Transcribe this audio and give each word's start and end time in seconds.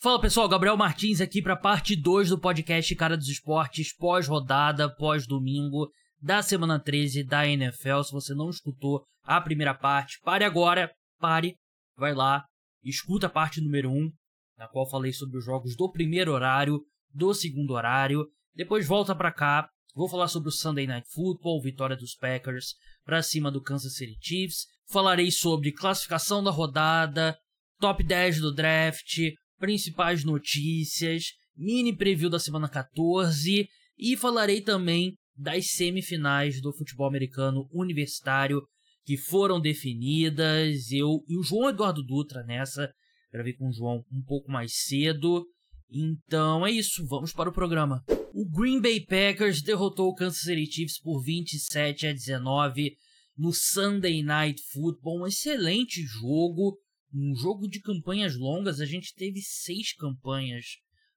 Fala 0.00 0.20
pessoal, 0.20 0.48
Gabriel 0.48 0.76
Martins 0.76 1.20
aqui 1.20 1.42
para 1.42 1.56
parte 1.56 1.96
2 1.96 2.28
do 2.28 2.38
podcast 2.38 2.94
Cara 2.94 3.16
dos 3.16 3.26
Esportes, 3.26 3.92
pós-rodada, 3.92 4.88
pós-domingo 4.88 5.90
da 6.22 6.40
semana 6.40 6.78
13 6.78 7.24
da 7.24 7.44
NFL. 7.48 8.04
Se 8.04 8.12
você 8.12 8.32
não 8.32 8.48
escutou 8.48 9.02
a 9.24 9.40
primeira 9.40 9.74
parte, 9.74 10.20
pare 10.22 10.44
agora, 10.44 10.88
pare, 11.18 11.56
vai 11.96 12.14
lá, 12.14 12.44
escuta 12.84 13.26
a 13.26 13.28
parte 13.28 13.60
número 13.60 13.90
1, 13.90 13.92
um, 13.92 14.12
na 14.56 14.68
qual 14.68 14.88
falei 14.88 15.12
sobre 15.12 15.36
os 15.36 15.44
jogos 15.44 15.74
do 15.74 15.90
primeiro 15.90 16.30
horário, 16.30 16.80
do 17.12 17.34
segundo 17.34 17.72
horário. 17.72 18.24
Depois 18.54 18.86
volta 18.86 19.16
para 19.16 19.32
cá, 19.32 19.68
vou 19.96 20.08
falar 20.08 20.28
sobre 20.28 20.48
o 20.48 20.52
Sunday 20.52 20.86
Night 20.86 21.08
Football, 21.12 21.60
vitória 21.60 21.96
dos 21.96 22.14
Packers 22.14 22.76
para 23.04 23.20
cima 23.20 23.50
do 23.50 23.60
Kansas 23.60 23.96
City 23.96 24.16
Chiefs. 24.22 24.66
Falarei 24.92 25.32
sobre 25.32 25.72
classificação 25.72 26.40
da 26.40 26.52
rodada, 26.52 27.36
top 27.80 28.04
10 28.04 28.40
do 28.40 28.54
draft, 28.54 29.18
principais 29.58 30.24
notícias, 30.24 31.32
mini 31.56 31.94
preview 31.94 32.30
da 32.30 32.38
semana 32.38 32.68
14 32.68 33.68
e 33.98 34.16
falarei 34.16 34.60
também 34.60 35.14
das 35.36 35.70
semifinais 35.70 36.60
do 36.60 36.72
futebol 36.72 37.06
americano 37.06 37.68
universitário 37.72 38.62
que 39.04 39.16
foram 39.16 39.60
definidas. 39.60 40.90
Eu 40.90 41.24
e 41.28 41.36
o 41.36 41.42
João 41.42 41.70
Eduardo 41.70 42.02
Dutra 42.02 42.42
nessa, 42.44 42.92
gravei 43.32 43.54
com 43.54 43.68
o 43.68 43.72
João 43.72 44.04
um 44.12 44.22
pouco 44.22 44.50
mais 44.50 44.72
cedo. 44.84 45.46
Então 45.90 46.66
é 46.66 46.70
isso, 46.70 47.06
vamos 47.06 47.32
para 47.32 47.48
o 47.48 47.52
programa. 47.52 48.04
O 48.34 48.48
Green 48.48 48.80
Bay 48.80 49.00
Packers 49.00 49.62
derrotou 49.62 50.08
o 50.08 50.14
Kansas 50.14 50.42
City 50.42 50.70
Chiefs 50.70 51.00
por 51.00 51.22
27 51.22 52.06
a 52.06 52.12
19 52.12 52.96
no 53.36 53.52
Sunday 53.52 54.22
Night 54.22 54.60
Football. 54.72 55.22
Um 55.22 55.26
excelente 55.26 56.02
jogo 56.02 56.76
um 57.12 57.34
jogo 57.34 57.68
de 57.68 57.80
campanhas 57.80 58.36
longas, 58.36 58.80
a 58.80 58.86
gente 58.86 59.14
teve 59.14 59.40
seis 59.40 59.94
campanhas 59.94 60.64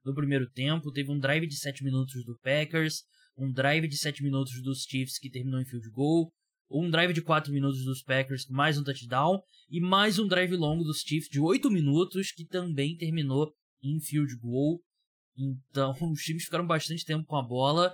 no 0.04 0.13
primeiro 0.13 0.49
tempo. 0.49 0.91
Teve 0.91 1.12
um 1.12 1.20
drive 1.20 1.48
de 1.48 1.58
7 1.58 1.84
minutos 1.84 2.23
do 2.26 2.38
Packers, 2.40 3.04
um 3.38 3.52
drive 3.52 3.88
de 3.88 3.98
7 3.98 4.24
minutos 4.24 4.62
dos 4.63 4.84
Chiefs 4.84 5.18
que 5.18 5.30
terminou 5.30 5.60
em 5.60 5.65
field 5.65 5.90
goal, 5.90 6.32
um 6.70 6.90
drive 6.90 7.13
de 7.13 7.21
4 7.21 7.52
minutos 7.52 7.84
dos 7.84 8.02
Packers 8.02 8.46
mais 8.48 8.77
um 8.77 8.84
touchdown, 8.84 9.40
e 9.70 9.80
mais 9.80 10.20
um 10.20 10.27
drive 10.27 10.55
longo 10.55 10.84
dos 10.84 10.99
Chiefs 10.99 11.30
de 11.30 11.40
8 11.40 11.70
minutos 11.70 12.32
que 12.32 12.46
também 12.46 12.96
terminou 12.96 13.54
em 13.84 13.99
field 13.99 14.35
goal. 14.37 14.82
Então 15.37 15.93
os 16.12 16.21
times 16.21 16.46
ficaram 16.46 16.65
bastante 16.65 17.05
tempo 17.05 17.26
com 17.26 17.35
a 17.35 17.43
bola, 17.43 17.93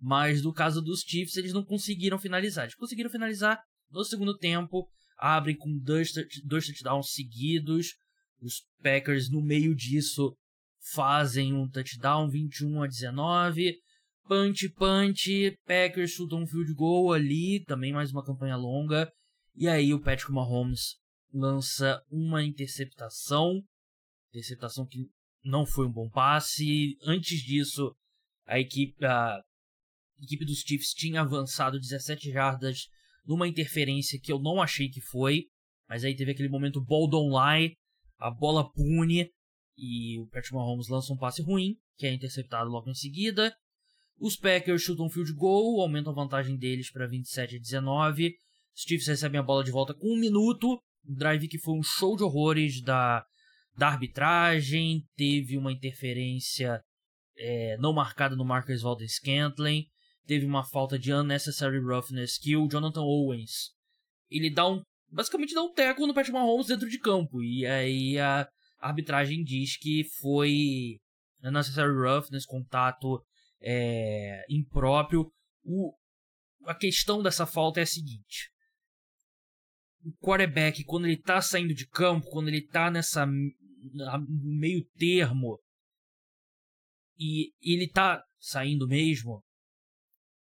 mas 0.00 0.42
no 0.42 0.52
caso 0.52 0.80
dos 0.80 1.00
Chiefs 1.00 1.36
eles 1.36 1.52
não 1.52 1.64
conseguiram 1.64 2.18
finalizar. 2.18 2.64
Eles 2.64 2.74
conseguiram 2.74 3.10
finalizar 3.10 3.60
no 3.90 4.04
segundo 4.04 4.36
tempo, 4.36 4.88
abrem 5.16 5.56
com 5.56 5.76
dois, 5.78 6.12
dois 6.44 6.66
touchdowns 6.66 7.12
seguidos. 7.12 7.94
Os 8.40 8.62
Packers, 8.82 9.30
no 9.30 9.40
meio 9.40 9.74
disso, 9.74 10.36
fazem 10.92 11.54
um 11.54 11.68
touchdown 11.68 12.28
21 12.28 12.82
a 12.82 12.86
19. 12.86 13.78
Punch, 14.26 14.68
punch. 14.70 15.56
Packers 15.66 16.12
chutam 16.12 16.42
um 16.42 16.46
field 16.46 16.72
goal 16.74 17.12
ali. 17.12 17.64
Também 17.64 17.92
mais 17.92 18.10
uma 18.10 18.24
campanha 18.24 18.56
longa. 18.56 19.10
E 19.54 19.68
aí 19.68 19.94
o 19.94 20.00
Patrick 20.00 20.32
Mahomes 20.32 20.96
lança 21.32 22.02
uma 22.10 22.42
interceptação. 22.42 23.62
Interceptação 24.30 24.86
que 24.86 25.08
não 25.44 25.66
foi 25.66 25.86
um 25.86 25.92
bom 25.92 26.08
passe. 26.08 26.96
Antes 27.02 27.40
disso, 27.40 27.94
a 28.46 28.58
equipe, 28.58 29.04
a 29.04 29.40
equipe 30.20 30.44
dos 30.44 30.60
Chiefs 30.60 30.92
tinha 30.92 31.20
avançado 31.20 31.78
17 31.78 32.30
jardas 32.32 32.88
numa 33.26 33.48
interferência 33.48 34.20
que 34.20 34.32
eu 34.32 34.38
não 34.38 34.60
achei 34.60 34.88
que 34.88 35.00
foi, 35.00 35.46
mas 35.88 36.04
aí 36.04 36.14
teve 36.14 36.32
aquele 36.32 36.48
momento 36.48 36.80
ball 36.80 37.08
don't 37.08 37.30
lie, 37.30 37.76
a 38.18 38.30
bola 38.30 38.70
pune 38.70 39.30
e 39.76 40.18
o 40.18 40.26
Patrick 40.26 40.54
Mahomes 40.54 40.88
lança 40.88 41.12
um 41.12 41.16
passe 41.16 41.42
ruim, 41.42 41.76
que 41.96 42.06
é 42.06 42.12
interceptado 42.12 42.70
logo 42.70 42.90
em 42.90 42.94
seguida. 42.94 43.54
Os 44.18 44.36
Packers 44.36 44.82
chutam 44.82 45.06
um 45.06 45.10
field 45.10 45.32
goal, 45.34 45.80
aumentam 45.80 46.12
a 46.12 46.16
vantagem 46.16 46.56
deles 46.56 46.90
para 46.90 47.06
27 47.06 47.56
a 47.56 47.58
19. 47.58 48.34
Os 48.74 48.82
Chiefs 48.82 49.08
recebem 49.08 49.40
a 49.40 49.42
bola 49.42 49.64
de 49.64 49.70
volta 49.70 49.92
com 49.92 50.14
um 50.14 50.18
minuto. 50.18 50.80
Um 51.06 51.14
drive 51.14 51.48
que 51.48 51.58
foi 51.58 51.74
um 51.74 51.82
show 51.82 52.16
de 52.16 52.22
horrores 52.22 52.80
da, 52.80 53.24
da 53.76 53.88
arbitragem. 53.88 55.04
Teve 55.16 55.58
uma 55.58 55.72
interferência 55.72 56.80
é, 57.36 57.76
não 57.78 57.92
marcada 57.92 58.36
no 58.36 58.44
Marcus 58.44 58.82
Valdez 58.82 59.16
Scantling 59.16 59.86
teve 60.26 60.46
uma 60.46 60.64
falta 60.64 60.98
de 60.98 61.12
unnecessary 61.12 61.78
roughness 61.78 62.38
que 62.38 62.56
o 62.56 62.68
Jonathan 62.68 63.02
Owens 63.02 63.74
ele 64.30 64.50
dá 64.50 64.68
um 64.68 64.82
basicamente 65.10 65.54
dá 65.54 65.62
um 65.62 65.72
teco 65.72 66.06
no 66.06 66.14
Patrick 66.14 66.32
Mahomes 66.32 66.66
dentro 66.66 66.88
de 66.88 66.98
campo. 66.98 67.42
E 67.42 67.64
aí 67.66 68.18
a 68.18 68.48
arbitragem 68.80 69.44
diz 69.44 69.76
que 69.76 70.04
foi 70.20 70.98
unnecessary 71.42 71.94
roughness 71.94 72.44
contato 72.44 73.24
é, 73.60 74.44
impróprio. 74.48 75.30
O, 75.62 75.94
a 76.66 76.74
questão 76.74 77.22
dessa 77.22 77.46
falta 77.46 77.80
é 77.80 77.84
a 77.84 77.86
seguinte. 77.86 78.50
O 80.04 80.12
quarterback 80.18 80.84
quando 80.84 81.06
ele 81.06 81.16
tá 81.16 81.40
saindo 81.40 81.74
de 81.74 81.86
campo 81.86 82.28
quando 82.30 82.48
ele 82.48 82.66
tá 82.66 82.90
nessa 82.90 83.26
meio 83.26 84.84
termo 84.96 85.60
e 87.18 87.52
ele 87.62 87.88
tá 87.88 88.22
saindo 88.38 88.88
mesmo 88.88 89.42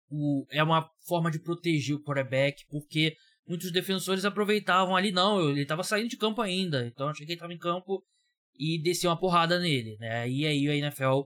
o, 0.09 0.47
é 0.51 0.63
uma 0.63 0.89
forma 1.07 1.31
de 1.31 1.41
proteger 1.41 1.97
o 1.97 2.03
quarterback, 2.03 2.65
porque 2.69 3.17
muitos 3.47 3.73
defensores 3.73 4.25
aproveitavam 4.25 4.97
ali, 4.97 5.13
não, 5.13 5.49
ele 5.49 5.63
estava 5.63 5.83
saindo 5.83 6.09
de 6.09 6.17
campo 6.17 6.41
ainda, 6.43 6.87
então 6.87 7.09
achei 7.09 7.25
que 7.25 7.33
ele 7.33 7.37
estava 7.37 7.53
em 7.53 7.59
campo 7.59 8.05
e 8.59 8.81
desceu 8.81 9.11
uma 9.11 9.19
porrada 9.19 9.59
nele, 9.59 9.97
né? 9.99 10.29
E 10.29 10.47
aí 10.47 10.69
a 10.69 10.77
NFL 10.77 11.23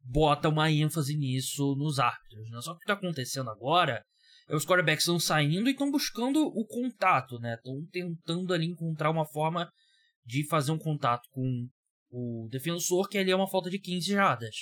bota 0.00 0.48
uma 0.48 0.70
ênfase 0.70 1.16
nisso 1.16 1.74
nos 1.76 1.98
árbitros, 1.98 2.48
né? 2.50 2.60
Só 2.60 2.72
que 2.72 2.76
o 2.76 2.78
que 2.78 2.84
está 2.84 2.94
acontecendo 2.94 3.50
agora 3.50 4.04
é 4.48 4.54
os 4.54 4.64
quarterbacks 4.64 5.04
estão 5.04 5.18
saindo 5.18 5.68
e 5.68 5.72
estão 5.72 5.90
buscando 5.90 6.40
o 6.46 6.64
contato, 6.66 7.38
né? 7.38 7.54
Estão 7.54 7.74
tentando 7.90 8.54
ali 8.54 8.66
encontrar 8.66 9.10
uma 9.10 9.26
forma 9.26 9.70
de 10.24 10.46
fazer 10.46 10.72
um 10.72 10.78
contato 10.78 11.28
com 11.30 11.68
o 12.10 12.48
defensor, 12.50 13.08
que 13.08 13.18
ali 13.18 13.30
é 13.30 13.36
uma 13.36 13.48
falta 13.48 13.68
de 13.68 13.78
15 13.78 14.12
jardas. 14.12 14.54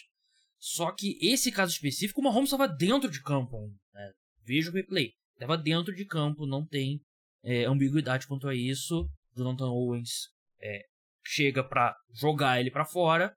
Só 0.66 0.90
que 0.92 1.18
esse 1.20 1.52
caso 1.52 1.72
específico, 1.72 2.22
o 2.22 2.24
Mahomes 2.24 2.50
estava 2.50 2.66
dentro 2.66 3.10
de 3.10 3.20
campo. 3.22 3.70
Né? 3.92 4.12
Veja 4.46 4.70
o 4.70 4.72
replay. 4.72 5.12
Estava 5.34 5.58
dentro 5.58 5.94
de 5.94 6.06
campo, 6.06 6.46
não 6.46 6.66
tem 6.66 7.02
é, 7.42 7.66
ambiguidade 7.66 8.26
quanto 8.26 8.48
a 8.48 8.54
isso. 8.54 9.06
Jonathan 9.36 9.66
Owens 9.66 10.30
é, 10.62 10.80
chega 11.22 11.62
para 11.62 11.94
jogar 12.14 12.60
ele 12.60 12.70
para 12.70 12.86
fora. 12.86 13.36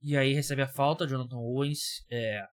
E 0.00 0.16
aí 0.16 0.32
recebe 0.32 0.62
a 0.62 0.68
falta. 0.68 1.04
Jonathan 1.04 1.38
Owens 1.38 1.80
é 2.12 2.46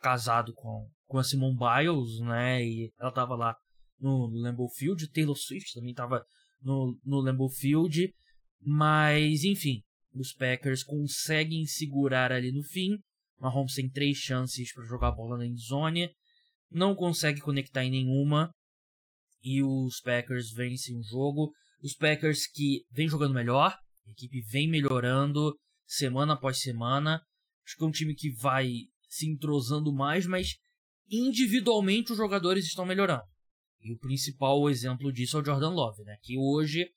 casado 0.00 0.52
com, 0.52 0.90
com 1.06 1.16
a 1.16 1.22
Simone 1.22 1.56
Biles, 1.56 2.18
né? 2.22 2.64
E 2.64 2.92
ela 2.98 3.12
tava 3.12 3.36
lá 3.36 3.54
no, 4.00 4.28
no 4.28 4.40
Lambeau 4.40 4.68
Field. 4.68 5.08
Taylor 5.12 5.36
Swift 5.36 5.72
também 5.72 5.94
tava 5.94 6.26
no, 6.60 6.98
no 7.04 7.20
Lambeau 7.20 7.48
Field. 7.48 8.12
Mas, 8.60 9.44
enfim, 9.44 9.84
os 10.12 10.32
Packers 10.32 10.82
conseguem 10.82 11.64
segurar 11.64 12.32
ali 12.32 12.50
no 12.50 12.64
fim. 12.64 12.98
Mahomes 13.38 13.74
tem 13.74 13.88
três 13.88 14.16
chances 14.16 14.72
para 14.72 14.84
jogar 14.84 15.08
a 15.08 15.12
bola 15.12 15.38
na 15.38 15.46
endzone, 15.46 16.10
não 16.70 16.94
consegue 16.94 17.40
conectar 17.40 17.84
em 17.84 17.90
nenhuma 17.90 18.50
e 19.42 19.62
os 19.62 20.00
Packers 20.00 20.50
vencem 20.50 20.98
o 20.98 21.02
jogo. 21.02 21.52
Os 21.82 21.94
Packers 21.94 22.46
que 22.48 22.84
vem 22.90 23.08
jogando 23.08 23.34
melhor, 23.34 23.76
a 24.06 24.10
equipe 24.10 24.40
vem 24.50 24.68
melhorando 24.68 25.56
semana 25.86 26.32
após 26.34 26.60
semana. 26.60 27.22
Acho 27.64 27.76
que 27.76 27.84
é 27.84 27.86
um 27.86 27.92
time 27.92 28.14
que 28.14 28.30
vai 28.32 28.68
se 29.08 29.28
entrosando 29.28 29.92
mais, 29.92 30.26
mas 30.26 30.56
individualmente 31.08 32.12
os 32.12 32.18
jogadores 32.18 32.66
estão 32.66 32.84
melhorando. 32.84 33.22
E 33.80 33.92
o 33.92 33.98
principal 33.98 34.68
exemplo 34.68 35.12
disso 35.12 35.36
é 35.36 35.40
o 35.40 35.44
Jordan 35.44 35.70
Love, 35.70 36.02
né? 36.02 36.16
Que 36.22 36.36
hoje 36.36 36.88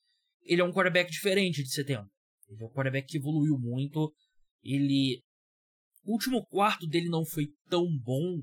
ele 0.44 0.62
é 0.62 0.64
um 0.64 0.72
quarterback 0.72 1.12
diferente 1.12 1.62
de 1.62 1.72
setembro. 1.72 2.10
Ele 2.48 2.64
é 2.64 2.66
um 2.66 2.72
quarterback 2.72 3.08
que 3.08 3.18
evoluiu 3.18 3.60
muito. 3.60 4.12
Ele 4.64 5.22
o 6.10 6.14
último 6.14 6.44
quarto 6.48 6.88
dele 6.88 7.08
não 7.08 7.24
foi 7.24 7.50
tão 7.70 7.86
bom, 8.04 8.42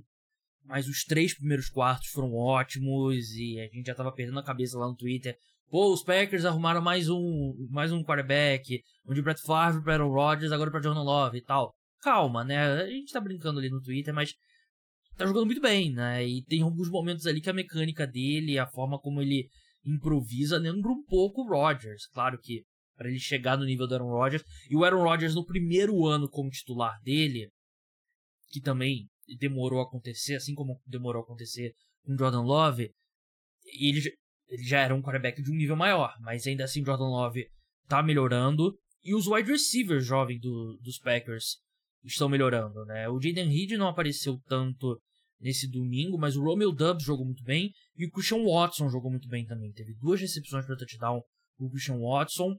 mas 0.65 0.87
os 0.87 1.03
três 1.03 1.35
primeiros 1.35 1.69
quartos 1.69 2.11
foram 2.11 2.33
ótimos 2.33 3.33
e 3.33 3.59
a 3.59 3.65
gente 3.65 3.87
já 3.87 3.95
tava 3.95 4.13
perdendo 4.13 4.39
a 4.39 4.45
cabeça 4.45 4.79
lá 4.79 4.87
no 4.87 4.95
Twitter. 4.95 5.37
Pô, 5.69 5.93
os 5.93 6.05
Packers 6.05 6.45
arrumaram 6.45 6.81
mais 6.81 7.09
um, 7.11 7.55
mais 7.69 7.91
um 7.91 8.05
quarterback, 8.05 8.81
um 9.05 9.13
de 9.13 9.21
Brett 9.21 9.43
Favre 9.43 9.83
para 9.83 9.95
Aaron 9.95 10.13
Rodgers, 10.13 10.53
agora 10.53 10.71
para 10.71 10.81
Jordan 10.81 11.03
Love 11.03 11.39
e 11.39 11.43
tal. 11.43 11.75
Calma, 12.01 12.45
né? 12.45 12.83
A 12.83 12.87
gente 12.87 13.13
tá 13.13 13.21
brincando 13.21 13.59
ali 13.59 13.69
no 13.69 13.83
Twitter, 13.83 14.15
mas 14.15 14.33
tá 15.17 15.27
jogando 15.27 15.47
muito 15.47 15.61
bem, 15.61 15.93
né? 15.93 16.25
E 16.25 16.45
tem 16.45 16.63
alguns 16.63 16.89
momentos 16.89 17.27
ali 17.27 17.41
que 17.41 17.51
a 17.51 17.53
mecânica 17.53 18.07
dele, 18.07 18.61
a 18.61 18.67
forma 18.69 18.97
como 19.01 19.21
ele 19.21 19.49
improvisa, 19.85 20.57
lembra 20.57 20.93
um 20.93 21.03
pouco 21.05 21.43
o 21.43 21.49
Rodgers. 21.49 22.07
Claro 22.13 22.39
que 22.41 22.63
para 22.97 23.09
ele 23.09 23.19
chegar 23.19 23.59
no 23.59 23.65
nível 23.65 23.87
do 23.87 23.95
Aaron 23.95 24.11
Rodgers. 24.11 24.45
E 24.71 24.77
o 24.77 24.85
Aaron 24.85 25.03
Rodgers, 25.03 25.35
no 25.35 25.45
primeiro 25.45 26.07
ano 26.07 26.29
como 26.29 26.49
titular 26.49 26.99
dele, 27.03 27.51
que 28.49 28.61
também 28.61 29.09
demorou 29.39 29.81
a 29.81 29.85
acontecer, 29.85 30.37
assim 30.37 30.55
como 30.55 30.81
demorou 30.87 31.23
a 31.23 31.25
acontecer 31.25 31.73
com 32.05 32.17
Jordan 32.17 32.43
Love, 32.43 32.91
ele, 33.81 34.01
ele 34.49 34.63
já 34.63 34.81
era 34.81 34.95
um 34.95 35.03
quarterback 35.03 35.43
de 35.43 35.51
um 35.51 35.57
nível 35.57 35.77
maior, 35.77 36.13
mas 36.21 36.47
ainda 36.47 36.65
assim 36.65 36.85
Jordan 36.85 37.09
Love 37.09 37.47
tá 37.89 38.03
melhorando 38.03 38.77
E 39.03 39.15
os 39.15 39.27
wide 39.27 39.51
receivers 39.51 40.05
jovens 40.05 40.41
do, 40.41 40.79
dos 40.83 40.99
Packers 40.99 41.59
estão 42.05 42.29
melhorando, 42.29 42.85
né? 42.85 43.09
O 43.09 43.21
Jaden 43.21 43.49
Reed 43.49 43.73
não 43.73 43.89
apareceu 43.89 44.41
tanto 44.47 45.01
nesse 45.41 45.69
domingo, 45.69 46.19
mas 46.19 46.37
o 46.37 46.43
Romeo 46.43 46.73
Dubs 46.73 47.05
jogou 47.05 47.25
muito 47.25 47.43
bem 47.43 47.73
e 47.97 48.07
o 48.07 48.11
Christian 48.11 48.45
Watson 48.45 48.89
jogou 48.89 49.11
muito 49.11 49.29
bem 49.29 49.45
também. 49.47 49.73
Teve 49.73 49.95
duas 49.95 50.21
recepções 50.21 50.65
para 50.65 50.77
touchdown 50.77 51.21
o 51.59 51.71
Christian 51.71 51.99
Watson 51.99 52.57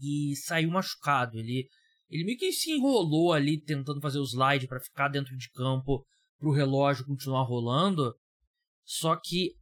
e 0.00 0.34
saiu 0.36 0.70
machucado. 0.70 1.38
Ele, 1.38 1.68
ele 2.10 2.24
meio 2.24 2.38
que 2.38 2.52
se 2.52 2.72
enrolou 2.72 3.32
ali 3.32 3.60
tentando 3.60 4.00
fazer 4.00 4.18
o 4.18 4.24
slide 4.24 4.66
para 4.66 4.80
ficar 4.80 5.08
dentro 5.08 5.36
de 5.36 5.48
campo 5.50 6.04
para 6.38 6.48
o 6.48 6.52
relógio 6.52 7.06
continuar 7.06 7.44
rolando. 7.44 8.14
Só 8.84 9.14
que 9.16 9.54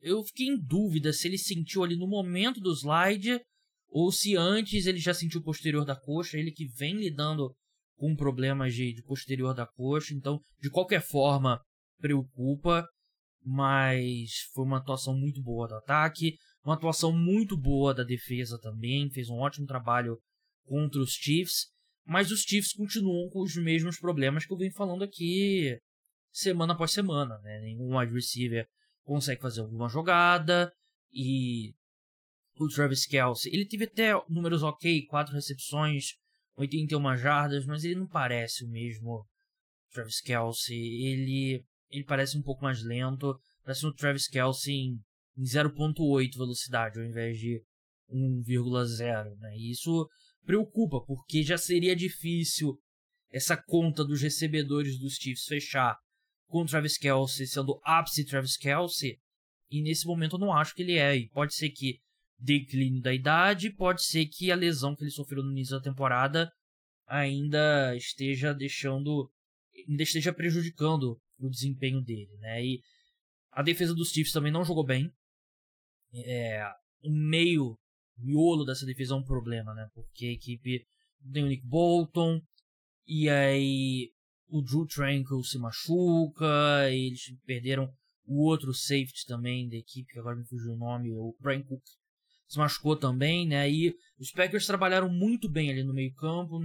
eu 0.00 0.24
fiquei 0.24 0.48
em 0.48 0.60
dúvida 0.60 1.12
se 1.12 1.28
ele 1.28 1.38
sentiu 1.38 1.84
ali 1.84 1.96
no 1.96 2.08
momento 2.08 2.60
do 2.60 2.72
slide 2.72 3.40
ou 3.88 4.10
se 4.10 4.36
antes 4.36 4.86
ele 4.86 4.98
já 4.98 5.14
sentiu 5.14 5.40
o 5.40 5.44
posterior 5.44 5.84
da 5.84 5.94
coxa. 5.94 6.36
Ele 6.36 6.50
que 6.50 6.66
vem 6.66 6.96
lidando 6.96 7.54
com 7.96 8.16
problemas 8.16 8.74
de, 8.74 8.92
de 8.92 9.02
posterior 9.02 9.54
da 9.54 9.66
coxa. 9.66 10.12
Então, 10.12 10.40
de 10.60 10.68
qualquer 10.68 11.00
forma, 11.00 11.60
preocupa. 12.00 12.84
Mas 13.44 14.40
foi 14.52 14.64
uma 14.64 14.78
atuação 14.78 15.16
muito 15.16 15.40
boa 15.40 15.68
do 15.68 15.76
ataque. 15.76 16.36
Uma 16.64 16.74
atuação 16.74 17.12
muito 17.12 17.56
boa 17.56 17.94
da 17.94 18.02
defesa 18.02 18.58
também. 18.60 19.08
Fez 19.10 19.28
um 19.28 19.36
ótimo 19.36 19.66
trabalho 19.66 20.18
contra 20.64 21.00
os 21.00 21.12
Chiefs. 21.12 21.75
Mas 22.06 22.30
os 22.30 22.42
Chiefs 22.42 22.72
continuam 22.72 23.28
com 23.28 23.42
os 23.42 23.56
mesmos 23.56 23.98
problemas 23.98 24.46
que 24.46 24.52
eu 24.52 24.56
venho 24.56 24.72
falando 24.72 25.02
aqui 25.02 25.76
semana 26.30 26.72
após 26.72 26.92
semana. 26.92 27.36
Né? 27.38 27.60
Nenhum 27.60 27.98
wide 27.98 28.14
receiver 28.14 28.68
consegue 29.02 29.40
fazer 29.40 29.60
alguma 29.60 29.88
jogada. 29.88 30.72
E 31.12 31.74
o 32.58 32.68
Travis 32.68 33.06
Kelsey, 33.06 33.52
ele 33.52 33.66
teve 33.66 33.84
até 33.84 34.12
números 34.28 34.62
ok, 34.62 35.04
quatro 35.06 35.34
recepções, 35.34 36.12
81 36.56 37.16
jardas, 37.16 37.66
mas 37.66 37.84
ele 37.84 37.96
não 37.96 38.06
parece 38.06 38.64
o 38.64 38.68
mesmo 38.68 39.26
Travis 39.92 40.20
Kelsey. 40.20 40.76
Ele, 41.06 41.64
ele 41.90 42.04
parece 42.04 42.38
um 42.38 42.42
pouco 42.42 42.62
mais 42.62 42.82
lento. 42.84 43.36
Parece 43.64 43.84
um 43.84 43.92
Travis 43.92 44.28
Kelsey 44.28 44.74
em, 44.74 45.00
em 45.36 45.42
0.8 45.42 46.36
velocidade, 46.36 47.00
ao 47.00 47.04
invés 47.04 47.36
de 47.36 47.60
1,0. 48.08 49.36
Né? 49.38 49.56
E 49.56 49.72
isso 49.72 50.08
preocupa, 50.46 51.00
porque 51.00 51.42
já 51.42 51.58
seria 51.58 51.94
difícil 51.94 52.78
essa 53.30 53.56
conta 53.56 54.04
dos 54.04 54.22
recebedores 54.22 54.98
dos 54.98 55.16
Chiefs 55.16 55.44
fechar 55.46 55.98
com 56.46 56.62
o 56.62 56.66
Travis 56.66 56.96
Kelsey 56.96 57.46
sendo 57.46 57.80
ápice 57.84 58.24
Travis 58.24 58.56
Kelsey. 58.56 59.18
E 59.70 59.82
nesse 59.82 60.06
momento 60.06 60.36
eu 60.36 60.40
não 60.40 60.52
acho 60.52 60.74
que 60.74 60.82
ele 60.82 60.94
é. 60.94 61.16
E 61.16 61.28
pode 61.28 61.54
ser 61.54 61.70
que 61.70 62.00
declínio 62.38 63.02
da 63.02 63.12
idade, 63.12 63.70
pode 63.70 64.04
ser 64.04 64.26
que 64.26 64.52
a 64.52 64.56
lesão 64.56 64.94
que 64.94 65.02
ele 65.02 65.10
sofreu 65.10 65.42
no 65.42 65.50
início 65.50 65.76
da 65.76 65.82
temporada 65.82 66.50
ainda 67.06 67.94
esteja 67.96 68.52
deixando, 68.52 69.30
ainda 69.88 70.02
esteja 70.02 70.32
prejudicando 70.32 71.20
o 71.38 71.48
desempenho 71.48 72.00
dele, 72.02 72.36
né? 72.38 72.64
E 72.64 72.80
a 73.50 73.62
defesa 73.62 73.94
dos 73.94 74.10
Chiefs 74.10 74.32
também 74.32 74.52
não 74.52 74.64
jogou 74.64 74.84
bem. 74.84 75.10
É, 76.12 76.62
o 77.02 77.10
meio, 77.10 77.78
miolo 78.18 78.64
dessa 78.64 78.86
defesa 78.86 79.14
é 79.14 79.16
um 79.16 79.24
problema, 79.24 79.74
né? 79.74 79.88
Porque 79.94 80.26
a 80.26 80.32
equipe 80.32 80.86
tem 81.32 81.44
o 81.44 81.48
Nick 81.48 81.66
Bolton 81.66 82.40
e 83.06 83.28
aí 83.28 84.10
o 84.48 84.62
Drew 84.62 84.86
Tranquil 84.86 85.42
se 85.42 85.58
machuca, 85.58 86.90
eles 86.90 87.20
perderam 87.44 87.92
o 88.24 88.44
outro 88.44 88.72
safety 88.74 89.24
também 89.26 89.68
da 89.68 89.76
equipe, 89.76 90.12
que 90.12 90.18
agora 90.18 90.36
me 90.36 90.46
fugiu 90.46 90.72
o 90.72 90.76
nome, 90.76 91.10
o 91.10 91.34
Brian 91.40 91.62
Cook 91.62 91.82
se 92.48 92.58
machucou 92.58 92.96
também, 92.96 93.46
né? 93.46 93.70
E 93.70 93.94
os 94.18 94.30
Packers 94.30 94.66
trabalharam 94.66 95.08
muito 95.08 95.48
bem 95.48 95.70
ali 95.70 95.82
no 95.82 95.94
meio-campo, 95.94 96.60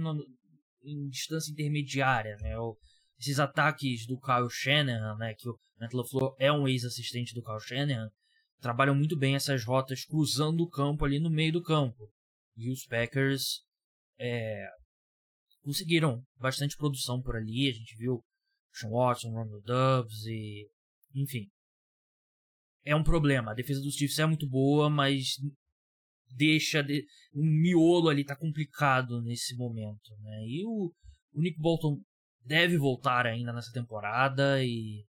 em 0.82 1.08
distância 1.08 1.50
intermediária, 1.50 2.36
né? 2.40 2.58
O, 2.58 2.76
esses 3.18 3.38
ataques 3.38 4.06
do 4.06 4.18
Kyle 4.18 4.50
Shanahan, 4.50 5.16
né? 5.16 5.34
Que 5.34 5.48
o 5.48 5.58
Matt 5.80 5.92
LaFleur 5.92 6.34
é 6.38 6.52
um 6.52 6.66
ex-assistente 6.68 7.34
do 7.34 7.42
Kyle 7.42 7.60
Shanahan, 7.60 8.10
trabalham 8.62 8.94
muito 8.94 9.16
bem 9.16 9.34
essas 9.34 9.64
rotas 9.64 10.04
cruzando 10.04 10.62
o 10.62 10.70
campo 10.70 11.04
ali 11.04 11.18
no 11.18 11.28
meio 11.28 11.52
do 11.52 11.62
campo. 11.62 12.08
E 12.56 12.70
os 12.70 12.86
Packers 12.86 13.62
é, 14.18 14.66
conseguiram 15.62 16.24
bastante 16.38 16.76
produção 16.76 17.20
por 17.20 17.36
ali. 17.36 17.68
A 17.68 17.72
gente 17.72 17.96
viu 17.96 18.24
Sean 18.72 18.90
Watson, 18.90 19.30
Ronald 19.30 19.64
Dubs 19.64 20.24
e. 20.26 20.70
Enfim. 21.14 21.50
É 22.84 22.94
um 22.94 23.02
problema. 23.02 23.50
A 23.50 23.54
defesa 23.54 23.80
dos 23.80 23.94
Chiefs 23.94 24.18
é 24.18 24.26
muito 24.26 24.48
boa, 24.48 24.88
mas 24.88 25.36
deixa 26.36 26.82
de, 26.82 27.04
um 27.34 27.44
miolo 27.44 28.08
ali 28.08 28.24
tá 28.24 28.34
complicado 28.34 29.20
nesse 29.22 29.54
momento, 29.56 30.16
né? 30.20 30.46
E 30.46 30.64
o, 30.64 30.92
o 31.32 31.42
Nick 31.42 31.58
Bolton 31.58 32.00
deve 32.44 32.78
voltar 32.78 33.26
ainda 33.26 33.52
nessa 33.52 33.72
temporada 33.72 34.64
e 34.64 35.04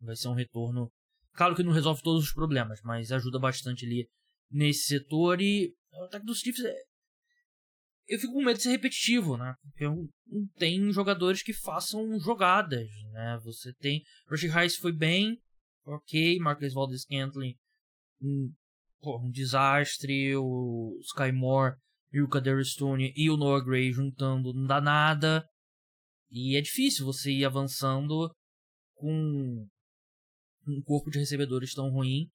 vai 0.00 0.16
ser 0.16 0.28
um 0.28 0.34
retorno. 0.34 0.90
Claro 1.34 1.54
que 1.54 1.62
não 1.62 1.72
resolve 1.72 2.02
todos 2.02 2.24
os 2.24 2.32
problemas, 2.32 2.80
mas 2.82 3.10
ajuda 3.10 3.38
bastante 3.38 3.84
ali 3.84 4.08
nesse 4.50 4.84
setor 4.84 5.40
e 5.40 5.74
o 5.92 6.04
ataque 6.04 6.24
dos 6.24 6.38
Chiefs 6.38 6.64
é... 6.64 6.74
eu 8.08 8.18
fico 8.18 8.32
com 8.32 8.42
medo 8.42 8.56
de 8.56 8.62
ser 8.62 8.70
repetitivo, 8.70 9.36
né? 9.36 9.54
Porque 9.62 9.84
não 9.84 10.46
tem 10.56 10.92
jogadores 10.92 11.42
que 11.42 11.52
façam 11.52 12.18
jogadas, 12.20 12.88
né? 13.12 13.38
Você 13.42 13.72
tem 13.74 14.02
Rush 14.28 14.42
Rice 14.42 14.78
foi 14.78 14.92
bem, 14.92 15.38
ok, 15.84 16.38
Marcus 16.38 16.72
Valdez 16.72 17.02
Scantling 17.02 17.54
um 18.22 18.52
um 19.06 19.30
desastre, 19.30 20.34
o 20.34 20.98
Sky 21.02 21.30
Moore 21.30 21.76
e 22.10 22.22
o 22.22 22.28
Kader 22.28 22.64
Stone 22.64 23.12
e 23.14 23.28
o 23.28 23.36
Noah 23.36 23.62
Gray 23.62 23.92
juntando 23.92 24.52
não 24.54 24.66
dá 24.66 24.80
nada. 24.80 25.46
E 26.30 26.56
é 26.56 26.60
difícil 26.60 27.04
você 27.04 27.30
ir 27.30 27.44
avançando 27.44 28.34
com 28.94 29.68
um 30.66 30.82
corpo 30.82 31.10
de 31.10 31.18
recebedores 31.18 31.74
tão 31.74 31.90
ruim. 31.90 32.28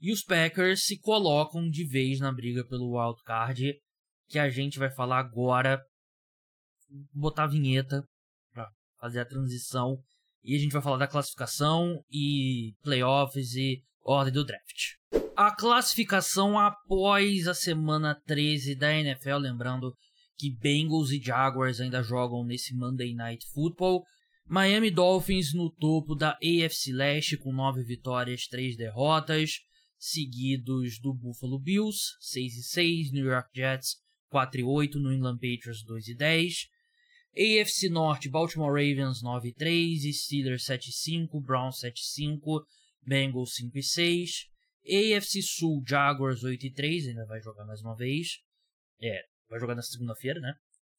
E 0.00 0.12
os 0.12 0.22
Packers 0.22 0.84
se 0.84 0.98
colocam 0.98 1.68
de 1.68 1.84
vez 1.86 2.20
na 2.20 2.32
briga 2.32 2.66
pelo 2.66 2.98
wild 2.98 3.22
card, 3.24 3.74
que 4.28 4.38
a 4.38 4.50
gente 4.50 4.78
vai 4.78 4.90
falar 4.90 5.18
agora. 5.18 5.80
Vou 7.12 7.30
botar 7.30 7.44
a 7.44 7.48
vinheta 7.48 8.04
para 8.52 8.70
fazer 9.00 9.20
a 9.20 9.26
transição 9.26 9.98
e 10.42 10.54
a 10.54 10.58
gente 10.58 10.72
vai 10.72 10.82
falar 10.82 10.98
da 10.98 11.08
classificação 11.08 12.04
e 12.10 12.74
playoffs 12.82 13.54
e 13.54 13.82
ordem 14.02 14.32
do 14.32 14.44
draft 14.44 14.94
a 15.36 15.54
classificação 15.54 16.58
após 16.58 17.48
a 17.48 17.54
semana 17.54 18.14
13 18.26 18.76
da 18.76 18.92
NFL, 18.92 19.36
lembrando 19.36 19.92
que 20.36 20.54
Bengals 20.56 21.10
e 21.10 21.20
Jaguars 21.20 21.80
ainda 21.80 22.02
jogam 22.02 22.44
nesse 22.44 22.74
Monday 22.74 23.14
Night 23.14 23.44
Football. 23.52 24.04
Miami 24.46 24.90
Dolphins 24.90 25.54
no 25.54 25.70
topo 25.70 26.14
da 26.14 26.32
AFC 26.32 26.92
Leste 26.92 27.36
com 27.36 27.52
9 27.52 27.82
vitórias, 27.82 28.46
3 28.46 28.76
derrotas, 28.76 29.60
seguidos 29.98 30.98
do 31.00 31.14
Buffalo 31.14 31.58
Bills, 31.58 32.14
6 32.20 32.56
e 32.56 32.62
6, 32.62 33.12
New 33.12 33.24
York 33.24 33.48
Jets, 33.54 33.96
4 34.28 34.60
e 34.60 34.64
8, 34.64 34.98
New 34.98 35.12
England 35.12 35.36
Patriots, 35.36 35.82
2 35.84 36.08
e 36.08 36.14
10. 36.14 36.68
AFC 37.36 37.88
Norte, 37.88 38.28
Baltimore 38.28 38.70
Ravens 38.70 39.22
9 39.22 39.48
e 39.48 39.54
3, 39.54 40.12
Steelers 40.12 40.64
7 40.66 40.88
e 40.88 40.92
5, 40.92 41.40
Browns 41.40 41.78
7 41.78 41.98
e 41.98 42.04
5, 42.04 42.66
Bengals 43.02 43.54
5 43.54 43.78
e 43.78 43.82
6. 43.82 44.30
AFC 44.86 45.42
Sul, 45.42 45.82
Jaguars 45.86 46.44
8 46.44 46.66
e 46.66 46.70
3, 46.70 47.08
ainda 47.08 47.24
vai 47.24 47.40
jogar 47.40 47.64
mais 47.64 47.80
uma 47.80 47.96
vez. 47.96 48.40
É, 49.00 49.22
vai 49.48 49.58
jogar 49.58 49.74
na 49.74 49.82
segunda-feira, 49.82 50.38
né? 50.38 50.54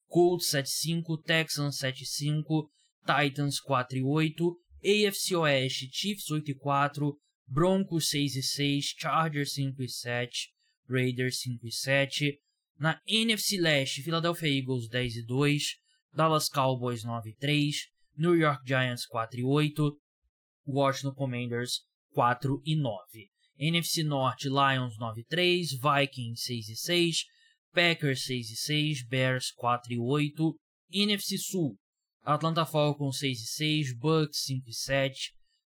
Colts 0.08 0.48
7-5, 0.48 1.22
Texans 1.24 1.78
7-5, 1.78 2.68
Titans 3.05 3.59
4 3.59 3.97
e 3.97 4.03
8, 4.03 4.57
AFC 4.83 5.35
Oeste, 5.35 5.89
Chiefs 5.91 6.29
8 6.29 6.51
e 6.51 6.55
4, 6.55 7.17
Broncos 7.47 8.09
6 8.09 8.38
e 8.38 8.41
6, 8.41 8.95
Chargers 8.97 9.51
5 9.53 9.85
e 9.85 9.88
7, 9.88 10.53
Raiders 10.89 11.39
5 11.39 11.67
e 11.67 11.71
7. 11.71 12.39
Na 12.77 13.00
NFC 13.07 13.57
Leste, 13.57 14.01
Philadelphia 14.01 14.50
Eagles 14.50 14.88
10 14.89 15.19
e 15.19 15.24
2, 15.24 15.57
Dallas 16.12 16.50
Cowboys 16.50 17.03
9 17.03 17.29
e 17.29 17.35
3, 17.35 17.71
New 18.17 18.35
York 18.35 18.63
Giants 18.65 19.05
4 19.05 19.39
e 19.39 19.43
8, 19.43 19.97
Washington 20.67 21.13
Commanders 21.15 21.85
4 22.13 22.62
e 22.65 22.75
9. 22.75 23.29
NFC 23.57 24.03
Norte, 24.03 24.50
Lions 24.50 24.97
9-3, 24.97 25.79
Vikings 25.79 26.43
6-6, 26.45 27.25
Packers 27.74 28.27
6-6, 28.27 29.07
Bears 29.07 29.53
4-8, 29.62 30.55
NFC 30.91 31.38
Sul, 31.38 31.77
Atlanta 32.25 32.65
Falcons 32.65 33.20
6-6, 33.20 33.96
Bucks 33.98 34.46
5-7, 34.50 35.13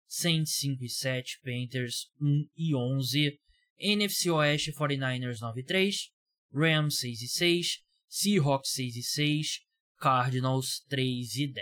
Saints 0.06 0.60
5-7, 0.62 1.40
Panthers 1.42 2.10
1-11, 2.20 3.38
NFC 3.78 4.30
Oeste 4.30 4.72
49ers 4.72 5.38
9-3, 5.40 5.94
Rams 6.52 7.00
6-6, 7.00 7.78
Seahawks 8.08 8.74
6-6, 8.76 9.60
Cardinals 9.98 10.84
3-10. 10.90 11.54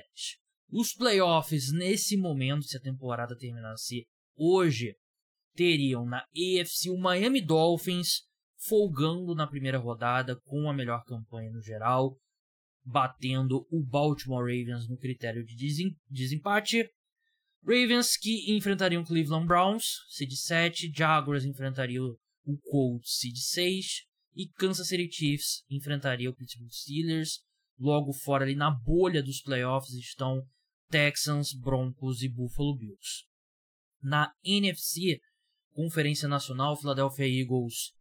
Os 0.70 0.92
playoffs 0.92 1.72
nesse 1.72 2.16
momento, 2.16 2.66
se 2.66 2.76
a 2.76 2.80
temporada 2.80 3.36
terminasse 3.36 4.04
hoje, 4.36 4.96
teriam 5.54 6.04
na 6.04 6.18
AFC 6.18 6.90
o 6.90 6.98
Miami 6.98 7.40
Dolphins 7.40 8.22
folgando 8.56 9.34
na 9.34 9.46
primeira 9.46 9.78
rodada 9.78 10.36
com 10.44 10.68
a 10.68 10.74
melhor 10.74 11.04
campanha 11.04 11.50
no 11.52 11.62
geral, 11.62 12.16
batendo 12.88 13.66
o 13.70 13.84
Baltimore 13.84 14.42
Ravens 14.42 14.88
no 14.88 14.96
critério 14.96 15.44
de 15.44 15.54
desempate. 16.08 16.88
Ravens 17.62 18.16
que 18.16 18.56
enfrentariam 18.56 19.04
Cleveland 19.04 19.46
Browns, 19.46 19.84
seed 20.08 20.32
7, 20.32 20.90
Jaguars 20.94 21.44
enfrentariam 21.44 22.16
o 22.44 22.56
Colts, 22.70 23.18
seed 23.18 23.36
6, 23.36 24.06
e 24.34 24.48
Kansas 24.48 24.88
City 24.88 25.10
Chiefs 25.10 25.64
enfrentaria 25.68 26.30
o 26.30 26.34
Pittsburgh 26.34 26.70
Steelers. 26.70 27.40
Logo 27.78 28.12
fora 28.12 28.44
ali 28.44 28.54
na 28.54 28.70
bolha 28.70 29.22
dos 29.22 29.42
playoffs 29.42 29.92
estão 29.94 30.42
Texans, 30.88 31.52
Broncos 31.52 32.22
e 32.22 32.28
Buffalo 32.28 32.76
Bills. 32.76 33.24
Na 34.02 34.32
NFC, 34.42 35.20
Conferência 35.72 36.26
Nacional, 36.26 36.76
Philadelphia 36.76 37.26
Eagles 37.26 37.92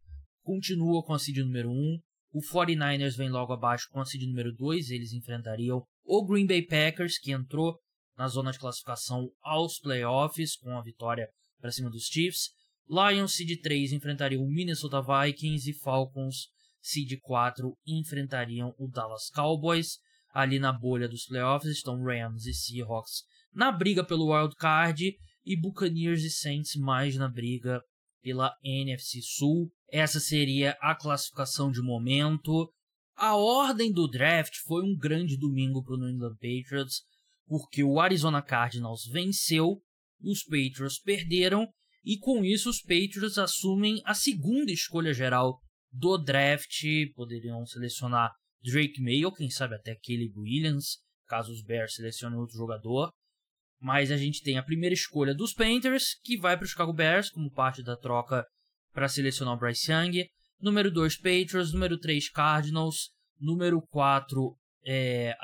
continua 0.42 1.04
com 1.04 1.12
a 1.12 1.18
seed 1.18 1.38
número 1.38 1.70
1. 1.70 2.00
O 2.38 2.40
49ers 2.40 3.16
vem 3.16 3.28
logo 3.28 3.52
abaixo 3.52 3.88
com 3.90 4.00
a 4.00 4.04
seed 4.04 4.22
número 4.28 4.54
2. 4.54 4.90
Eles 4.90 5.12
enfrentariam 5.12 5.82
o 6.04 6.24
Green 6.24 6.46
Bay 6.46 6.64
Packers, 6.64 7.18
que 7.18 7.32
entrou 7.32 7.76
na 8.16 8.28
zona 8.28 8.52
de 8.52 8.60
classificação 8.60 9.28
aos 9.42 9.80
playoffs 9.80 10.54
com 10.56 10.78
a 10.78 10.80
vitória 10.80 11.28
para 11.60 11.72
cima 11.72 11.90
dos 11.90 12.04
Chiefs. 12.04 12.50
Lions 12.88 13.32
seed 13.34 13.60
3 13.60 13.92
enfrentariam 13.92 14.40
o 14.40 14.48
Minnesota 14.48 15.02
Vikings 15.02 15.68
e 15.68 15.74
Falcons 15.74 16.46
seed 16.80 17.18
4 17.22 17.76
enfrentariam 17.84 18.72
o 18.78 18.88
Dallas 18.88 19.28
Cowboys. 19.30 19.98
Ali 20.32 20.60
na 20.60 20.72
bolha 20.72 21.08
dos 21.08 21.24
playoffs 21.24 21.72
estão 21.72 22.00
Rams 22.04 22.46
e 22.46 22.54
Seahawks 22.54 23.24
na 23.52 23.72
briga 23.72 24.04
pelo 24.04 24.32
wild 24.32 24.54
card 24.54 25.12
e 25.44 25.60
Buccaneers 25.60 26.22
e 26.22 26.30
Saints 26.30 26.76
mais 26.76 27.16
na 27.16 27.28
briga 27.28 27.82
pela 28.22 28.54
NFC 28.62 29.20
Sul. 29.22 29.70
Essa 29.90 30.20
seria 30.20 30.76
a 30.80 30.94
classificação 30.94 31.70
de 31.70 31.80
momento. 31.80 32.72
A 33.16 33.36
ordem 33.36 33.92
do 33.92 34.06
draft 34.06 34.54
foi 34.66 34.82
um 34.82 34.96
grande 34.96 35.36
domingo 35.36 35.82
para 35.82 35.94
o 35.94 35.98
New 35.98 36.10
England 36.10 36.34
Patriots, 36.34 37.02
porque 37.46 37.82
o 37.82 37.98
Arizona 37.98 38.42
Cardinals 38.42 39.06
venceu, 39.10 39.82
os 40.22 40.44
Patriots 40.44 41.00
perderam, 41.00 41.66
e 42.04 42.16
com 42.18 42.44
isso 42.44 42.70
os 42.70 42.80
Patriots 42.80 43.38
assumem 43.38 44.00
a 44.04 44.14
segunda 44.14 44.70
escolha 44.70 45.12
geral 45.12 45.58
do 45.90 46.16
draft. 46.16 46.84
Poderiam 47.14 47.66
selecionar 47.66 48.32
Drake 48.62 49.00
May 49.02 49.24
ou 49.24 49.32
quem 49.32 49.50
sabe 49.50 49.74
até 49.74 49.94
Caleb 49.96 50.32
Williams, 50.36 50.98
caso 51.26 51.52
os 51.52 51.62
Bears 51.62 51.94
selecionem 51.94 52.38
outro 52.38 52.56
jogador. 52.56 53.12
Mas 53.80 54.10
a 54.10 54.16
gente 54.16 54.42
tem 54.42 54.58
a 54.58 54.62
primeira 54.62 54.94
escolha 54.94 55.34
dos 55.34 55.52
Panthers, 55.52 56.18
que 56.22 56.36
vai 56.38 56.56
para 56.56 56.64
o 56.64 56.68
Chicago 56.68 56.92
Bears 56.92 57.30
como 57.30 57.50
parte 57.50 57.82
da 57.82 57.96
troca 57.96 58.44
para 58.92 59.08
selecionar 59.08 59.54
o 59.54 59.58
Bryce 59.58 59.92
Young. 59.92 60.26
Número 60.60 60.90
2, 60.90 61.16
Patriots. 61.16 61.72
Número 61.72 61.98
3, 61.98 62.30
Cardinals. 62.30 63.10
Número 63.40 63.80
4, 63.90 64.58
é, 64.84 65.36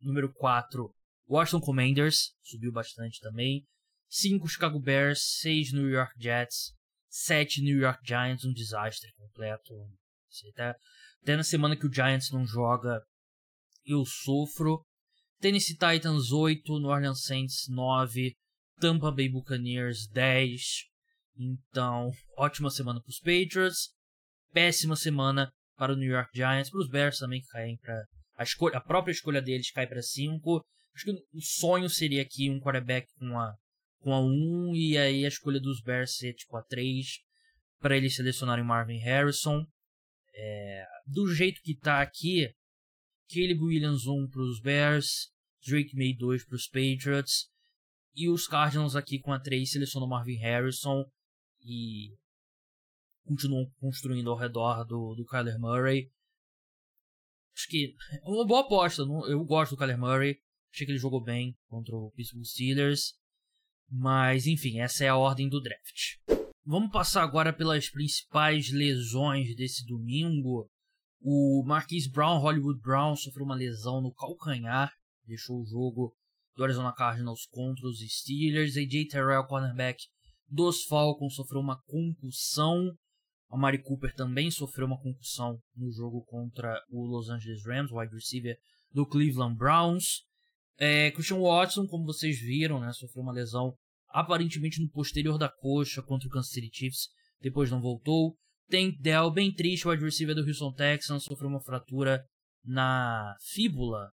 número 0.00 0.32
4, 0.32 0.90
Washington 1.28 1.60
Commanders. 1.60 2.32
Subiu 2.42 2.72
bastante 2.72 3.20
também. 3.20 3.66
5, 4.08 4.48
Chicago 4.48 4.80
Bears. 4.80 5.20
6, 5.40 5.72
New 5.74 5.88
York 5.88 6.14
Jets. 6.18 6.72
7, 7.10 7.62
New 7.62 7.78
York 7.78 8.00
Giants. 8.04 8.44
Um 8.44 8.52
desastre 8.52 9.10
completo. 9.16 9.74
Até, 10.54 10.74
até 11.22 11.36
na 11.36 11.44
semana 11.44 11.76
que 11.76 11.86
o 11.86 11.92
Giants 11.92 12.30
não 12.30 12.46
joga, 12.46 13.02
eu 13.84 14.04
sofro. 14.06 14.82
Tennessee 15.40 15.74
Titans 15.74 16.32
8, 16.32 16.78
New 16.78 16.88
Orleans 16.88 17.24
Saints 17.24 17.66
9, 17.68 18.36
Tampa 18.78 19.10
Bay 19.10 19.28
Buccaneers 19.28 20.06
10. 20.12 20.62
Então, 21.38 22.10
ótima 22.36 22.70
semana 22.70 23.00
para 23.00 23.08
os 23.08 23.18
Patriots, 23.18 23.90
péssima 24.52 24.94
semana 24.96 25.50
para 25.76 25.94
o 25.94 25.96
New 25.96 26.10
York 26.10 26.30
Giants, 26.34 26.68
para 26.68 26.80
os 26.80 26.90
Bears 26.90 27.18
também 27.18 27.40
que 27.40 27.48
caem 27.48 27.78
para 27.78 28.04
a, 28.36 28.42
escolha, 28.42 28.76
a 28.76 28.80
própria 28.80 29.12
escolha 29.12 29.40
deles 29.40 29.70
cai 29.70 29.86
para 29.86 30.02
5. 30.02 30.62
Acho 30.94 31.04
que 31.06 31.12
o 31.12 31.40
sonho 31.40 31.88
seria 31.88 32.20
aqui 32.20 32.50
um 32.50 32.60
quarterback 32.60 33.08
com 33.18 33.38
a 33.38 33.54
com 34.00 34.14
a 34.14 34.20
1 34.20 34.74
e 34.74 34.96
aí 34.96 35.24
a 35.24 35.28
escolha 35.28 35.60
dos 35.60 35.82
Bears 35.82 36.16
ser 36.16 36.32
tipo 36.32 36.56
a 36.56 36.62
3 36.62 37.06
para 37.78 37.96
eles 37.96 38.14
selecionarem 38.14 38.64
Marvin 38.64 38.98
Harrison. 38.98 39.64
É, 40.34 40.86
do 41.06 41.32
jeito 41.34 41.60
que 41.62 41.76
tá 41.76 42.00
aqui, 42.00 42.50
Caleb 43.32 43.62
Williams 43.62 44.06
1 44.06 44.28
para 44.28 44.42
os 44.42 44.60
Bears, 44.60 45.30
Drake 45.64 45.94
May 45.94 46.14
2 46.14 46.44
para 46.44 46.56
os 46.56 46.66
Patriots, 46.66 47.48
e 48.14 48.28
os 48.28 48.46
Cardinals 48.46 48.96
aqui 48.96 49.20
com 49.20 49.32
a 49.32 49.38
3 49.38 49.70
selecionam 49.70 50.08
Marvin 50.08 50.36
Harrison 50.36 51.04
e 51.62 52.16
continuam 53.24 53.70
construindo 53.78 54.30
ao 54.30 54.36
redor 54.36 54.84
do, 54.84 55.14
do 55.14 55.24
Kyler 55.24 55.58
Murray. 55.60 56.10
Acho 57.54 57.68
que 57.68 57.94
é 58.12 58.28
uma 58.28 58.46
boa 58.46 58.60
aposta. 58.62 59.02
Eu 59.02 59.44
gosto 59.44 59.72
do 59.72 59.78
Kyler 59.78 59.98
Murray. 59.98 60.40
Achei 60.72 60.86
que 60.86 60.92
ele 60.92 60.98
jogou 60.98 61.22
bem 61.22 61.56
contra 61.68 61.94
o 61.94 62.10
Pittsburgh 62.12 62.44
Steelers. 62.44 63.14
Mas, 63.88 64.46
enfim, 64.46 64.80
essa 64.80 65.04
é 65.04 65.08
a 65.08 65.16
ordem 65.16 65.48
do 65.48 65.60
draft. 65.60 66.16
Vamos 66.64 66.92
passar 66.92 67.22
agora 67.22 67.52
pelas 67.52 67.88
principais 67.88 68.70
lesões 68.70 69.54
desse 69.56 69.84
domingo. 69.86 70.70
O 71.22 71.62
Marquise 71.66 72.10
Brown, 72.10 72.38
Hollywood 72.38 72.80
Brown, 72.80 73.14
sofreu 73.14 73.44
uma 73.44 73.54
lesão 73.54 74.00
no 74.00 74.12
calcanhar, 74.12 74.90
deixou 75.26 75.60
o 75.60 75.66
jogo 75.66 76.14
do 76.56 76.64
Arizona 76.64 76.92
Cardinals 76.92 77.46
contra 77.50 77.86
os 77.86 77.98
Steelers. 78.00 78.76
AJ 78.76 79.08
Terrell, 79.08 79.44
cornerback 79.46 80.02
dos 80.48 80.84
Falcons, 80.84 81.34
sofreu 81.34 81.60
uma 81.60 81.80
concussão. 81.86 82.90
A 83.50 83.56
Mari 83.56 83.82
Cooper 83.82 84.14
também 84.14 84.50
sofreu 84.50 84.86
uma 84.86 85.00
concussão 85.00 85.58
no 85.76 85.92
jogo 85.92 86.24
contra 86.24 86.82
o 86.88 87.04
Los 87.04 87.28
Angeles 87.28 87.66
Rams, 87.66 87.90
wide 87.92 88.14
receiver 88.14 88.56
do 88.92 89.06
Cleveland 89.06 89.56
Browns. 89.56 90.24
É, 90.78 91.10
Christian 91.10 91.40
Watson, 91.40 91.86
como 91.86 92.06
vocês 92.06 92.40
viram, 92.40 92.80
né, 92.80 92.92
sofreu 92.92 93.22
uma 93.22 93.32
lesão 93.32 93.74
aparentemente 94.08 94.80
no 94.80 94.88
posterior 94.88 95.36
da 95.36 95.48
coxa 95.48 96.02
contra 96.02 96.26
o 96.26 96.30
Kansas 96.30 96.50
City 96.50 96.70
Chiefs, 96.72 97.08
depois 97.40 97.70
não 97.70 97.80
voltou. 97.80 98.36
Tem 98.70 98.96
Dell, 99.00 99.32
bem 99.32 99.52
triste, 99.52 99.88
o 99.88 99.90
receiver 99.90 100.32
do 100.32 100.46
Houston 100.46 100.72
Texans, 100.72 101.24
sofreu 101.24 101.50
uma 101.50 101.60
fratura 101.60 102.24
na 102.64 103.34
fíbula. 103.52 104.12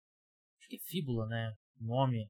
Acho 0.60 0.69
que 0.69 0.75
é 0.75 0.79
fíbula, 0.79 1.25
né? 1.25 1.51
O 1.81 1.88
nome. 1.88 2.27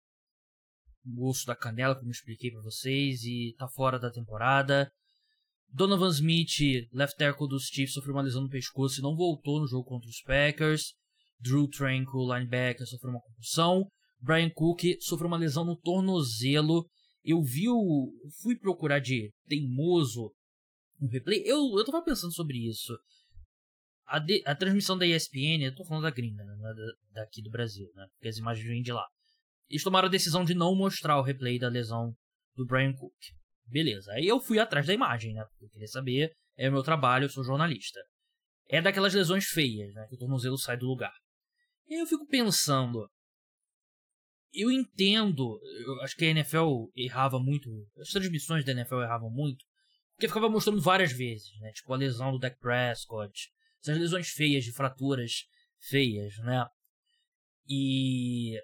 O 1.06 1.28
osso 1.30 1.46
da 1.46 1.54
canela, 1.54 1.96
como 1.96 2.08
eu 2.08 2.12
expliquei 2.12 2.50
para 2.50 2.62
vocês, 2.62 3.24
e 3.26 3.54
tá 3.58 3.68
fora 3.68 4.00
da 4.00 4.10
temporada. 4.10 4.90
Donovan 5.68 6.12
Smith, 6.12 6.88
left 6.94 7.18
tackle 7.18 7.50
dos 7.50 7.66
Chiefs, 7.66 7.94
sofreu 7.94 8.16
uma 8.16 8.22
lesão 8.22 8.44
no 8.44 8.50
pescoço 8.50 9.02
e 9.02 9.04
não 9.04 9.18
voltou 9.18 9.60
no 9.60 9.68
jogo 9.68 9.84
contra 9.84 10.10
os 10.10 10.22
Packers. 10.22 10.94
Drew 11.42 11.68
Tranquil, 11.68 12.34
linebacker, 12.34 12.88
sofreu 12.88 13.12
uma 13.12 13.22
concussão. 13.22 13.86
Brian 14.22 14.50
Cook 14.50 14.82
sofreu 15.02 15.28
uma 15.28 15.36
lesão 15.36 15.66
no 15.66 15.76
tornozelo. 15.76 16.88
Eu 17.22 17.42
vi 17.44 17.68
o. 17.68 18.14
Fui 18.42 18.58
procurar 18.58 19.00
de 19.00 19.30
teimoso 19.46 20.32
um 21.02 21.08
replay. 21.08 21.44
Eu, 21.46 21.60
eu 21.78 21.86
tava 21.86 22.04
pensando 22.04 22.34
sobre 22.34 22.58
isso. 22.68 22.98
A, 24.06 24.20
de, 24.20 24.44
a 24.46 24.56
transmissão 24.56 24.98
da 24.98 25.06
ESPN, 25.06 25.64
eu 25.64 25.76
tô 25.76 25.86
falando 25.86 26.04
da 26.04 26.12
gringa, 26.12 26.44
né? 26.44 26.56
Da, 26.56 27.22
daqui 27.22 27.42
do 27.42 27.50
Brasil, 27.50 27.90
né? 27.96 28.06
Porque 28.14 28.28
as 28.28 28.38
imagens 28.38 28.66
vêm 28.66 28.82
de 28.82 28.92
lá. 28.92 29.06
Eles 29.70 29.84
tomaram 29.84 30.08
a 30.08 30.12
decisão 30.12 30.44
de 30.44 30.54
não 30.54 30.76
mostrar 30.76 31.18
o 31.18 31.24
replay 31.24 31.58
da 31.58 31.70
lesão 31.70 32.16
do 32.56 32.66
Brian 32.66 32.94
Cook. 32.94 33.14
Beleza. 33.66 34.12
Aí 34.12 34.28
eu 34.28 34.40
fui 34.40 34.60
atrás 34.60 34.86
da 34.86 34.94
imagem, 34.94 35.34
né? 35.34 35.44
Porque 35.46 35.66
eu 35.66 35.70
queria 35.70 35.88
saber. 35.88 36.34
É 36.56 36.70
o 36.70 36.72
meu 36.72 36.84
trabalho, 36.84 37.26
eu 37.26 37.30
sou 37.30 37.44
jornalista. 37.44 38.00
É 38.68 38.82
daquelas 38.82 39.14
lesões 39.14 39.46
feias, 39.46 39.94
né? 39.94 40.06
Que 40.08 40.16
o 40.16 40.20
tornozelo 40.20 40.58
sai 40.58 40.78
do 40.78 40.86
lugar. 40.86 41.14
E 41.88 41.96
aí 41.96 42.00
eu 42.00 42.08
fico 42.08 42.28
pensando. 42.28 43.10
Eu 44.54 44.72
entendo. 44.72 45.60
Eu 45.86 46.02
acho 46.02 46.16
que 46.16 46.26
a 46.26 46.30
NFL 46.30 46.92
errava 46.96 47.40
muito. 47.40 47.70
As 48.00 48.10
transmissões 48.10 48.64
da 48.64 48.72
NFL 48.72 49.02
erravam 49.02 49.32
muito. 49.32 49.66
Porque 50.16 50.28
ficava 50.28 50.50
mostrando 50.50 50.82
várias 50.82 51.12
vezes, 51.12 51.60
né? 51.60 51.72
Tipo 51.72 51.94
a 51.94 51.98
lesão 51.98 52.32
do 52.32 52.40
Dak 52.40 52.58
Prescott. 52.60 53.50
Essas 53.82 53.98
lesões 53.98 54.30
feias, 54.30 54.64
de 54.64 54.72
fraturas 54.72 55.46
feias, 55.80 56.38
né? 56.40 56.66
E. 57.68 58.58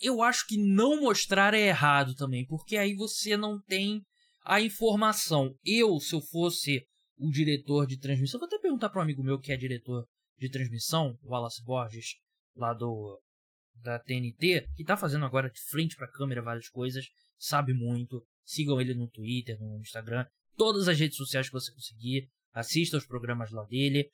Eu 0.00 0.22
acho 0.22 0.46
que 0.46 0.58
não 0.58 1.00
mostrar 1.00 1.54
é 1.54 1.68
errado 1.68 2.14
também, 2.14 2.44
porque 2.46 2.76
aí 2.76 2.94
você 2.94 3.36
não 3.36 3.60
tem 3.62 4.02
a 4.44 4.60
informação. 4.60 5.54
Eu, 5.64 5.98
se 5.98 6.14
eu 6.14 6.20
fosse 6.20 6.86
o 7.16 7.30
diretor 7.30 7.86
de 7.86 7.98
transmissão, 7.98 8.38
vou 8.38 8.46
até 8.46 8.58
perguntar 8.58 8.90
para 8.90 9.00
um 9.00 9.02
amigo 9.02 9.22
meu 9.22 9.38
que 9.38 9.52
é 9.52 9.56
diretor 9.56 10.06
de 10.38 10.50
transmissão, 10.50 11.18
o 11.22 11.30
Wallace 11.30 11.62
Borges, 11.64 12.16
lá 12.54 12.74
do 12.74 13.20
da 13.82 13.98
TNT, 13.98 14.66
que 14.74 14.84
tá 14.84 14.96
fazendo 14.96 15.26
agora 15.26 15.50
de 15.50 15.60
frente 15.60 15.96
para 15.96 16.06
a 16.06 16.10
câmera 16.10 16.42
várias 16.42 16.68
coisas, 16.68 17.06
sabe 17.38 17.74
muito, 17.74 18.22
Sigam 18.46 18.80
ele 18.80 18.94
no 18.94 19.08
Twitter, 19.08 19.60
no 19.60 19.80
Instagram, 19.80 20.24
todas 20.56 20.86
as 20.88 20.98
redes 20.98 21.16
sociais 21.16 21.48
que 21.48 21.52
você 21.52 21.72
conseguir. 21.72 22.28
Assista 22.52 22.96
os 22.96 23.04
programas 23.04 23.50
lá 23.50 23.64
dele. 23.64 24.08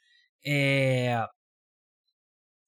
É... 0.44 1.24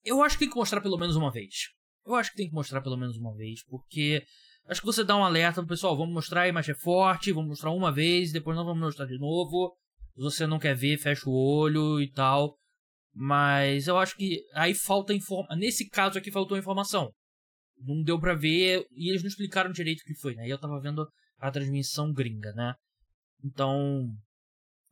Eu 0.03 0.21
acho 0.21 0.35
que 0.35 0.45
tem 0.45 0.49
que 0.49 0.55
mostrar 0.55 0.79
pelo 0.79 0.97
menos 0.97 1.15
uma 1.15 1.31
vez. 1.31 1.69
Eu 2.05 2.13
acho 2.13 2.29
que 2.31 2.37
tem 2.37 2.47
que 2.47 2.53
mostrar 2.53 2.81
pelo 2.81 2.95
menos 2.95 3.17
uma 3.17 3.35
vez, 3.35 3.65
porque 3.65 4.23
acho 4.67 4.79
que 4.79 4.85
você 4.85 5.03
dá 5.03 5.17
um 5.17 5.23
alerta 5.23 5.61
pro 5.61 5.69
pessoal, 5.69 5.97
vamos 5.97 6.13
mostrar 6.13 6.41
a 6.41 6.47
imagem 6.47 6.73
é 6.73 6.77
forte, 6.77 7.31
vamos 7.31 7.49
mostrar 7.49 7.71
uma 7.71 7.91
vez, 7.91 8.31
depois 8.31 8.55
não 8.55 8.63
vamos 8.63 8.81
mostrar 8.81 9.07
de 9.07 9.17
novo. 9.17 9.75
Se 10.13 10.21
você 10.21 10.45
não 10.45 10.59
quer 10.59 10.75
ver, 10.75 10.97
fecha 10.97 11.27
o 11.27 11.33
olho 11.33 11.99
e 11.99 12.09
tal. 12.11 12.55
Mas 13.11 13.87
eu 13.87 13.97
acho 13.97 14.15
que 14.15 14.41
aí 14.53 14.75
falta 14.75 15.13
informação. 15.13 15.57
Nesse 15.57 15.89
caso 15.89 16.19
aqui 16.19 16.31
faltou 16.31 16.57
informação. 16.57 17.11
Não 17.79 18.03
deu 18.03 18.19
pra 18.19 18.35
ver 18.35 18.85
e 18.91 19.09
eles 19.09 19.23
não 19.23 19.29
explicaram 19.29 19.71
direito 19.71 20.01
o 20.01 20.05
que 20.05 20.15
foi, 20.15 20.35
né? 20.35 20.47
Eu 20.47 20.59
tava 20.59 20.79
vendo 20.79 21.05
a 21.37 21.51
transmissão 21.51 22.11
gringa, 22.11 22.51
né? 22.53 22.73
Então, 23.43 24.09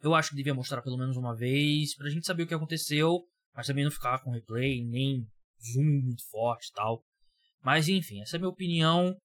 eu 0.02 0.14
acho 0.14 0.30
que 0.30 0.36
devia 0.36 0.54
mostrar 0.54 0.82
pelo 0.82 0.98
menos 0.98 1.18
uma 1.18 1.36
vez 1.36 1.96
pra 1.96 2.10
gente 2.10 2.26
saber 2.26 2.44
o 2.44 2.48
que 2.48 2.54
aconteceu, 2.54 3.22
mas 3.56 3.68
também 3.68 3.84
não 3.84 3.92
ficar 3.92 4.20
com 4.20 4.32
replay, 4.32 4.84
nem 4.84 5.26
zoom 5.62 6.02
muito 6.04 6.24
forte 6.30 6.68
e 6.70 6.74
tal. 6.74 7.02
Mas 7.62 7.88
enfim, 7.88 8.22
essa 8.22 8.36
é 8.36 8.38
a 8.38 8.40
minha 8.40 8.50
opinião. 8.50 9.16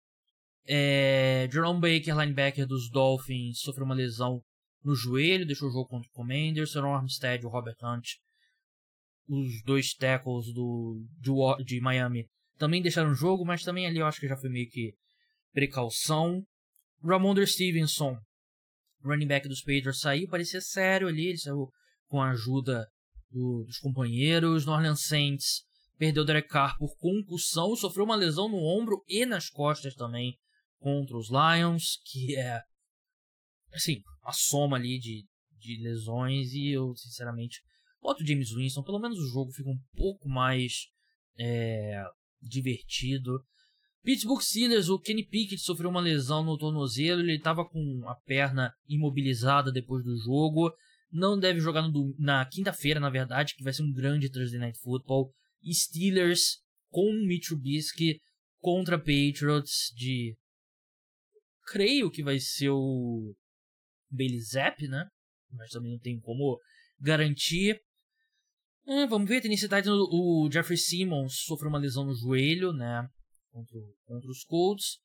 É... 0.66 1.48
Jerome 1.50 1.80
Baker, 1.80 2.16
linebacker 2.16 2.66
dos 2.66 2.88
Dolphins, 2.90 3.60
sofreu 3.60 3.84
uma 3.84 3.94
lesão 3.94 4.40
no 4.84 4.94
joelho, 4.94 5.46
deixou 5.46 5.68
o 5.68 5.72
jogo 5.72 5.88
contra 5.88 6.08
o 6.08 6.12
Commanders. 6.12 6.70
Seron 6.70 6.94
Armstead 6.94 7.42
e 7.42 7.46
o 7.46 7.50
Robert 7.50 7.76
Hunt, 7.82 8.06
os 9.28 9.62
dois 9.64 9.92
tackles 9.94 10.52
do, 10.52 11.04
de, 11.18 11.64
de 11.64 11.80
Miami, 11.80 12.26
também 12.56 12.82
deixaram 12.82 13.10
o 13.10 13.14
jogo, 13.14 13.44
mas 13.44 13.62
também 13.62 13.86
ali 13.86 13.98
eu 13.98 14.06
acho 14.06 14.20
que 14.20 14.28
já 14.28 14.36
foi 14.36 14.50
meio 14.50 14.68
que 14.68 14.94
precaução. 15.52 16.42
Ramondre 17.02 17.46
Stevenson, 17.46 18.18
running 19.02 19.26
back 19.26 19.48
dos 19.48 19.60
Patriots, 19.60 20.00
saiu, 20.00 20.28
parecia 20.28 20.60
sério 20.60 21.08
ali, 21.08 21.28
ele 21.28 21.38
saiu 21.38 21.70
com 22.06 22.20
a 22.20 22.30
ajuda 22.30 22.86
do, 23.30 23.64
dos 23.64 23.78
companheiros. 23.78 24.64
No 24.64 24.72
Orleans 24.72 25.02
Saints 25.02 25.62
perdeu 25.96 26.24
Derek 26.24 26.48
Carr 26.48 26.76
por 26.78 26.96
concussão, 26.96 27.76
sofreu 27.76 28.04
uma 28.04 28.16
lesão 28.16 28.48
no 28.48 28.58
ombro 28.58 29.02
e 29.06 29.24
nas 29.26 29.48
costas 29.48 29.94
também 29.94 30.36
contra 30.78 31.16
os 31.16 31.28
Lions, 31.28 32.00
que 32.04 32.36
é 32.36 32.62
assim, 33.72 34.00
a 34.24 34.32
soma 34.32 34.76
ali 34.76 34.98
de, 34.98 35.26
de 35.58 35.82
lesões 35.82 36.52
e 36.52 36.68
eu 36.70 36.94
sinceramente 36.96 37.60
boto 38.00 38.24
James 38.24 38.50
Winston, 38.52 38.82
pelo 38.82 38.98
menos 38.98 39.18
o 39.18 39.28
jogo 39.28 39.52
fica 39.52 39.68
um 39.68 39.78
pouco 39.96 40.28
mais 40.28 40.86
é, 41.38 42.02
divertido. 42.40 43.42
Pittsburgh 44.02 44.40
Steelers, 44.40 44.88
o 44.88 44.98
Kenny 44.98 45.24
Pickett 45.24 45.60
sofreu 45.60 45.90
uma 45.90 46.00
lesão 46.00 46.44
no 46.44 46.56
tornozelo, 46.56 47.20
ele 47.20 47.36
estava 47.36 47.64
com 47.64 48.02
a 48.06 48.14
perna 48.14 48.72
imobilizada 48.88 49.72
depois 49.72 50.04
do 50.04 50.16
jogo. 50.16 50.72
Não 51.10 51.38
deve 51.38 51.60
jogar 51.60 51.82
no, 51.82 52.14
na 52.18 52.44
quinta-feira, 52.46 53.00
na 53.00 53.10
verdade, 53.10 53.54
que 53.54 53.64
vai 53.64 53.72
ser 53.72 53.82
um 53.82 53.92
grande 53.92 54.30
Thursday 54.30 54.58
Night 54.58 54.78
Football. 54.78 55.32
Steelers 55.64 56.58
com 56.90 57.12
Mitch 57.26 57.48
Trubisky 57.48 58.20
contra 58.60 58.98
Patriots 58.98 59.92
de 59.94 60.36
creio 61.66 62.10
que 62.10 62.22
vai 62.22 62.38
ser 62.38 62.70
o 62.70 63.34
Bailey 64.10 64.40
Zapp, 64.40 64.86
né? 64.88 65.06
Mas 65.50 65.70
também 65.70 65.92
não 65.92 65.98
tem 65.98 66.18
como 66.20 66.58
garantir. 67.00 67.80
Hum, 68.86 69.06
vamos 69.06 69.28
ver, 69.28 69.40
tem 69.40 69.50
necessidade 69.50 69.88
o 69.90 70.48
Jeffrey 70.50 70.78
Simmons 70.78 71.42
sofreu 71.44 71.68
uma 71.68 71.78
lesão 71.78 72.04
no 72.04 72.14
joelho, 72.14 72.72
né? 72.72 73.08
Contra, 73.50 73.78
contra 74.04 74.30
os 74.30 74.44
Colts. 74.44 74.98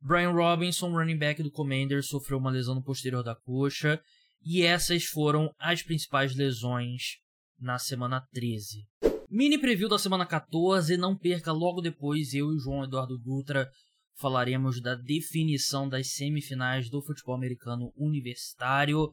Brian 0.00 0.30
Robinson, 0.30 0.90
running 0.92 1.18
back 1.18 1.42
do 1.42 1.50
Commander, 1.50 2.02
sofreu 2.02 2.38
uma 2.38 2.50
lesão 2.50 2.74
no 2.74 2.82
posterior 2.82 3.22
da 3.22 3.34
coxa. 3.34 4.00
E 4.42 4.62
essas 4.62 5.04
foram 5.04 5.54
as 5.58 5.82
principais 5.82 6.34
lesões 6.34 7.18
na 7.58 7.78
semana 7.78 8.26
13. 8.32 8.86
Mini 9.28 9.58
preview 9.58 9.88
da 9.88 9.98
semana 9.98 10.26
14, 10.26 10.96
não 10.96 11.16
perca 11.16 11.52
logo 11.52 11.80
depois 11.80 12.34
eu 12.34 12.52
e 12.52 12.58
João 12.58 12.84
Eduardo 12.84 13.18
Dutra 13.18 13.70
falaremos 14.20 14.80
da 14.80 14.94
definição 14.94 15.88
das 15.88 16.12
semifinais 16.12 16.90
do 16.90 17.02
futebol 17.02 17.34
americano 17.34 17.92
universitário. 17.96 19.12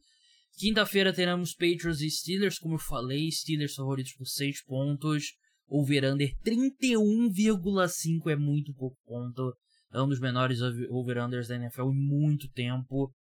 Quinta-feira 0.58 1.14
teremos 1.14 1.54
Patriots 1.54 2.02
e 2.02 2.10
Steelers, 2.12 2.60
como 2.60 2.76
eu 2.76 2.80
falei, 2.80 3.32
Steelers 3.32 3.74
favoritos 3.74 4.14
por 4.14 4.26
6 4.26 4.64
pontos. 4.66 5.34
Over-under 5.68 6.34
31,5 6.44 8.32
é 8.32 8.36
muito 8.36 8.74
pouco 8.74 8.98
ponto. 9.06 9.56
É 9.92 10.02
um 10.02 10.08
dos 10.08 10.20
menores 10.20 10.60
over-unders 10.62 11.48
da 11.48 11.56
NFL 11.56 11.90
em 11.90 12.08
muito 12.08 12.50
tempo. 12.52 13.14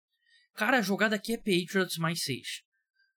Cara, 0.54 0.80
a 0.80 0.82
jogada 0.82 1.16
aqui 1.16 1.34
é 1.34 1.38
Patriots 1.38 1.98
mais 1.98 2.22
6. 2.24 2.62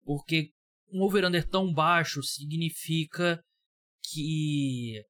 Porque 0.05 0.51
um 0.93 1.03
over-under 1.03 1.47
tão 1.49 1.73
baixo 1.73 2.23
significa 2.23 3.43
que 4.03 5.03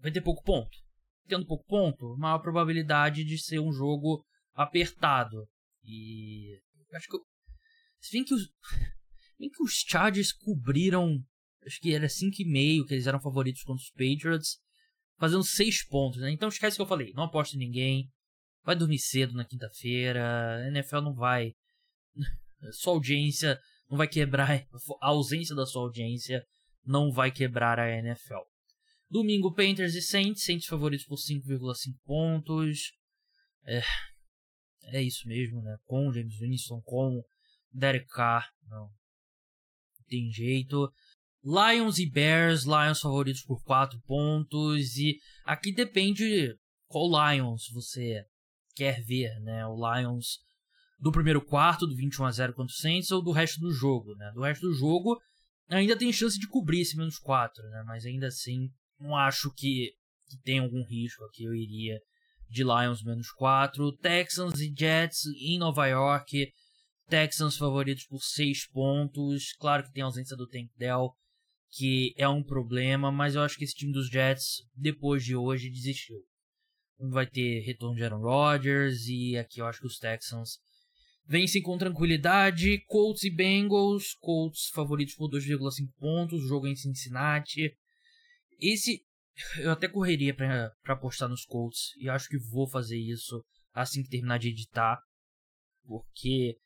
vai 0.00 0.10
ter 0.12 0.20
pouco 0.20 0.42
ponto 0.42 0.84
tendo 1.26 1.46
pouco 1.46 1.64
ponto, 1.64 2.16
maior 2.16 2.38
probabilidade 2.38 3.24
de 3.24 3.38
ser 3.38 3.60
um 3.60 3.72
jogo 3.72 4.24
apertado. 4.54 5.48
E 5.82 6.60
acho 6.92 7.08
que 7.08 7.18
se 8.00 8.12
bem 8.12 8.24
que 8.24 8.34
os 8.34 8.48
bem 9.38 9.50
que 9.50 9.62
os 9.62 9.84
Chargers 9.86 10.32
cobriram, 10.32 11.22
acho 11.66 11.80
que 11.80 11.94
era 11.94 12.06
5,5 12.06 12.86
que 12.86 12.94
eles 12.94 13.06
eram 13.06 13.20
favoritos 13.20 13.62
contra 13.62 13.82
os 13.82 13.90
Patriots, 13.90 14.58
fazendo 15.18 15.44
6 15.44 15.84
pontos, 15.86 16.20
né? 16.20 16.30
Então 16.30 16.48
esquece 16.48 16.74
o 16.74 16.78
que 16.78 16.82
eu 16.82 16.86
falei, 16.86 17.12
não 17.14 17.24
aposta 17.24 17.56
em 17.56 17.60
ninguém. 17.60 18.10
Vai 18.62 18.74
dormir 18.74 18.98
cedo 18.98 19.34
na 19.34 19.44
quinta-feira, 19.44 20.56
a 20.56 20.68
NFL 20.68 21.00
não 21.00 21.14
vai 21.14 21.52
sua 22.72 22.94
audiência 22.94 23.60
não 23.90 23.98
vai 23.98 24.08
quebrar 24.08 24.66
a 25.00 25.06
ausência 25.08 25.54
da 25.54 25.66
sua 25.66 25.82
audiência 25.82 26.44
não 26.84 27.12
vai 27.12 27.30
quebrar 27.30 27.78
a 27.78 27.90
NFL. 27.90 28.40
Domingo, 29.08 29.54
Panthers 29.54 29.94
e 29.94 30.02
Saints. 30.02 30.44
Saints 30.44 30.66
favoritos 30.66 31.06
por 31.06 31.16
5,5 31.16 31.94
pontos. 32.04 32.92
É, 33.64 33.82
é 34.92 35.02
isso 35.02 35.26
mesmo, 35.28 35.62
né? 35.62 35.76
Com 35.84 36.12
James 36.12 36.36
Winston, 36.38 36.80
com 36.82 37.22
Derek 37.72 38.06
Carr. 38.08 38.50
Não, 38.68 38.90
tem 40.08 40.30
jeito. 40.30 40.92
Lions 41.44 41.98
e 41.98 42.10
Bears. 42.10 42.64
Lions 42.64 43.00
favoritos 43.00 43.42
por 43.42 43.62
4 43.62 44.00
pontos. 44.06 44.96
E 44.96 45.18
aqui 45.44 45.72
depende 45.72 46.56
qual 46.86 47.08
Lions 47.08 47.68
você 47.72 48.24
quer 48.74 49.02
ver, 49.04 49.38
né? 49.40 49.66
O 49.66 49.76
Lions 49.76 50.38
do 50.98 51.12
primeiro 51.12 51.44
quarto, 51.44 51.86
do 51.86 51.94
21 51.94 52.24
a 52.24 52.30
0 52.30 52.54
contra 52.54 52.72
o 52.72 52.76
Saints, 52.76 53.10
ou 53.10 53.22
do 53.22 53.32
resto 53.32 53.60
do 53.60 53.72
jogo, 53.72 54.14
né? 54.16 54.30
Do 54.34 54.42
resto 54.42 54.66
do 54.66 54.74
jogo 54.74 55.18
ainda 55.68 55.96
tem 55.96 56.12
chance 56.12 56.38
de 56.38 56.48
cobrir 56.48 56.80
esse 56.80 56.96
menos 56.96 57.18
4, 57.18 57.62
né? 57.70 57.84
Mas 57.86 58.04
ainda 58.04 58.26
assim 58.26 58.70
não 58.98 59.16
acho 59.16 59.52
que, 59.52 59.92
que 60.28 60.38
tem 60.42 60.58
algum 60.58 60.84
risco 60.84 61.24
aqui. 61.24 61.44
Eu 61.44 61.54
iria 61.54 61.98
de 62.48 62.62
Lions 62.62 63.02
menos 63.02 63.30
4. 63.32 63.92
Texans 63.98 64.60
e 64.60 64.72
Jets 64.76 65.26
em 65.40 65.58
Nova 65.58 65.86
York. 65.86 66.52
Texans 67.08 67.56
favoritos 67.56 68.06
por 68.06 68.20
6 68.20 68.68
pontos. 68.68 69.52
Claro 69.58 69.84
que 69.84 69.92
tem 69.92 70.02
ausência 70.02 70.36
do 70.36 70.48
Tank 70.48 70.70
Dell, 70.76 71.12
que 71.76 72.14
é 72.16 72.28
um 72.28 72.42
problema, 72.42 73.10
mas 73.10 73.34
eu 73.34 73.42
acho 73.42 73.58
que 73.58 73.64
esse 73.64 73.74
time 73.74 73.92
dos 73.92 74.08
Jets, 74.08 74.62
depois 74.76 75.24
de 75.24 75.34
hoje, 75.34 75.68
desistiu. 75.68 76.24
Não 76.98 77.10
vai 77.10 77.26
ter 77.26 77.60
retorno 77.60 77.96
de 77.96 78.04
Aaron 78.04 78.20
Rodgers 78.20 79.08
e 79.08 79.36
aqui 79.36 79.60
eu 79.60 79.66
acho 79.66 79.80
que 79.80 79.86
os 79.86 79.98
Texans 79.98 80.60
vencem 81.26 81.60
com 81.60 81.76
tranquilidade. 81.76 82.78
Colts 82.86 83.24
e 83.24 83.30
Bengals. 83.30 84.14
Colts 84.20 84.68
favoritos 84.72 85.16
por 85.16 85.28
2,5 85.28 85.90
pontos. 85.98 86.46
Jogo 86.46 86.68
é 86.68 86.70
em 86.70 86.76
Cincinnati. 86.76 87.76
Esse 88.60 89.04
eu 89.58 89.72
até 89.72 89.88
correria 89.88 90.32
para 90.32 90.72
apostar 90.86 91.28
nos 91.28 91.44
Colts 91.44 91.92
e 91.98 92.08
acho 92.08 92.28
que 92.28 92.38
vou 92.38 92.68
fazer 92.68 92.98
isso 92.98 93.44
assim 93.72 94.04
que 94.04 94.08
terminar 94.08 94.38
de 94.38 94.50
editar, 94.50 94.96
porque 95.84 96.56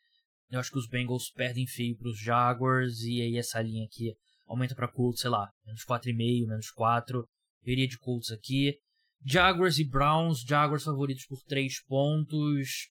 eu 0.51 0.61
acho 0.61 0.71
que 0.71 0.79
os 0.79 0.87
Bengals 0.87 1.31
perdem 1.31 1.67
feio 1.67 1.97
para 1.97 2.11
os 2.11 2.21
Jaguars 2.21 3.01
e 3.01 3.23
aí 3.23 3.39
essa 3.39 3.63
linha 3.63 3.87
aqui 3.87 4.15
aumenta 4.49 4.75
para 4.75 4.91
Colts, 4.91 5.21
sei 5.21 5.31
lá, 5.31 5.49
menos 5.65 5.85
4,5, 5.85 6.49
menos 6.49 6.71
4. 6.71 7.19
Eu 7.65 7.73
iria 7.73 7.87
de 7.87 7.99
Colts 7.99 8.31
aqui. 8.31 8.79
Jaguars 9.25 9.79
e 9.79 9.85
Browns, 9.85 10.41
Jaguars 10.41 10.85
favoritos 10.85 11.27
por 11.27 11.41
3 11.43 11.85
pontos. 11.85 12.89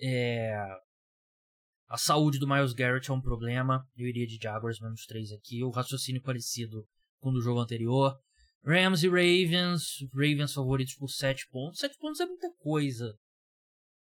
É... 0.00 0.54
A 1.88 1.98
saúde 1.98 2.38
do 2.38 2.48
Miles 2.48 2.72
Garrett 2.72 3.10
é 3.10 3.12
um 3.12 3.20
problema. 3.20 3.84
Eu 3.96 4.06
iria 4.06 4.26
de 4.26 4.38
Jaguars 4.40 4.80
menos 4.80 5.04
3 5.04 5.32
aqui. 5.32 5.62
O 5.62 5.70
raciocínio 5.70 6.22
parecido 6.22 6.86
com 7.20 7.30
o 7.30 7.32
do 7.32 7.42
jogo 7.42 7.60
anterior. 7.60 8.16
Rams 8.64 9.02
e 9.02 9.08
Ravens. 9.08 9.98
Ravens 10.14 10.54
favoritos 10.54 10.94
por 10.94 11.08
7 11.08 11.48
pontos. 11.50 11.80
7 11.80 11.96
pontos 11.98 12.20
é 12.20 12.26
muita 12.26 12.50
coisa. 12.58 13.14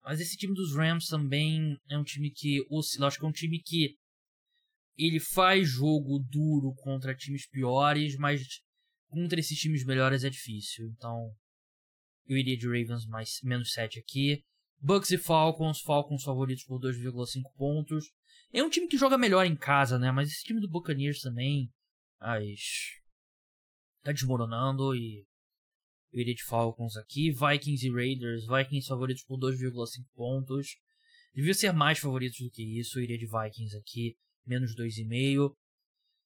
Mas 0.05 0.21
esse 0.21 0.37
time 0.37 0.55
dos 0.55 0.75
Rams 0.75 1.07
também 1.07 1.79
é 1.89 1.97
um 1.97 2.05
time 2.05 2.31
que 2.31 2.67
oscila. 2.69 3.07
Acho 3.07 3.19
que 3.19 3.25
é 3.25 3.29
um 3.29 3.33
time 3.33 3.61
que 3.61 3.97
ele 4.97 5.21
faz 5.21 5.69
jogo 5.69 6.19
duro 6.19 6.75
contra 6.75 7.15
times 7.15 7.47
piores, 7.49 8.17
mas 8.17 8.43
contra 9.09 9.41
esses 9.41 9.59
times 9.59 9.85
melhores 9.85 10.25
é 10.25 10.31
difícil. 10.31 10.89
Então 10.89 11.35
eu 12.27 12.37
iria 12.37 12.57
de 12.57 12.67
Ravens 12.67 13.07
mais 13.07 13.41
menos 13.43 13.73
7 13.73 13.99
aqui. 13.99 14.45
Bucks 14.81 15.11
e 15.11 15.19
Falcons, 15.19 15.81
Falcons 15.81 16.25
favoritos 16.25 16.65
por 16.65 16.81
2,5 16.81 17.43
pontos. 17.57 18.07
É 18.53 18.63
um 18.63 18.71
time 18.71 18.89
que 18.89 18.99
joga 18.99 19.17
melhor 19.17 19.47
em 19.47 19.57
casa, 19.57 19.99
né? 19.99 20.11
Mas 20.11 20.29
esse 20.29 20.45
time 20.45 20.61
do 20.61 20.69
Buccaneers 20.69 21.21
também. 21.21 21.71
As 22.19 23.01
tá 24.03 24.13
desmoronando 24.13 24.95
e 24.97 25.25
eu 26.13 26.21
iria 26.21 26.35
de 26.35 26.45
Falcons 26.45 26.97
aqui. 26.97 27.31
Vikings 27.31 27.87
e 27.87 27.93
Raiders. 27.93 28.47
Vikings 28.47 28.87
favoritos 28.87 29.25
por 29.25 29.39
2,5 29.39 30.05
pontos. 30.15 30.77
Devia 31.35 31.55
ser 31.55 31.73
mais 31.73 31.99
favoritos 31.99 32.39
do 32.41 32.51
que 32.51 32.79
isso. 32.79 32.99
Eu 32.99 33.05
iria 33.05 33.19
de 33.19 33.27
Vikings 33.27 33.77
aqui. 33.77 34.17
Menos 34.47 34.75
2,5. 34.75 35.55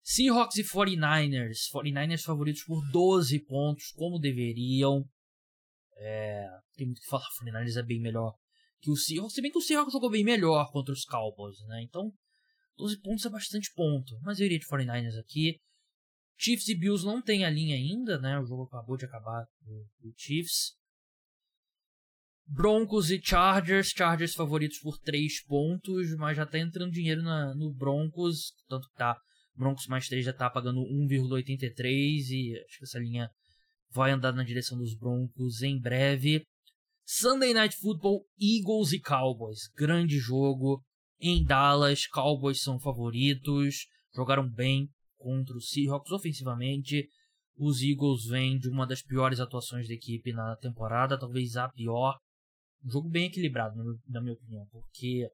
Seahawks 0.03 0.57
e 0.57 0.63
49ers. 0.63 1.71
49ers 1.73 2.23
favoritos 2.23 2.63
por 2.63 2.81
12 2.91 3.41
pontos, 3.45 3.91
como 3.93 4.19
deveriam. 4.19 5.05
É, 5.99 6.47
tem 6.77 6.87
muito 6.87 7.01
que 7.01 7.09
falar, 7.09 7.27
49ers 7.43 7.77
é 7.77 7.83
bem 7.83 8.01
melhor 8.01 8.35
que 8.81 8.91
o 8.91 8.97
Seahawks. 8.97 9.35
Se 9.35 9.43
bem 9.43 9.51
que 9.51 9.59
o 9.59 9.63
Seahawks 9.63 9.93
jogou 9.93 10.11
bem 10.11 10.25
melhor 10.25 10.71
contra 10.71 10.93
os 10.93 11.05
Cowboys, 11.05 11.59
né? 11.67 11.83
Então, 11.83 12.13
12 12.77 13.01
pontos 13.01 13.25
é 13.27 13.31
bastante 13.31 13.73
ponto. 13.75 14.19
Mas 14.23 14.39
eu 14.39 14.47
iria 14.47 14.59
de 14.59 14.67
49ers 14.67 15.19
aqui. 15.19 15.59
Chiefs 16.39 16.69
e 16.69 16.79
Bills 16.79 17.05
não 17.05 17.23
tem 17.23 17.45
a 17.45 17.51
linha 17.51 17.75
ainda, 17.75 18.19
né? 18.19 18.39
O 18.39 18.45
jogo 18.45 18.65
acabou 18.65 18.97
de 18.97 19.07
acabar 19.07 19.47
do 20.01 20.13
Chiefs. 20.17 20.77
Broncos 22.47 23.11
e 23.11 23.21
Chargers. 23.23 23.89
Chargers 23.89 24.35
favoritos 24.35 24.79
por 24.79 24.99
3 24.99 25.43
pontos, 25.45 26.15
mas 26.17 26.37
já 26.37 26.47
tá 26.47 26.59
entrando 26.59 26.93
dinheiro 26.93 27.23
na, 27.23 27.55
no 27.55 27.73
Broncos. 27.73 28.53
Tanto 28.69 28.89
que 28.89 28.95
tá. 28.97 29.17
Broncos 29.55 29.87
mais 29.87 30.09
3 30.09 30.25
já 30.25 30.33
tá 30.33 30.51
pagando 30.51 30.81
1,83 30.81 32.31
e 32.31 32.57
acho 32.67 32.79
que 32.79 32.85
essa 32.85 32.99
linha 32.99 33.31
vai 33.91 34.11
andar 34.11 34.33
na 34.33 34.45
direção 34.45 34.77
dos 34.77 34.95
Broncos 34.95 35.63
em 35.63 35.81
breve. 35.81 36.43
Sunday 37.05 37.55
Night 37.55 37.77
Football, 37.77 38.27
Eagles 38.39 38.93
e 38.93 39.01
Cowboys. 39.01 39.69
Grande 39.77 40.19
jogo 40.19 40.83
em 41.21 41.45
Dallas. 41.45 42.07
Cowboys 42.07 42.61
são 42.61 42.79
favoritos. 42.79 43.87
Jogaram 44.15 44.49
bem 44.49 44.89
contra 45.17 45.57
os 45.57 45.71
Seahawks 45.71 46.13
ofensivamente. 46.13 47.09
Os 47.57 47.81
Eagles 47.83 48.27
vêm 48.27 48.59
de 48.59 48.69
uma 48.69 48.87
das 48.87 49.03
piores 49.03 49.41
atuações 49.41 49.89
da 49.89 49.95
equipe 49.95 50.33
na 50.33 50.57
temporada, 50.57 51.19
talvez 51.19 51.57
a 51.57 51.69
pior. 51.69 52.19
Um 52.87 52.91
jogo 52.91 53.09
bem 53.09 53.27
equilibrado, 53.27 53.75
na 54.09 54.21
minha 54.21 54.35
opinião, 54.35 54.65
porque 54.71 55.29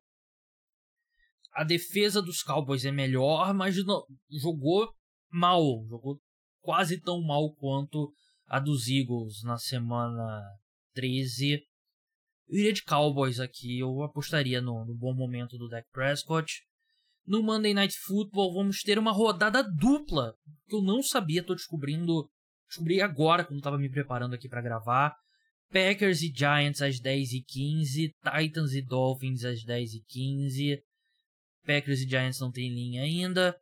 a 1.52 1.64
defesa 1.64 2.22
dos 2.22 2.42
Cowboys 2.42 2.84
é 2.86 2.90
melhor, 2.90 3.52
mas 3.52 3.76
não, 3.84 4.02
jogou 4.30 4.88
mal, 5.30 5.62
jogou 5.86 6.18
quase 6.62 6.98
tão 7.00 7.20
mal 7.20 7.54
quanto 7.56 8.10
a 8.46 8.58
dos 8.58 8.88
Eagles 8.88 9.42
na 9.44 9.58
semana 9.58 10.42
13. 10.94 11.62
Eu 12.48 12.58
iria 12.58 12.72
de 12.72 12.82
Cowboys 12.84 13.38
aqui, 13.38 13.80
eu 13.80 14.02
apostaria 14.02 14.62
no, 14.62 14.86
no 14.86 14.94
bom 14.94 15.14
momento 15.14 15.58
do 15.58 15.68
Dak 15.68 15.86
Prescott. 15.90 16.62
No 17.26 17.42
Monday 17.42 17.74
Night 17.74 17.94
Football 17.98 18.54
vamos 18.54 18.82
ter 18.82 18.98
uma 18.98 19.12
rodada 19.12 19.62
dupla, 19.62 20.34
que 20.66 20.74
eu 20.74 20.82
não 20.82 21.02
sabia, 21.02 21.40
estou 21.40 21.54
descobrindo, 21.54 22.28
descobri 22.66 23.00
agora 23.00 23.44
quando 23.44 23.58
estava 23.58 23.78
me 23.78 23.90
preparando 23.90 24.34
aqui 24.34 24.48
para 24.48 24.62
gravar. 24.62 25.14
Packers 25.72 26.20
e 26.20 26.30
Giants 26.30 26.82
às 26.82 27.00
10h15, 27.00 28.12
Titans 28.22 28.74
e 28.74 28.82
Dolphins 28.82 29.42
às 29.42 29.64
10h15. 29.64 30.78
Packers 31.64 32.00
e 32.00 32.08
Giants 32.08 32.40
não 32.40 32.52
tem 32.52 32.68
linha 32.68 33.02
ainda. 33.02 33.56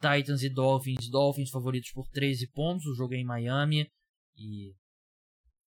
Titans 0.00 0.42
e 0.42 0.50
Dolphins, 0.50 1.08
Dolphins 1.08 1.50
favoritos 1.50 1.90
por 1.92 2.06
13 2.10 2.46
pontos, 2.48 2.86
o 2.86 2.94
jogo 2.94 3.14
é 3.14 3.18
em 3.18 3.24
Miami. 3.24 3.88
E 4.36 4.74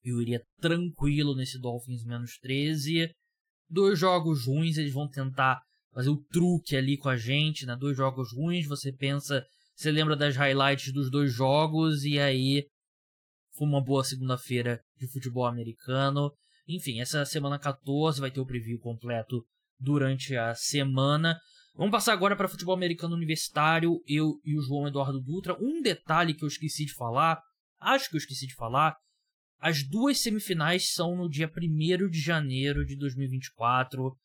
eu 0.04 0.22
iria 0.22 0.44
tranquilo 0.60 1.36
nesse 1.36 1.60
Dolphins 1.60 2.06
menos 2.06 2.38
13. 2.38 3.12
Dois 3.68 3.98
jogos 3.98 4.46
ruins, 4.46 4.78
eles 4.78 4.94
vão 4.94 5.10
tentar 5.10 5.60
fazer 5.92 6.10
o 6.10 6.24
truque 6.32 6.76
ali 6.76 6.98
com 6.98 7.10
a 7.10 7.18
gente, 7.18 7.66
né? 7.66 7.76
Dois 7.76 7.98
jogos 7.98 8.32
ruins, 8.32 8.68
você 8.68 8.92
pensa, 8.92 9.44
você 9.76 9.92
lembra 9.92 10.16
das 10.16 10.36
highlights 10.36 10.92
dos 10.94 11.10
dois 11.10 11.34
jogos 11.34 12.04
e 12.04 12.20
aí 12.20 12.68
foi 13.56 13.68
uma 13.68 13.84
boa 13.84 14.04
segunda-feira 14.04 14.82
de 14.98 15.08
futebol 15.08 15.46
americano. 15.46 16.32
Enfim, 16.68 17.00
essa 17.00 17.26
semana 17.26 17.60
14 17.60 18.20
vai 18.20 18.32
ter 18.32 18.39
o 18.39 18.46
preview 18.46 18.80
completo 18.80 19.46
durante 19.80 20.36
a 20.36 20.56
semana. 20.56 21.39
Vamos 21.76 21.92
passar 21.92 22.13
agora 22.13 22.36
para 22.36 22.48
futebol 22.48 22.76
americano 22.76 23.16
universitário, 23.16 24.00
eu 24.08 24.39
e 24.46 24.58
o 24.58 24.62
João 24.62 24.88
Eduardo 24.88 25.20
Dutra. 25.20 25.58
Um 25.60 25.82
detalhe 25.82 26.34
que 26.34 26.44
eu 26.44 26.48
esqueci 26.48 26.86
de 26.86 26.94
falar, 26.94 27.42
acho 27.80 28.10
que 28.10 28.16
eu 28.16 28.20
esqueci 28.20 28.46
de 28.48 28.56
falar, 28.56 28.96
as 29.60 29.82
duas 29.82 30.20
semifinais 30.20 30.94
são 30.94 31.16
no 31.16 31.30
dia 31.30 31.50
1 31.50 32.10
de 32.10 32.20
janeiro 32.20 32.86
de 32.86 32.98
2024. 32.98 34.16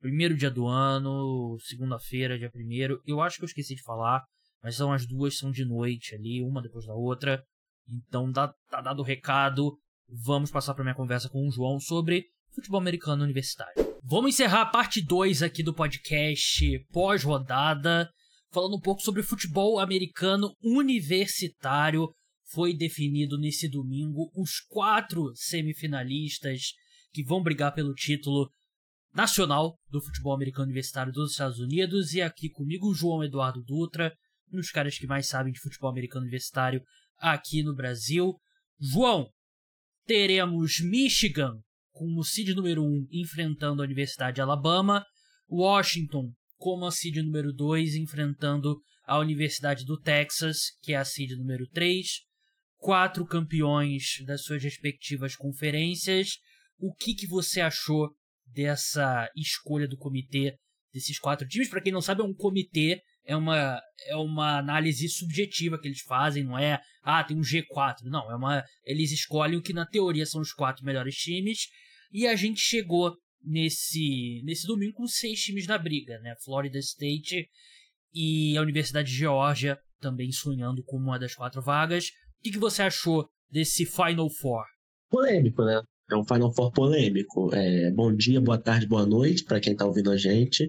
Primeiro 0.00 0.36
dia 0.36 0.50
do 0.50 0.66
ano, 0.66 1.58
segunda-feira, 1.60 2.38
dia 2.38 2.50
1 2.54 3.02
Eu 3.06 3.20
acho 3.20 3.36
que 3.36 3.44
eu 3.44 3.48
esqueci 3.48 3.74
de 3.74 3.82
falar, 3.82 4.24
mas 4.62 4.76
são 4.76 4.92
as 4.92 5.06
duas, 5.06 5.36
são 5.36 5.50
de 5.50 5.64
noite 5.64 6.14
ali, 6.14 6.42
uma 6.42 6.62
depois 6.62 6.86
da 6.86 6.94
outra. 6.94 7.44
Então 7.88 8.30
dá, 8.30 8.52
tá 8.70 8.80
dado 8.80 9.00
o 9.00 9.04
recado. 9.04 9.76
Vamos 10.08 10.50
passar 10.50 10.74
para 10.74 10.84
minha 10.84 10.94
conversa 10.94 11.28
com 11.28 11.46
o 11.46 11.50
João 11.50 11.78
sobre 11.80 12.26
futebol 12.54 12.80
americano 12.80 13.24
universitário. 13.24 13.74
Vamos 14.02 14.34
encerrar 14.34 14.62
a 14.62 14.66
parte 14.66 15.02
2 15.02 15.42
aqui 15.42 15.62
do 15.62 15.74
podcast 15.74 16.78
pós-rodada, 16.92 18.08
falando 18.50 18.76
um 18.76 18.80
pouco 18.80 19.02
sobre 19.02 19.22
futebol 19.22 19.78
americano 19.78 20.54
universitário. 20.62 22.08
Foi 22.50 22.74
definido 22.74 23.38
nesse 23.38 23.68
domingo 23.68 24.30
os 24.34 24.60
quatro 24.60 25.30
semifinalistas 25.34 26.72
que 27.12 27.22
vão 27.22 27.42
brigar 27.42 27.74
pelo 27.74 27.94
título 27.94 28.50
nacional 29.14 29.76
do 29.90 30.00
futebol 30.00 30.34
americano 30.34 30.66
universitário 30.66 31.12
dos 31.12 31.32
Estados 31.32 31.58
Unidos. 31.58 32.14
E 32.14 32.22
aqui 32.22 32.48
comigo 32.48 32.88
o 32.88 32.94
João 32.94 33.22
Eduardo 33.22 33.62
Dutra, 33.62 34.14
um 34.52 34.56
dos 34.56 34.70
caras 34.70 34.98
que 34.98 35.06
mais 35.06 35.28
sabem 35.28 35.52
de 35.52 35.60
futebol 35.60 35.90
americano 35.90 36.22
universitário 36.22 36.82
aqui 37.18 37.62
no 37.62 37.74
Brasil. 37.74 38.34
João, 38.80 39.28
teremos 40.06 40.80
Michigan 40.80 41.60
como 41.92 42.22
seed 42.22 42.50
número 42.54 42.82
1 42.84 43.08
enfrentando 43.10 43.82
a 43.82 43.84
Universidade 43.84 44.36
de 44.36 44.40
Alabama, 44.40 45.04
Washington 45.50 46.32
como 46.56 46.86
a 46.86 46.90
seed 46.90 47.16
número 47.16 47.52
2 47.52 47.94
enfrentando 47.96 48.80
a 49.04 49.18
Universidade 49.18 49.84
do 49.84 49.98
Texas, 49.98 50.76
que 50.82 50.92
é 50.92 50.96
a 50.96 51.04
seed 51.04 51.30
número 51.32 51.66
3, 51.70 52.06
quatro 52.76 53.26
campeões 53.26 54.22
das 54.26 54.42
suas 54.42 54.62
respectivas 54.62 55.34
conferências. 55.34 56.38
O 56.78 56.94
que, 56.94 57.14
que 57.14 57.26
você 57.26 57.60
achou 57.60 58.10
dessa 58.46 59.28
escolha 59.36 59.88
do 59.88 59.96
comitê 59.96 60.56
desses 60.92 61.18
quatro 61.18 61.46
times? 61.48 61.68
Para 61.68 61.80
quem 61.80 61.92
não 61.92 62.00
sabe, 62.00 62.20
é 62.22 62.24
um 62.24 62.34
comitê 62.34 63.00
é 63.28 63.36
uma, 63.36 63.78
é 64.06 64.16
uma 64.16 64.58
análise 64.58 65.06
subjetiva 65.06 65.78
que 65.78 65.86
eles 65.86 66.00
fazem, 66.00 66.42
não 66.42 66.58
é, 66.58 66.80
ah, 67.02 67.22
tem 67.22 67.36
um 67.36 67.42
G4. 67.42 67.96
Não, 68.04 68.30
é 68.32 68.34
uma. 68.34 68.64
Eles 68.82 69.12
escolhem 69.12 69.58
o 69.58 69.62
que 69.62 69.74
na 69.74 69.84
teoria 69.84 70.24
são 70.24 70.40
os 70.40 70.54
quatro 70.54 70.82
melhores 70.82 71.14
times. 71.14 71.68
E 72.10 72.26
a 72.26 72.34
gente 72.34 72.58
chegou 72.58 73.14
nesse, 73.44 74.40
nesse 74.44 74.66
domingo 74.66 74.94
com 74.94 75.06
seis 75.06 75.38
times 75.40 75.66
na 75.66 75.76
briga, 75.76 76.18
né? 76.20 76.34
Florida 76.42 76.78
State 76.78 77.46
e 78.14 78.56
a 78.56 78.62
Universidade 78.62 79.10
de 79.10 79.16
Geórgia 79.16 79.78
também 80.00 80.32
sonhando 80.32 80.82
com 80.82 80.96
uma 80.96 81.18
das 81.18 81.34
quatro 81.34 81.60
vagas. 81.60 82.06
O 82.06 82.42
que, 82.44 82.52
que 82.52 82.58
você 82.58 82.80
achou 82.80 83.28
desse 83.50 83.84
Final 83.84 84.30
Four? 84.30 84.64
Polêmico, 85.10 85.62
né? 85.64 85.82
É 86.10 86.16
um 86.16 86.24
Final 86.24 86.50
Four 86.54 86.72
polêmico. 86.72 87.54
É, 87.54 87.90
bom 87.90 88.14
dia, 88.14 88.40
boa 88.40 88.58
tarde, 88.58 88.86
boa 88.86 89.04
noite 89.04 89.44
para 89.44 89.60
quem 89.60 89.74
está 89.74 89.84
ouvindo 89.84 90.10
a 90.10 90.16
gente. 90.16 90.66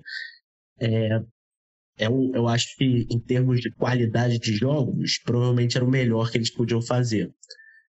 É, 0.77 1.21
é 1.99 2.09
um, 2.09 2.33
eu 2.33 2.47
acho 2.47 2.75
que, 2.77 3.05
em 3.09 3.19
termos 3.19 3.59
de 3.59 3.69
qualidade 3.71 4.39
de 4.39 4.53
jogos, 4.53 5.19
provavelmente 5.19 5.75
era 5.75 5.85
o 5.85 5.89
melhor 5.89 6.31
que 6.31 6.37
eles 6.37 6.49
podiam 6.49 6.81
fazer. 6.81 7.29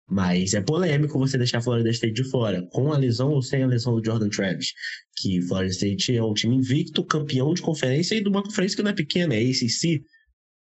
Mas 0.09 0.55
é 0.55 0.61
polêmico 0.63 1.19
você 1.19 1.37
deixar 1.37 1.59
a 1.59 1.63
Florida 1.63 1.91
State 1.91 2.15
de 2.15 2.25
fora, 2.25 2.67
com 2.73 2.93
a 2.93 2.97
lesão 2.97 3.31
ou 3.31 3.43
sem 3.43 3.63
a 3.63 3.67
lesão 3.67 3.95
do 3.95 4.05
Jordan 4.05 4.31
Travis. 4.31 4.73
Que 5.19 5.41
Florida 5.43 5.71
State 5.73 6.17
é 6.17 6.25
um 6.25 6.33
time 6.33 6.57
invicto, 6.57 7.05
campeão 7.05 7.53
de 7.53 7.61
conferência 7.61 8.15
e 8.17 8.23
de 8.23 8.29
uma 8.29 8.43
conferência 8.43 8.75
que 8.75 8.83
não 8.83 8.91
é 8.91 8.95
pequena, 8.95 9.35
é 9.35 9.43
ACC. 9.43 10.03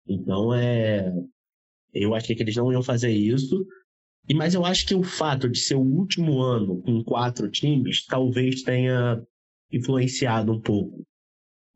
Então 0.06 0.54
é. 0.54 1.10
Eu 1.92 2.14
achei 2.14 2.36
que 2.36 2.42
eles 2.42 2.54
não 2.54 2.70
iam 2.70 2.82
fazer 2.82 3.10
isso. 3.10 3.66
E 4.28 4.34
Mas 4.34 4.54
eu 4.54 4.64
acho 4.64 4.86
que 4.86 4.94
o 4.94 5.02
fato 5.02 5.48
de 5.48 5.58
ser 5.58 5.74
o 5.74 5.80
último 5.80 6.40
ano 6.40 6.80
com 6.82 7.02
quatro 7.02 7.50
times 7.50 8.04
talvez 8.06 8.62
tenha 8.62 9.20
influenciado 9.72 10.52
um 10.52 10.60
pouco. 10.60 11.04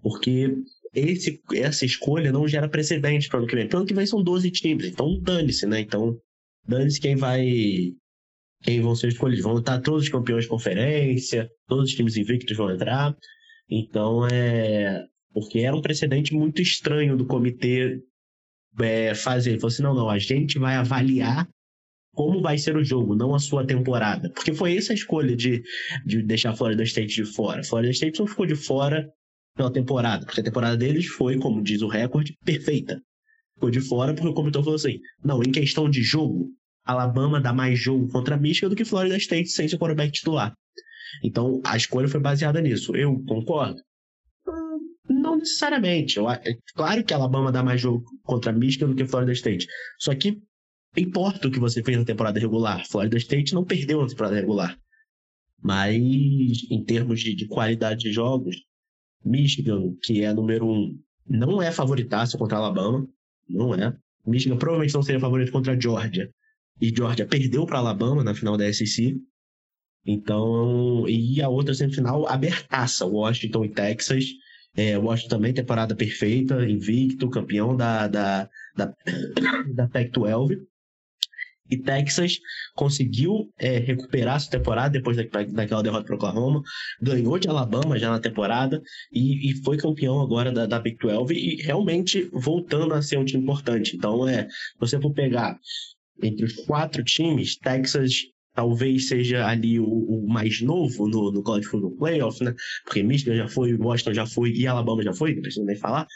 Porque 0.01 0.55
esse, 0.95 1.41
essa 1.55 1.85
escolha 1.85 2.31
não 2.31 2.47
gera 2.47 2.69
precedente 2.69 3.29
para 3.29 3.39
o 3.39 3.41
ano 3.41 3.49
que 3.49 3.57
vem. 3.57 3.69
Para 3.69 3.77
o 3.77 3.79
ano 3.81 3.87
que 3.89 3.95
vem 3.95 4.07
são 4.07 4.23
12 4.23 4.51
times, 4.51 4.87
então 4.87 5.19
dane-se, 5.21 5.67
né? 5.67 5.81
Então, 5.81 6.17
dane-se 6.67 7.01
quem 7.01 7.17
vai. 7.17 7.45
Quem 8.63 8.81
vão 8.81 8.95
ser 8.95 9.09
escolhidos. 9.09 9.45
Vão 9.45 9.59
estar 9.59 9.81
todos 9.81 10.05
os 10.05 10.09
campeões 10.09 10.45
de 10.45 10.51
conferência, 10.51 11.51
todos 11.67 11.91
os 11.91 11.97
times 11.97 12.17
invictos 12.17 12.57
vão 12.57 12.71
entrar. 12.71 13.15
Então, 13.69 14.27
é. 14.27 15.05
Porque 15.33 15.61
era 15.61 15.77
um 15.77 15.83
precedente 15.83 16.33
muito 16.33 16.63
estranho 16.63 17.17
do 17.17 17.27
comitê 17.27 18.01
é, 18.81 19.15
fazer. 19.15 19.51
Ele 19.51 19.59
falou 19.59 19.73
assim: 19.73 19.83
não, 19.83 19.95
não, 19.95 20.09
a 20.09 20.19
gente 20.19 20.59
vai 20.59 20.77
avaliar 20.77 21.49
como 22.15 22.41
vai 22.41 22.57
ser 22.57 22.77
o 22.77 22.85
jogo, 22.85 23.17
não 23.17 23.35
a 23.35 23.41
sua 23.41 23.67
temporada. 23.67 24.31
Porque 24.31 24.55
foi 24.55 24.77
essa 24.77 24.93
a 24.93 24.95
escolha 24.95 25.35
de, 25.35 25.63
de 26.07 26.23
deixar 26.23 26.51
a 26.51 26.57
Florida 26.57 26.85
State 26.85 27.15
de 27.15 27.25
fora. 27.25 27.65
Florida 27.65 27.93
State 27.93 28.21
não 28.21 28.27
ficou 28.27 28.47
de 28.47 28.55
fora 28.55 29.05
pela 29.55 29.73
temporada, 29.73 30.27
porque 30.27 30.41
a 30.41 30.45
temporada 30.45 30.77
deles 30.77 31.07
foi, 31.07 31.39
como 31.39 31.63
diz 31.63 31.81
o 31.83 31.89
recorde, 31.89 32.37
perfeita. 32.45 33.01
Ficou 33.55 33.71
de 33.71 33.81
fora 33.81 34.13
porque 34.13 34.29
o 34.29 34.35
comitê 34.35 34.59
falou 34.59 34.75
assim: 34.75 34.99
não, 35.23 35.43
em 35.43 35.53
questão 35.53 35.89
de 35.89 36.03
jogo, 36.03 36.51
Alabama 36.85 37.41
dá 37.41 37.53
mais 37.53 37.79
jogo 37.79 38.09
contra 38.09 38.37
Michigan 38.37 38.69
do 38.69 38.77
que 38.77 38.85
Florida 38.85 39.17
State 39.17 39.49
sem 39.49 39.69
seu 39.69 39.79
quarterback 39.79 40.13
titular. 40.13 40.53
Então 41.23 41.61
a 41.65 41.77
escolha 41.77 42.09
foi 42.09 42.21
baseada 42.21 42.61
nisso. 42.61 42.95
Eu 42.97 43.23
concordo? 43.25 43.81
Não, 45.09 45.37
necessariamente. 45.37 46.17
Eu, 46.17 46.29
é 46.29 46.57
claro 46.75 47.05
que 47.05 47.15
Alabama 47.15 47.53
dá 47.53 47.63
mais 47.63 47.81
jogo 47.81 48.05
contra 48.23 48.53
Michigan 48.53 48.89
do 48.89 48.95
que 48.95 49.07
Florida 49.07 49.33
State. 49.33 49.67
Só 49.99 50.15
que 50.15 50.41
importa 50.97 51.49
o 51.49 51.51
que 51.51 51.61
você 51.61 51.83
fez 51.83 51.97
na 51.97 52.05
temporada 52.05 52.41
regular. 52.41 52.85
Florida 52.87 53.17
State 53.17 53.55
não 53.55 53.65
perdeu 53.65 54.01
na 54.01 54.09
temporada 54.09 54.35
regular. 54.35 54.77
Mas 55.63 55.97
em 55.97 56.85
termos 56.85 57.21
de, 57.21 57.35
de 57.35 57.47
qualidade 57.47 58.01
de 58.01 58.13
jogos, 58.13 58.57
Michigan, 59.25 59.95
que 60.03 60.23
é 60.23 60.33
número 60.33 60.67
um, 60.67 60.99
não 61.27 61.63
é 61.63 61.73
favoritaço 61.73 62.37
contra 62.39 62.59
Alabama. 62.59 63.07
Não 63.49 63.75
é. 63.75 63.97
Michigan 64.27 64.57
provavelmente 64.57 64.95
não 64.95 65.03
seria 65.03 65.21
favorito 65.21 65.53
contra 65.53 65.73
a 65.73 65.81
Georgia. 65.81 66.31
E 66.81 66.89
Georgia 66.95 67.27
perdeu 67.27 67.67
para 67.67 67.79
Alabama 67.79 68.25
na 68.25 68.35
final 68.35 68.57
da 68.57 68.71
SEC. 68.73 69.17
Então, 70.07 71.09
e 71.09 71.41
a 71.41 71.49
outra 71.49 71.75
semifinal 71.75 72.29
abertaça, 72.29 73.07
Washington 73.07 73.65
e 73.65 73.69
Texas. 73.71 74.27
É, 74.77 74.99
Washington 74.99 75.37
também, 75.37 75.55
temporada 75.55 75.95
perfeita, 75.95 76.69
invicto, 76.69 77.31
campeão 77.31 77.77
da, 77.77 78.09
da, 78.09 78.49
da, 78.77 78.95
da 79.75 79.89
Pac-12. 79.89 80.59
E 81.71 81.79
Texas 81.79 82.39
conseguiu 82.75 83.51
é, 83.59 83.79
recuperar 83.79 84.37
essa 84.37 84.51
temporada 84.51 84.91
depois 84.91 85.17
da, 85.17 85.23
daquela 85.23 85.83
derrota 85.83 86.05
para 86.05 86.17
Oklahoma, 86.17 86.63
ganhou 87.01 87.39
de 87.39 87.49
Alabama 87.49 87.99
já 87.99 88.11
na 88.11 88.21
temporada 88.21 88.83
e, 89.13 89.51
e 89.51 89.63
foi 89.63 89.77
campeão 89.77 90.21
agora 90.21 90.53
da, 90.53 90.67
da 90.67 90.79
Big 90.79 90.97
12 90.99 91.35
e 91.35 91.63
realmente 91.63 92.29
voltando 92.33 92.93
a 92.93 93.03
ser 93.03 93.19
um 93.19 93.25
time 93.25 93.43
importante. 93.43 93.97
Então, 93.97 94.29
é, 94.29 94.47
você 94.79 95.01
for 95.01 95.13
pegar 95.13 95.59
entre 96.23 96.45
os 96.45 96.55
quatro 96.67 97.03
times, 97.03 97.57
Texas 97.57 98.13
talvez 98.55 99.09
seja 99.09 99.47
ali 99.47 99.81
o, 99.81 99.85
o, 99.85 100.29
mais 100.29 100.61
novo 100.61 101.09
no, 101.09 101.33
no 101.33 101.43
College 101.43 101.67
Football 101.67 101.97
Playoff, 101.97 102.43
né? 102.43 102.55
Porque 102.85 103.03
Michigan 103.03 103.37
já 103.37 103.49
foi, 103.49 103.75
Washington 103.75 104.15
já 104.15 104.27
foi 104.27 104.53
e 104.53 104.67
Alabama 104.67 105.03
já 105.03 105.13
foi, 105.13 105.35
não 105.35 105.43
preciso 105.43 105.67
nem 105.67 105.77
falar. 105.77 106.07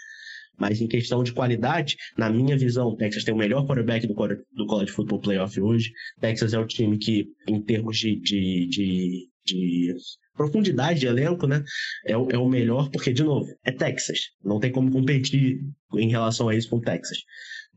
Mas 0.58 0.80
em 0.80 0.88
questão 0.88 1.22
de 1.22 1.32
qualidade, 1.32 1.96
na 2.16 2.28
minha 2.28 2.56
visão, 2.58 2.96
Texas 2.96 3.24
tem 3.24 3.32
o 3.32 3.38
melhor 3.38 3.66
quarterback 3.66 4.06
do, 4.06 4.14
do 4.14 4.66
College 4.66 4.90
Football 4.90 5.20
Playoff 5.20 5.60
hoje. 5.60 5.92
Texas 6.20 6.52
é 6.52 6.58
o 6.58 6.66
time 6.66 6.98
que, 6.98 7.26
em 7.46 7.62
termos 7.62 7.98
de, 7.98 8.16
de, 8.20 8.66
de, 8.66 9.28
de 9.44 9.94
profundidade 10.36 11.00
de 11.00 11.06
elenco, 11.06 11.46
né? 11.46 11.62
É, 12.04 12.12
é, 12.12 12.38
o 12.38 12.48
melhor, 12.48 12.90
porque, 12.90 13.12
de 13.12 13.22
novo, 13.22 13.46
é 13.64 13.70
Texas. 13.70 14.18
Não 14.42 14.58
tem 14.58 14.72
como 14.72 14.90
competir 14.90 15.60
em 15.94 16.10
relação 16.10 16.48
a 16.48 16.54
isso 16.54 16.68
com 16.68 16.76
o 16.76 16.82
Texas. 16.82 17.18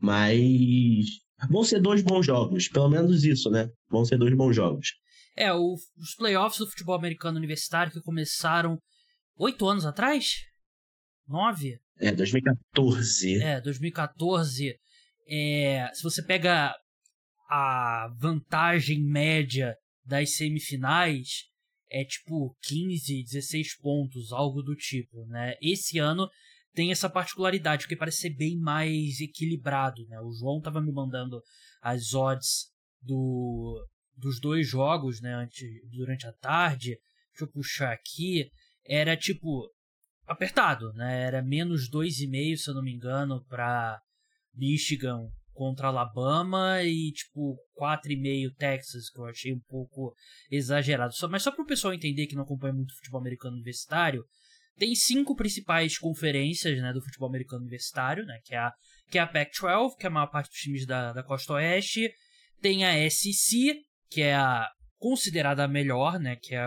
Mas 0.00 1.04
vão 1.48 1.62
ser 1.62 1.80
dois 1.80 2.02
bons 2.02 2.26
jogos, 2.26 2.68
pelo 2.68 2.88
menos 2.88 3.24
isso, 3.24 3.48
né? 3.48 3.68
Vão 3.88 4.04
ser 4.04 4.18
dois 4.18 4.34
bons 4.36 4.54
jogos. 4.54 4.88
É, 5.36 5.52
o, 5.52 5.74
os 5.96 6.14
playoffs 6.16 6.58
do 6.58 6.68
futebol 6.68 6.94
americano 6.94 7.38
universitário 7.38 7.92
que 7.92 8.00
começaram 8.00 8.78
oito 9.38 9.66
anos 9.66 9.86
atrás? 9.86 10.51
Nove? 11.26 11.78
É, 11.98 12.12
2014. 12.12 13.42
É, 13.42 13.60
2014. 13.60 14.78
É, 15.28 15.90
se 15.92 16.02
você 16.02 16.22
pega 16.22 16.74
a 17.48 18.08
vantagem 18.18 19.02
média 19.02 19.76
das 20.04 20.36
semifinais, 20.36 21.44
é 21.90 22.04
tipo 22.04 22.56
15, 22.62 23.22
16 23.24 23.76
pontos, 23.78 24.32
algo 24.32 24.62
do 24.62 24.74
tipo, 24.74 25.26
né? 25.26 25.54
Esse 25.60 25.98
ano 25.98 26.28
tem 26.74 26.90
essa 26.90 27.08
particularidade, 27.08 27.82
porque 27.82 27.96
parece 27.96 28.22
ser 28.22 28.30
bem 28.30 28.58
mais 28.58 29.20
equilibrado, 29.20 30.06
né? 30.08 30.18
O 30.20 30.32
João 30.32 30.60
tava 30.60 30.80
me 30.80 30.90
mandando 30.90 31.40
as 31.82 32.14
odds 32.14 32.70
do, 33.02 33.86
dos 34.16 34.40
dois 34.40 34.66
jogos, 34.66 35.20
né, 35.20 35.34
antes, 35.34 35.62
durante 35.90 36.26
a 36.26 36.32
tarde. 36.32 36.98
Deixa 37.30 37.44
eu 37.44 37.48
puxar 37.48 37.92
aqui. 37.92 38.50
Era 38.86 39.16
tipo 39.16 39.68
apertado, 40.32 40.92
né? 40.94 41.26
Era 41.26 41.42
menos 41.42 41.90
2,5, 41.90 42.56
se 42.56 42.70
eu 42.70 42.74
não 42.74 42.82
me 42.82 42.92
engano, 42.92 43.44
para 43.48 44.00
Michigan 44.54 45.28
contra 45.52 45.88
Alabama 45.88 46.82
e 46.82 47.12
tipo 47.12 47.56
4,5 47.78 48.54
Texas, 48.56 49.10
que 49.10 49.20
eu 49.20 49.26
achei 49.26 49.52
um 49.52 49.60
pouco 49.68 50.14
exagerado. 50.50 51.14
Só, 51.14 51.28
mas 51.28 51.42
só 51.42 51.50
para 51.50 51.62
o 51.62 51.66
pessoal 51.66 51.94
entender 51.94 52.26
que 52.26 52.34
não 52.34 52.42
acompanha 52.42 52.74
muito 52.74 52.94
futebol 52.96 53.20
americano 53.20 53.54
universitário, 53.54 54.24
tem 54.76 54.94
cinco 54.94 55.36
principais 55.36 55.98
conferências 55.98 56.80
né, 56.80 56.92
do 56.92 57.02
futebol 57.02 57.28
americano 57.28 57.62
universitário, 57.62 58.24
né, 58.24 58.40
que 58.44 58.54
é 58.54 58.58
a, 58.58 58.72
que 59.10 59.18
é 59.18 59.20
a 59.20 59.26
Pac-12, 59.26 59.96
que 59.98 60.06
é 60.06 60.08
a 60.08 60.10
maior 60.10 60.28
parte 60.28 60.48
dos 60.48 60.58
times 60.58 60.86
da, 60.86 61.12
da 61.12 61.22
costa 61.22 61.54
oeste. 61.54 62.10
Tem 62.60 62.84
a 62.84 63.10
SEC, 63.10 63.76
que 64.08 64.22
é 64.22 64.34
a 64.34 64.68
considerada 64.98 65.64
a 65.64 65.68
melhor, 65.68 66.18
né, 66.18 66.36
que 66.36 66.54
é 66.54 66.66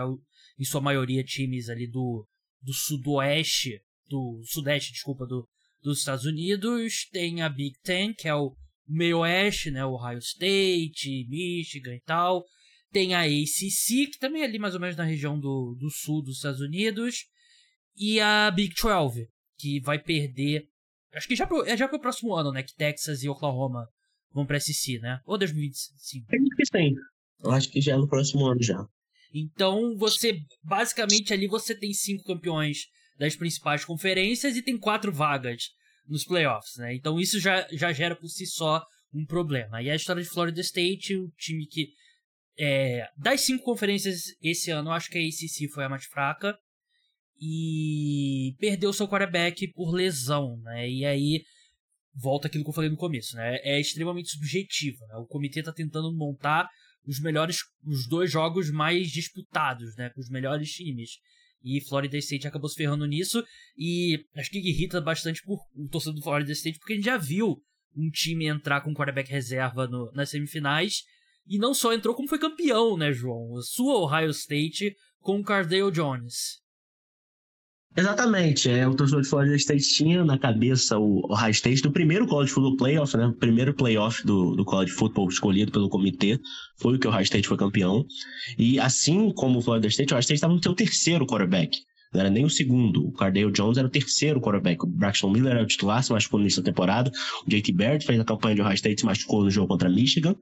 em 0.58 0.64
sua 0.64 0.80
maioria 0.80 1.24
times 1.24 1.68
ali 1.68 1.88
do, 1.88 2.26
do 2.66 2.74
sudoeste, 2.74 3.80
do 4.08 4.42
sudeste, 4.44 4.92
desculpa, 4.92 5.24
do, 5.24 5.48
dos 5.80 6.00
Estados 6.00 6.24
Unidos, 6.24 7.08
tem 7.12 7.40
a 7.40 7.48
Big 7.48 7.78
Ten, 7.82 8.12
que 8.12 8.26
é 8.26 8.34
o 8.34 8.54
meio 8.86 9.20
oeste, 9.20 9.70
né, 9.70 9.86
Ohio 9.86 10.18
State, 10.18 11.26
Michigan 11.28 11.94
e 11.94 12.00
tal. 12.00 12.44
Tem 12.90 13.14
a 13.14 13.22
ACC, 13.22 14.08
que 14.10 14.18
também 14.18 14.42
é 14.42 14.44
ali 14.44 14.58
mais 14.58 14.74
ou 14.74 14.80
menos 14.80 14.96
na 14.96 15.04
região 15.04 15.38
do, 15.38 15.76
do 15.78 15.90
sul 15.90 16.22
dos 16.22 16.36
Estados 16.36 16.60
Unidos. 16.60 17.26
E 17.96 18.20
a 18.20 18.50
Big 18.50 18.74
12, 18.74 19.28
que 19.58 19.80
vai 19.80 19.98
perder. 19.98 20.68
Acho 21.14 21.28
que 21.28 21.36
já 21.36 21.46
pro, 21.46 21.64
é 21.64 21.76
já 21.76 21.88
pro 21.88 22.00
próximo 22.00 22.34
ano, 22.34 22.52
né? 22.52 22.62
Que 22.62 22.74
Texas 22.74 23.22
e 23.22 23.28
Oklahoma 23.28 23.88
vão 24.32 24.44
pra 24.44 24.60
SC, 24.60 24.98
né? 25.00 25.20
Ou 25.24 25.38
2025? 25.38 26.26
Acredito 26.26 26.56
que 26.56 26.66
sim. 26.66 26.94
Eu 27.42 27.50
acho 27.50 27.70
que 27.70 27.80
já 27.80 27.94
é 27.94 27.96
no 27.96 28.08
próximo 28.08 28.46
ano 28.46 28.62
já. 28.62 28.86
Então 29.32 29.96
você, 29.96 30.38
basicamente 30.62 31.32
ali 31.32 31.46
você 31.46 31.74
tem 31.74 31.92
cinco 31.92 32.24
campeões 32.24 32.86
das 33.18 33.36
principais 33.36 33.84
conferências 33.84 34.56
e 34.56 34.62
tem 34.62 34.78
quatro 34.78 35.12
vagas 35.12 35.64
nos 36.06 36.24
playoffs, 36.24 36.76
né? 36.76 36.94
Então 36.94 37.18
isso 37.18 37.40
já, 37.40 37.66
já 37.72 37.92
gera 37.92 38.14
por 38.14 38.28
si 38.28 38.46
só 38.46 38.84
um 39.12 39.24
problema. 39.24 39.82
E 39.82 39.90
a 39.90 39.96
história 39.96 40.22
de 40.22 40.28
Florida 40.28 40.60
State, 40.60 41.16
o 41.16 41.30
time 41.36 41.66
que 41.66 41.88
é, 42.58 43.06
das 43.16 43.42
cinco 43.42 43.64
conferências 43.64 44.22
esse 44.42 44.70
ano, 44.70 44.90
acho 44.90 45.10
que 45.10 45.18
a 45.18 45.20
ACC 45.20 45.70
foi 45.72 45.84
a 45.84 45.88
mais 45.88 46.04
fraca 46.04 46.56
e 47.40 48.54
perdeu 48.58 48.92
seu 48.92 49.06
quarterback 49.06 49.70
por 49.72 49.92
lesão, 49.92 50.56
né? 50.62 50.88
E 50.88 51.04
aí 51.04 51.42
volta 52.14 52.48
aquilo 52.48 52.64
que 52.64 52.70
eu 52.70 52.74
falei 52.74 52.88
no 52.88 52.96
começo, 52.96 53.36
né? 53.36 53.58
É 53.62 53.78
extremamente 53.78 54.30
subjetivo, 54.30 55.06
né? 55.06 55.16
O 55.16 55.26
comitê 55.26 55.60
está 55.60 55.72
tentando 55.72 56.14
montar 56.16 56.68
os 57.06 57.20
melhores, 57.20 57.58
os 57.84 58.08
dois 58.08 58.30
jogos 58.30 58.70
mais 58.70 59.10
disputados, 59.10 59.96
né? 59.96 60.10
Com 60.10 60.20
os 60.20 60.28
melhores 60.28 60.70
times. 60.70 61.18
E 61.62 61.80
Florida 61.80 62.16
State 62.18 62.46
acabou 62.46 62.68
se 62.68 62.76
ferrando 62.76 63.06
nisso. 63.06 63.44
E 63.76 64.24
acho 64.36 64.50
que 64.50 64.58
irrita 64.58 65.00
bastante 65.00 65.42
por 65.42 65.58
o 65.74 65.88
torcedor 65.88 66.14
do 66.14 66.22
Florida 66.22 66.52
State, 66.52 66.78
porque 66.78 66.94
a 66.94 66.96
gente 66.96 67.04
já 67.04 67.16
viu 67.16 67.56
um 67.96 68.10
time 68.10 68.46
entrar 68.46 68.82
com 68.82 68.94
quarterback 68.94 69.30
reserva 69.30 69.86
no, 69.86 70.10
nas 70.12 70.30
semifinais. 70.30 71.02
E 71.46 71.58
não 71.58 71.72
só 71.72 71.92
entrou, 71.92 72.14
como 72.14 72.28
foi 72.28 72.38
campeão, 72.38 72.96
né, 72.96 73.12
João? 73.12 73.60
Sua 73.62 74.00
Ohio 74.00 74.30
State 74.30 74.94
com 75.20 75.38
o 75.40 75.44
Cardale 75.44 75.92
Jones. 75.92 76.60
Exatamente. 77.96 78.68
É, 78.68 78.86
o 78.86 78.94
torcedor 78.94 79.22
de 79.22 79.28
Florida 79.28 79.56
State 79.56 79.94
tinha 79.94 80.22
na 80.22 80.38
cabeça 80.38 80.98
o 80.98 81.22
Ohio 81.32 81.50
State 81.50 81.80
do 81.80 81.90
primeiro 81.90 82.26
College 82.26 82.52
Football 82.52 82.76
Playoff, 82.76 83.16
né? 83.16 83.26
O 83.26 83.32
primeiro 83.32 83.72
playoff 83.72 84.24
do, 84.26 84.54
do 84.54 84.64
College 84.66 84.92
Football 84.92 85.28
escolhido 85.28 85.72
pelo 85.72 85.88
comitê. 85.88 86.38
Foi 86.76 86.96
o 86.96 86.98
que 86.98 87.06
o 87.06 87.10
Ohio 87.10 87.22
State 87.22 87.48
foi 87.48 87.56
campeão. 87.56 88.04
E 88.58 88.78
assim 88.78 89.32
como 89.32 89.60
o 89.60 89.62
Florida 89.62 89.88
State, 89.88 90.12
o 90.12 90.14
Ohio 90.14 90.20
State 90.20 90.36
estava 90.36 90.52
no 90.52 90.62
seu 90.62 90.74
terceiro 90.74 91.26
quarterback. 91.26 91.78
Não 92.12 92.20
era 92.20 92.28
nem 92.28 92.44
o 92.44 92.50
segundo. 92.50 93.06
O 93.06 93.12
Cardale 93.12 93.50
Jones 93.50 93.78
era 93.78 93.86
o 93.86 93.90
terceiro 93.90 94.42
quarterback. 94.42 94.84
O 94.84 94.86
Braxton 94.86 95.30
Miller 95.30 95.52
era 95.52 95.62
o 95.62 95.66
titular, 95.66 96.02
se 96.04 96.12
machucou 96.12 96.38
no 96.38 96.44
início 96.44 96.62
da 96.62 96.70
temporada. 96.70 97.10
O 97.46 97.50
JT 97.50 97.72
Barrett 97.72 98.06
fez 98.06 98.20
a 98.20 98.24
campanha 98.24 98.56
de 98.56 98.60
Ohio 98.60 98.74
State, 98.74 99.00
se 99.00 99.06
machucou 99.06 99.42
no 99.42 99.50
jogo 99.50 99.68
contra 99.68 99.88
Michigan. 99.88 100.36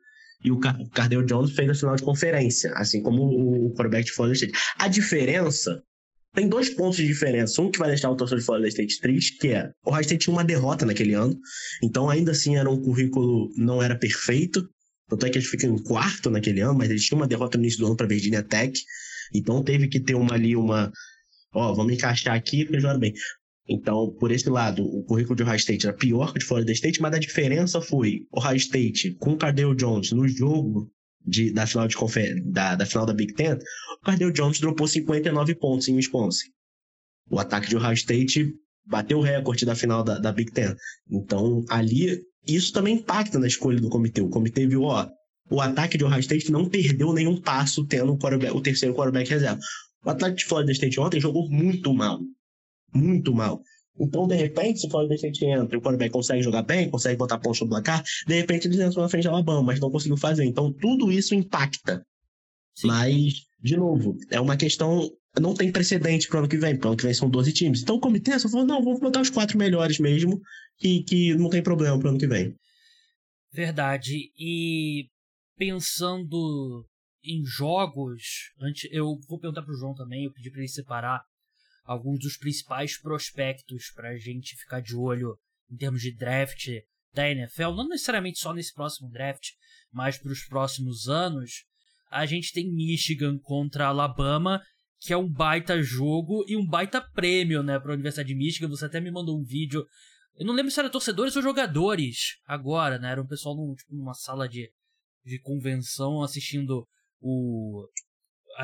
E 0.45 0.51
o 0.51 0.59
Cardale 0.59 1.25
Jones 1.25 1.53
fez 1.53 1.71
a 1.71 1.75
final 1.75 1.97
de 1.97 2.03
conferência, 2.03 2.73
assim 2.75 3.01
como 3.01 3.23
o 3.23 3.71
quarterback 3.71 4.07
de 4.07 4.13
Florida 4.13 4.35
State. 4.35 4.53
A 4.77 4.89
diferença 4.89 5.83
tem 6.35 6.49
dois 6.49 6.69
pontos 6.71 6.97
de 6.97 7.07
diferença. 7.07 7.63
Um 7.63 7.71
que 7.71 7.79
vai 7.79 7.89
deixar 7.89 8.11
o 8.11 8.17
torcedor 8.17 8.41
de 8.41 8.45
Florida 8.45 8.69
State 8.69 9.01
triste, 9.01 9.39
que 9.39 9.49
é 9.49 9.71
o 9.85 9.91
Ohio 9.91 10.03
State 10.03 10.25
tinha 10.25 10.35
uma 10.35 10.45
derrota 10.45 10.85
naquele 10.85 11.15
ano, 11.15 11.39
então 11.83 12.11
ainda 12.11 12.33
assim 12.33 12.57
era 12.57 12.69
um 12.69 12.81
currículo 12.83 13.51
não 13.57 13.83
era 13.83 13.97
perfeito. 13.97 14.69
Tanto 15.09 15.27
é 15.27 15.31
que 15.31 15.39
eles 15.39 15.49
ficam 15.49 15.75
em 15.75 15.83
quarto 15.83 16.31
naquele 16.31 16.61
ano, 16.61 16.75
mas 16.75 16.91
eles 16.91 17.05
tinham 17.05 17.21
uma 17.21 17.29
derrota 17.29 17.57
no 17.57 17.65
início 17.65 17.81
do 17.81 17.87
ano 17.87 17.97
para 17.97 18.07
Virginia 18.07 18.43
Tech. 18.43 18.79
Então 19.33 19.63
teve 19.63 19.87
que 19.89 20.01
ter 20.01 20.15
uma 20.15 20.35
ali 20.35 20.57
uma, 20.57 20.91
ó, 21.53 21.73
vamos 21.73 21.93
encaixar 21.93 22.35
aqui 22.35 22.65
porque 22.65 22.81
jogaram 22.81 23.01
bem. 23.01 23.13
Então, 23.67 24.15
por 24.19 24.31
esse 24.31 24.49
lado, 24.49 24.85
o 24.85 25.05
currículo 25.05 25.37
de 25.37 25.43
Ohio 25.43 25.57
State 25.57 25.87
era 25.87 25.97
pior 25.97 26.33
que 26.33 26.37
o 26.37 26.41
de 26.41 26.45
Florida 26.45 26.73
State, 26.73 27.01
mas 27.01 27.15
a 27.15 27.19
diferença 27.19 27.81
foi 27.81 28.27
Ohio 28.31 28.57
State 28.57 29.17
com 29.19 29.33
o 29.33 29.37
Cardale 29.37 29.75
Jones 29.75 30.13
no 30.13 30.29
jogo 30.29 30.91
de, 31.25 31.53
da, 31.53 31.67
final 31.67 31.89
de 31.89 31.97
da, 32.45 32.75
da 32.75 32.87
final 32.87 33.07
da 33.07 33.15
Big 33.15 33.33
Ten, 33.35 33.55
o 33.55 34.05
Cardale 34.05 34.33
Jones 34.33 34.61
dropou 34.61 34.87
59 34.87 35.55
pontos 35.55 35.89
em 35.89 35.97
Wisconsin. 35.97 36.49
O 37.31 37.39
ataque 37.39 37.69
de 37.69 37.77
Ohio 37.77 37.95
State 37.95 38.53
bateu 38.87 39.19
o 39.19 39.23
recorde 39.23 39.65
da 39.65 39.75
final 39.75 40.05
da, 40.05 40.19
da 40.19 40.31
Big 40.33 40.53
Ten. 40.53 40.75
Então, 41.11 41.65
ali, 41.71 42.21
isso 42.47 42.73
também 42.73 42.97
impacta 42.97 43.39
na 43.39 43.47
escolha 43.47 43.81
do 43.81 43.89
comitê. 43.89 44.21
O 44.21 44.29
comitê 44.29 44.67
viu, 44.67 44.83
ó, 44.83 45.09
o 45.51 45.61
ataque 45.61 45.97
de 45.97 46.05
Ohio 46.05 46.21
State 46.21 46.53
não 46.53 46.69
perdeu 46.69 47.13
nenhum 47.13 47.41
passo 47.41 47.87
tendo 47.87 48.13
o, 48.13 48.57
o 48.57 48.61
terceiro 48.61 48.95
quarterback 48.95 49.31
reserva. 49.31 49.61
O 50.05 50.11
ataque 50.11 50.37
de 50.37 50.45
Florida 50.45 50.73
State 50.73 51.01
ontem 51.01 51.21
jogou 51.21 51.49
muito 51.49 51.95
mal. 51.95 52.21
Muito 52.93 53.35
mal. 53.35 53.63
Então, 53.99 54.27
de 54.27 54.35
repente, 54.35 54.81
se 54.81 54.87
o 54.87 54.91
Florida 54.91 55.15
State 55.15 55.45
entra 55.45 55.77
e 55.77 55.79
o 55.79 55.81
quarterback 55.81 56.11
consegue 56.11 56.43
jogar 56.43 56.63
bem, 56.63 56.91
consegue 56.91 57.17
botar 57.17 57.39
pontos 57.39 57.61
no 57.61 57.69
placar, 57.69 58.03
de 58.27 58.35
repente 58.35 58.67
eles 58.67 58.81
entram 58.81 59.03
na 59.03 59.09
frente 59.09 59.25
da 59.25 59.31
Alabama, 59.31 59.63
mas 59.63 59.79
não 59.79 59.91
conseguiu 59.91 60.17
fazer. 60.17 60.45
Então, 60.45 60.73
tudo 60.73 61.13
isso 61.13 61.35
impacta. 61.35 62.05
Sim. 62.75 62.89
Mas, 62.89 63.47
de 63.63 63.77
novo, 63.77 64.17
é 64.31 64.41
uma 64.41 64.57
questão. 64.57 65.09
Não 65.41 65.55
tem 65.55 65.71
precedente 65.71 66.29
para 66.29 66.37
o 66.37 66.39
ano 66.41 66.49
que 66.49 66.57
vem. 66.57 66.77
Para 66.77 66.87
o 66.87 66.91
ano 66.91 66.97
que 66.97 67.05
vem 67.05 67.15
são 67.15 67.31
12 67.31 67.53
times. 67.53 67.83
Então, 67.83 67.97
o 67.97 68.01
comitê 68.01 68.37
só 68.39 68.49
falou: 68.49 68.67
não, 68.67 68.83
vamos 68.83 69.01
botar 69.01 69.21
os 69.21 69.31
quatro 69.31 69.57
melhores 69.57 70.01
mesmo, 70.01 70.41
que, 70.79 71.03
que 71.05 71.35
não 71.35 71.49
tem 71.49 71.63
problema 71.63 71.97
para 71.99 72.07
o 72.07 72.11
ano 72.11 72.19
que 72.19 72.27
vem. 72.27 72.55
Verdade. 73.53 74.33
E 74.37 75.07
pensando 75.57 76.85
em 77.25 77.45
jogos, 77.45 78.53
antes, 78.61 78.89
eu 78.93 79.17
vou 79.29 79.39
perguntar 79.39 79.63
pro 79.63 79.77
João 79.77 79.95
também, 79.95 80.25
eu 80.25 80.33
pedi 80.33 80.51
para 80.51 80.61
ele 80.61 80.69
separar 80.69 81.23
alguns 81.85 82.21
dos 82.21 82.37
principais 82.37 82.99
prospectos 82.99 83.91
para 83.95 84.11
a 84.11 84.17
gente 84.17 84.57
ficar 84.57 84.81
de 84.81 84.97
olho 84.97 85.39
em 85.71 85.77
termos 85.77 86.01
de 86.01 86.15
draft 86.15 86.69
da 87.13 87.31
NFL, 87.31 87.71
não 87.71 87.89
necessariamente 87.89 88.39
só 88.39 88.53
nesse 88.53 88.73
próximo 88.73 89.09
draft, 89.11 89.51
mas 89.93 90.19
para 90.19 90.33
os 90.33 90.45
próximos 90.45 91.09
anos. 91.09 91.65
A 92.11 92.27
gente 92.27 92.53
tem 92.53 92.73
Michigan 92.73 93.39
contra 93.39 93.87
Alabama, 93.87 94.63
que 95.01 95.13
é 95.13 95.17
um 95.17 95.29
baita 95.29 95.83
jogo 95.83 96.45
e 96.49 96.57
um 96.57 96.67
baita 96.67 97.01
prêmio, 97.01 97.63
né, 97.63 97.79
para 97.79 97.93
a 97.93 97.95
Universidade 97.95 98.29
de 98.29 98.35
Michigan. 98.35 98.69
Você 98.69 98.87
até 98.87 99.01
me 99.01 99.11
mandou 99.11 99.39
um 99.39 99.45
vídeo. 99.45 99.87
Eu 100.37 100.47
não 100.47 100.55
lembro 100.55 100.71
se 100.71 100.81
era 100.81 100.91
torcedores 100.91 101.37
ou 101.37 101.43
jogadores 101.43 102.39
agora, 102.47 102.99
né? 102.99 103.13
Era 103.13 103.23
um 103.23 103.27
pessoal 103.27 103.55
num, 103.55 103.75
tipo, 103.75 103.95
numa 103.95 104.15
sala 104.15 104.49
de, 104.49 104.71
de 105.25 105.39
convenção 105.41 106.23
assistindo 106.23 106.87
o 107.21 107.87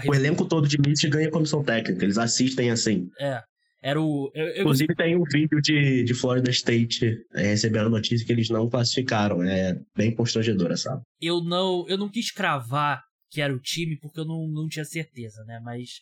o 0.06 0.14
elenco 0.14 0.46
todo 0.46 0.68
de 0.68 0.78
Michigan 0.78 1.18
ganha 1.18 1.30
comissão 1.30 1.62
técnica, 1.62 2.04
eles 2.04 2.18
assistem 2.18 2.70
assim. 2.70 3.08
É. 3.18 3.42
Era 3.82 4.00
o. 4.00 4.30
Eu, 4.34 4.46
eu... 4.48 4.60
Inclusive 4.60 4.94
tem 4.94 5.16
um 5.16 5.24
vídeo 5.24 5.60
de, 5.60 6.04
de 6.04 6.14
Florida 6.14 6.50
State 6.50 7.16
é, 7.34 7.42
recebendo 7.48 7.88
notícia 7.88 8.26
que 8.26 8.32
eles 8.32 8.50
não 8.50 8.68
classificaram. 8.68 9.42
É 9.42 9.74
bem 9.96 10.14
constrangedora, 10.14 10.76
sabe? 10.76 11.02
Eu 11.20 11.42
não, 11.42 11.86
eu 11.88 11.96
não 11.96 12.10
quis 12.10 12.30
cravar 12.30 13.02
que 13.30 13.40
era 13.40 13.54
o 13.54 13.60
time 13.60 13.96
porque 13.98 14.20
eu 14.20 14.26
não, 14.26 14.46
não 14.48 14.68
tinha 14.68 14.84
certeza, 14.84 15.42
né? 15.44 15.60
Mas 15.64 16.00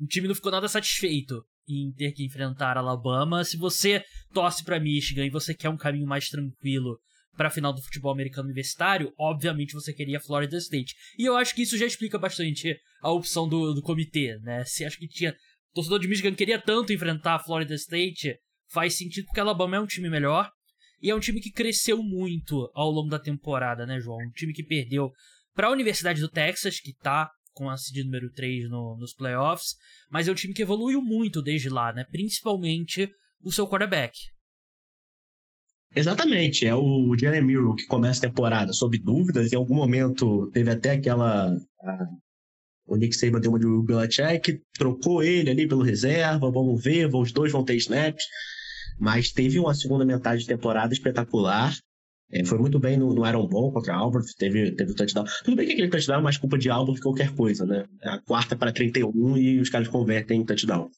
o 0.00 0.06
time 0.06 0.28
não 0.28 0.34
ficou 0.34 0.52
nada 0.52 0.68
satisfeito 0.68 1.42
em 1.68 1.92
ter 1.92 2.12
que 2.12 2.24
enfrentar 2.24 2.76
Alabama. 2.76 3.42
Se 3.42 3.56
você 3.56 4.04
torce 4.32 4.64
para 4.64 4.78
Michigan 4.78 5.26
e 5.26 5.30
você 5.30 5.52
quer 5.52 5.70
um 5.70 5.76
caminho 5.76 6.06
mais 6.06 6.28
tranquilo 6.28 6.98
para 7.36 7.48
a 7.48 7.50
final 7.50 7.72
do 7.72 7.82
futebol 7.82 8.12
americano 8.12 8.46
universitário, 8.46 9.12
obviamente 9.18 9.72
você 9.72 9.92
queria 9.92 10.20
Florida 10.20 10.56
State. 10.56 10.94
E 11.18 11.24
eu 11.24 11.36
acho 11.36 11.54
que 11.54 11.62
isso 11.62 11.78
já 11.78 11.86
explica 11.86 12.18
bastante 12.18 12.76
a 13.00 13.10
opção 13.10 13.48
do, 13.48 13.74
do 13.74 13.82
comitê, 13.82 14.38
né? 14.40 14.64
Se 14.64 14.84
acho 14.84 14.98
que 14.98 15.06
tinha. 15.06 15.34
O 15.70 15.74
torcedor 15.74 16.00
de 16.00 16.08
Michigan 16.08 16.34
queria 16.34 16.60
tanto 16.60 16.92
enfrentar 16.92 17.34
a 17.34 17.38
Florida 17.38 17.74
State, 17.74 18.36
faz 18.70 18.96
sentido 18.96 19.26
porque 19.26 19.38
Alabama 19.38 19.76
é 19.76 19.80
um 19.80 19.86
time 19.86 20.10
melhor. 20.10 20.50
E 21.00 21.10
é 21.10 21.14
um 21.14 21.20
time 21.20 21.40
que 21.40 21.52
cresceu 21.52 22.02
muito 22.02 22.68
ao 22.74 22.90
longo 22.90 23.08
da 23.08 23.20
temporada, 23.20 23.86
né, 23.86 24.00
João? 24.00 24.18
Um 24.18 24.32
time 24.32 24.52
que 24.52 24.64
perdeu 24.64 25.12
para 25.54 25.68
a 25.68 25.70
Universidade 25.70 26.20
do 26.20 26.28
Texas, 26.28 26.80
que 26.80 26.92
tá 26.92 27.30
com 27.52 27.68
a 27.68 27.76
seed 27.76 28.04
número 28.04 28.30
3 28.32 28.68
no, 28.68 28.96
nos 28.96 29.12
playoffs, 29.12 29.76
mas 30.10 30.28
é 30.28 30.32
um 30.32 30.34
time 30.34 30.54
que 30.54 30.62
evoluiu 30.62 31.02
muito 31.02 31.42
desde 31.42 31.68
lá, 31.68 31.92
né? 31.92 32.04
Principalmente 32.10 33.10
o 33.42 33.52
seu 33.52 33.66
quarterback. 33.68 34.16
Exatamente, 35.94 36.66
é 36.66 36.74
o 36.74 37.16
Jeremy 37.18 37.54
que 37.76 37.86
começa 37.86 38.24
a 38.24 38.28
temporada 38.28 38.72
sob 38.72 38.98
dúvidas, 38.98 39.52
em 39.52 39.56
algum 39.56 39.74
momento 39.74 40.50
teve 40.52 40.70
até 40.70 40.92
aquela... 40.92 41.54
O 42.86 42.96
Nick 42.96 43.14
Saban 43.14 43.40
deu 43.40 43.50
uma 43.50 43.58
de 43.58 43.66
Will 43.66 43.82
Belichick, 43.82 44.62
trocou 44.78 45.22
ele 45.22 45.50
ali 45.50 45.68
pelo 45.68 45.82
reserva, 45.82 46.50
vamos 46.50 46.82
ver, 46.82 47.14
os 47.14 47.32
dois 47.32 47.52
vão 47.52 47.64
ter 47.64 47.76
snaps, 47.76 48.24
mas 48.98 49.30
teve 49.30 49.58
uma 49.58 49.74
segunda 49.74 50.06
metade 50.06 50.40
de 50.40 50.46
temporada 50.46 50.94
espetacular, 50.94 51.74
é, 52.30 52.44
foi 52.44 52.58
muito 52.58 52.78
bem 52.78 52.98
no, 52.98 53.14
no 53.14 53.48
Ball 53.48 53.72
contra 53.72 53.94
Albert, 53.94 54.24
teve, 54.38 54.72
teve 54.72 54.92
o 54.92 54.94
touchdown. 54.94 55.24
Tudo 55.44 55.56
bem 55.56 55.66
que 55.66 55.72
aquele 55.72 55.88
touchdown 55.88 56.18
é 56.18 56.22
mais 56.22 56.36
culpa 56.36 56.58
de 56.58 56.68
Albert 56.68 56.96
que 56.96 57.02
qualquer 57.02 57.34
coisa, 57.34 57.64
né? 57.64 57.86
É 58.02 58.10
a 58.10 58.18
quarta 58.18 58.54
para 58.54 58.72
31 58.72 59.36
e 59.38 59.60
os 59.60 59.70
caras 59.70 59.88
convertem 59.88 60.40
em 60.40 60.44
touchdown. 60.44 60.90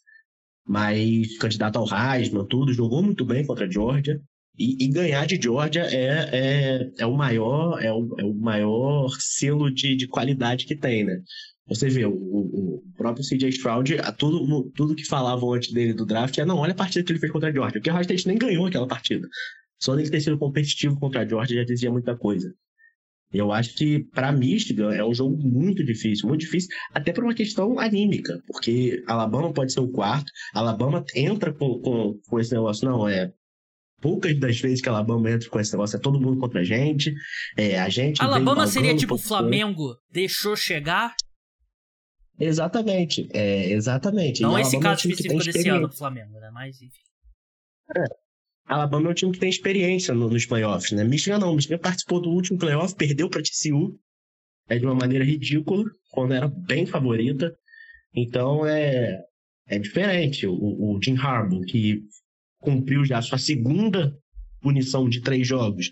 Mas 0.66 1.38
candidato 1.38 1.78
ao 1.78 1.86
Heisman, 1.86 2.46
tudo, 2.46 2.72
jogou 2.72 3.02
muito 3.02 3.24
bem 3.24 3.46
contra 3.46 3.66
a 3.66 3.70
Georgia. 3.70 4.20
E, 4.60 4.76
e, 4.84 4.88
ganhar 4.88 5.26
de 5.26 5.40
Georgia 5.42 5.84
é, 5.84 6.28
é, 6.32 6.90
é, 6.98 7.06
o 7.06 7.16
maior 7.16 7.82
é 7.82 7.90
o, 7.90 8.14
é 8.18 8.24
o 8.24 8.34
maior 8.34 9.08
selo 9.18 9.70
de, 9.70 9.96
de 9.96 10.06
qualidade 10.06 10.66
que 10.66 10.76
tem, 10.76 11.02
né? 11.02 11.22
Você 11.66 11.88
vê, 11.88 12.04
o, 12.04 12.12
o 12.12 12.82
próprio 12.94 13.24
CJ 13.24 13.48
Stroud, 13.48 13.96
tudo, 14.18 14.70
tudo 14.76 14.94
que 14.94 15.06
falavam 15.06 15.54
antes 15.54 15.72
dele 15.72 15.94
do 15.94 16.04
draft 16.04 16.36
é 16.36 16.44
não, 16.44 16.58
olha 16.58 16.72
a 16.72 16.76
partida 16.76 17.02
que 17.02 17.10
ele 17.10 17.18
fez 17.18 17.32
contra 17.32 17.48
a 17.48 17.52
Georgia, 17.52 17.80
porque 17.80 17.88
o 17.88 17.92
Ohio 17.94 18.02
State 18.02 18.26
nem 18.28 18.36
ganhou 18.36 18.66
aquela 18.66 18.86
partida. 18.86 19.26
Só 19.78 19.96
dele 19.96 20.10
ter 20.10 20.20
sido 20.20 20.36
competitivo 20.36 21.00
contra 21.00 21.22
a 21.22 21.26
Georgia 21.26 21.56
já 21.56 21.64
dizia 21.64 21.90
muita 21.90 22.14
coisa. 22.14 22.52
Eu 23.32 23.52
acho 23.52 23.74
que 23.76 24.00
para 24.12 24.30
Michigan 24.30 24.92
é 24.92 25.02
um 25.02 25.14
jogo 25.14 25.38
muito 25.38 25.82
difícil, 25.82 26.28
muito 26.28 26.42
difícil, 26.42 26.68
até 26.92 27.12
por 27.12 27.24
uma 27.24 27.34
questão 27.34 27.78
anímica, 27.78 28.42
porque 28.46 29.02
Alabama 29.06 29.54
pode 29.54 29.72
ser 29.72 29.80
o 29.80 29.88
quarto, 29.88 30.30
Alabama 30.52 31.02
entra 31.14 31.50
com, 31.50 31.80
com, 31.80 32.20
com 32.28 32.40
esse 32.40 32.52
negócio, 32.52 32.86
não, 32.86 33.08
é 33.08 33.32
poucas 34.00 34.38
das 34.38 34.58
vezes 34.58 34.80
que 34.80 34.88
a 34.88 34.92
Alabama 34.92 35.30
entra 35.30 35.48
com 35.48 35.60
esse 35.60 35.72
negócio 35.72 35.96
é 35.96 36.00
todo 36.00 36.20
mundo 36.20 36.38
contra 36.38 36.60
a 36.60 36.64
gente. 36.64 37.14
É, 37.56 37.78
a 37.78 37.88
gente. 37.88 38.20
Alabama 38.20 38.66
seria 38.66 38.96
tipo 38.96 39.14
o 39.14 39.18
Flamengo, 39.18 39.96
deixou 40.10 40.56
chegar? 40.56 41.14
Exatamente, 42.38 43.28
é, 43.32 43.70
exatamente. 43.70 44.40
Não 44.40 44.58
esse 44.58 44.80
caso 44.80 45.06
é 45.06 45.08
um 45.08 45.12
específico 45.12 45.44
desse 45.44 45.68
ano 45.68 45.88
do 45.88 45.96
Flamengo, 45.96 46.40
né? 46.40 46.50
Mas 46.50 46.80
enfim. 46.80 46.98
É. 47.96 48.04
Alabama 48.66 49.08
é 49.08 49.10
um 49.10 49.14
time 49.14 49.32
que 49.32 49.38
tem 49.38 49.50
experiência 49.50 50.14
no, 50.14 50.30
nos 50.30 50.46
playoffs, 50.46 50.92
né? 50.92 51.04
Michigan 51.04 51.38
não, 51.38 51.54
Michigan 51.54 51.78
participou 51.78 52.20
do 52.20 52.30
último 52.30 52.58
playoff, 52.58 52.94
perdeu 52.94 53.28
para 53.28 53.42
TCU, 53.42 53.98
é 54.68 54.78
de 54.78 54.86
uma 54.86 54.94
maneira 54.94 55.24
ridícula, 55.24 55.84
quando 56.10 56.32
era 56.32 56.48
bem 56.48 56.86
favorita. 56.86 57.52
Então 58.14 58.64
é, 58.64 59.20
é 59.66 59.78
diferente. 59.78 60.46
O, 60.46 60.54
o 60.54 61.00
Jim 61.02 61.16
Harbaugh, 61.16 61.62
que 61.62 62.00
cumpriu 62.60 63.04
já 63.04 63.18
a 63.18 63.22
sua 63.22 63.38
segunda 63.38 64.14
punição 64.60 65.08
de 65.08 65.20
três 65.20 65.46
jogos, 65.46 65.90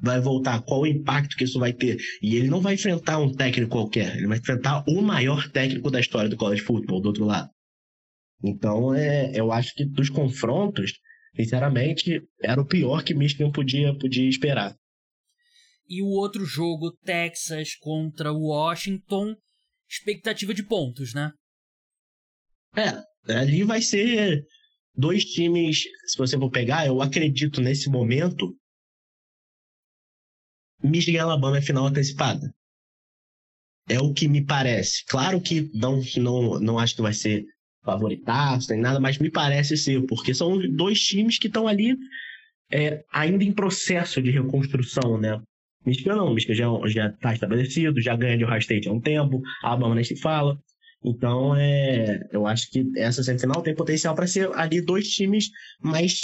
vai 0.00 0.20
voltar, 0.20 0.62
qual 0.62 0.82
o 0.82 0.86
impacto 0.86 1.36
que 1.36 1.44
isso 1.44 1.58
vai 1.58 1.72
ter. 1.72 1.96
E 2.22 2.36
ele 2.36 2.48
não 2.48 2.60
vai 2.60 2.74
enfrentar 2.74 3.18
um 3.18 3.32
técnico 3.32 3.70
qualquer, 3.70 4.16
ele 4.16 4.26
vai 4.26 4.38
enfrentar 4.38 4.84
o 4.88 5.00
maior 5.02 5.48
técnico 5.50 5.90
da 5.90 6.00
história 6.00 6.28
do 6.28 6.36
college 6.36 6.62
football, 6.62 7.00
do 7.00 7.08
outro 7.08 7.24
lado. 7.24 7.50
Então, 8.42 8.94
é, 8.94 9.32
eu 9.34 9.50
acho 9.50 9.74
que 9.74 9.84
dos 9.84 10.08
confrontos, 10.08 10.92
sinceramente, 11.34 12.20
era 12.42 12.60
o 12.60 12.66
pior 12.66 13.02
que 13.02 13.14
Michigan 13.14 13.50
podia, 13.50 13.96
podia 13.96 14.28
esperar. 14.28 14.76
E 15.88 16.02
o 16.02 16.08
outro 16.08 16.44
jogo, 16.44 16.92
Texas 17.02 17.74
contra 17.80 18.32
Washington, 18.32 19.34
expectativa 19.88 20.52
de 20.52 20.62
pontos, 20.62 21.14
né? 21.14 21.32
É, 22.76 23.34
ali 23.34 23.64
vai 23.64 23.80
ser 23.80 24.44
dois 24.98 25.24
times, 25.24 25.84
se 26.06 26.18
você 26.18 26.36
for 26.36 26.50
pegar, 26.50 26.86
eu 26.86 27.00
acredito 27.00 27.60
nesse 27.60 27.88
momento, 27.88 28.54
Michigan 30.82 31.18
e 31.18 31.20
Alabama 31.20 31.58
é 31.58 31.62
final 31.62 31.86
antecipada. 31.86 32.52
É 33.88 33.98
o 34.00 34.12
que 34.12 34.28
me 34.28 34.44
parece. 34.44 35.04
Claro 35.06 35.40
que 35.40 35.70
não, 35.72 36.02
não, 36.16 36.60
não 36.60 36.78
acho 36.78 36.96
que 36.96 37.02
vai 37.02 37.14
ser 37.14 37.44
favoritaço 37.84 38.70
nem 38.70 38.80
nada, 38.80 39.00
mas 39.00 39.18
me 39.18 39.30
parece 39.30 39.76
ser, 39.76 40.04
porque 40.06 40.34
são 40.34 40.58
dois 40.76 41.00
times 41.00 41.38
que 41.38 41.46
estão 41.46 41.66
ali 41.66 41.96
é, 42.70 43.02
ainda 43.12 43.44
em 43.44 43.52
processo 43.52 44.20
de 44.20 44.30
reconstrução, 44.30 45.18
né? 45.18 45.40
Michigan 45.86 46.16
não, 46.16 46.34
Michigan 46.34 46.86
já 46.86 47.06
está 47.08 47.32
estabelecido, 47.32 48.02
já 48.02 48.14
ganha 48.14 48.36
de 48.36 48.44
Ohio 48.44 48.58
State 48.58 48.88
há 48.88 48.92
um 48.92 49.00
tempo, 49.00 49.40
Alabama 49.62 49.94
nem 49.94 50.04
se 50.04 50.16
fala. 50.16 50.58
Então, 51.04 51.54
é, 51.54 52.28
eu 52.32 52.46
acho 52.46 52.70
que 52.70 52.84
essa 52.96 53.22
semifinal 53.22 53.62
tem 53.62 53.74
potencial 53.74 54.14
para 54.14 54.26
ser 54.26 54.50
ali 54.54 54.80
dois 54.80 55.08
times 55.08 55.48
mais 55.80 56.20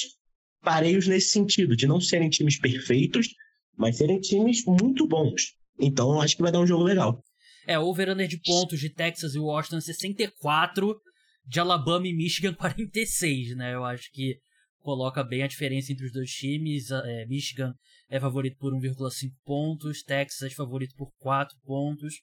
pareios 0.62 1.06
nesse 1.06 1.28
sentido, 1.28 1.76
de 1.76 1.86
não 1.86 2.00
serem 2.00 2.28
times 2.28 2.58
perfeitos, 2.58 3.28
mas 3.76 3.98
serem 3.98 4.20
times 4.20 4.64
muito 4.66 5.06
bons. 5.06 5.52
Então, 5.78 6.14
eu 6.14 6.20
acho 6.20 6.36
que 6.36 6.42
vai 6.42 6.50
dar 6.50 6.60
um 6.60 6.66
jogo 6.66 6.82
legal. 6.82 7.22
É, 7.66 7.78
over-under 7.78 8.26
de 8.26 8.40
pontos 8.40 8.80
de 8.80 8.90
Texas 8.90 9.34
e 9.34 9.38
Washington 9.38 9.80
64, 9.80 11.00
de 11.46 11.60
Alabama 11.60 12.06
e 12.06 12.14
Michigan 12.14 12.52
46, 12.54 13.56
né? 13.56 13.74
Eu 13.74 13.84
acho 13.84 14.10
que 14.12 14.38
coloca 14.80 15.22
bem 15.22 15.42
a 15.42 15.46
diferença 15.48 15.92
entre 15.92 16.06
os 16.06 16.12
dois 16.12 16.30
times. 16.30 16.90
É, 16.90 17.26
Michigan 17.26 17.72
é 18.10 18.20
favorito 18.20 18.56
por 18.58 18.72
1,5 18.72 19.30
pontos, 19.44 20.02
Texas 20.02 20.52
é 20.52 20.54
favorito 20.54 20.94
por 20.96 21.10
4 21.18 21.56
pontos. 21.64 22.14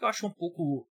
Eu 0.00 0.08
acho 0.08 0.26
um 0.26 0.32
pouco 0.32 0.86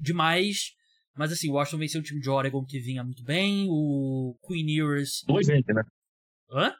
demais. 0.00 0.72
Mas 1.14 1.32
assim, 1.32 1.50
o 1.50 1.54
Washington 1.54 1.78
venceu 1.78 2.00
o 2.00 2.04
time 2.04 2.20
de 2.20 2.30
Oregon 2.30 2.64
que 2.64 2.78
vinha 2.78 3.04
muito 3.04 3.22
bem. 3.22 3.66
O 3.68 4.36
Queen 4.46 4.68
Ewers. 4.70 5.22
Duas 5.26 5.46
vezes, 5.46 5.64
né? 5.66 5.82
Hã? 6.50 6.74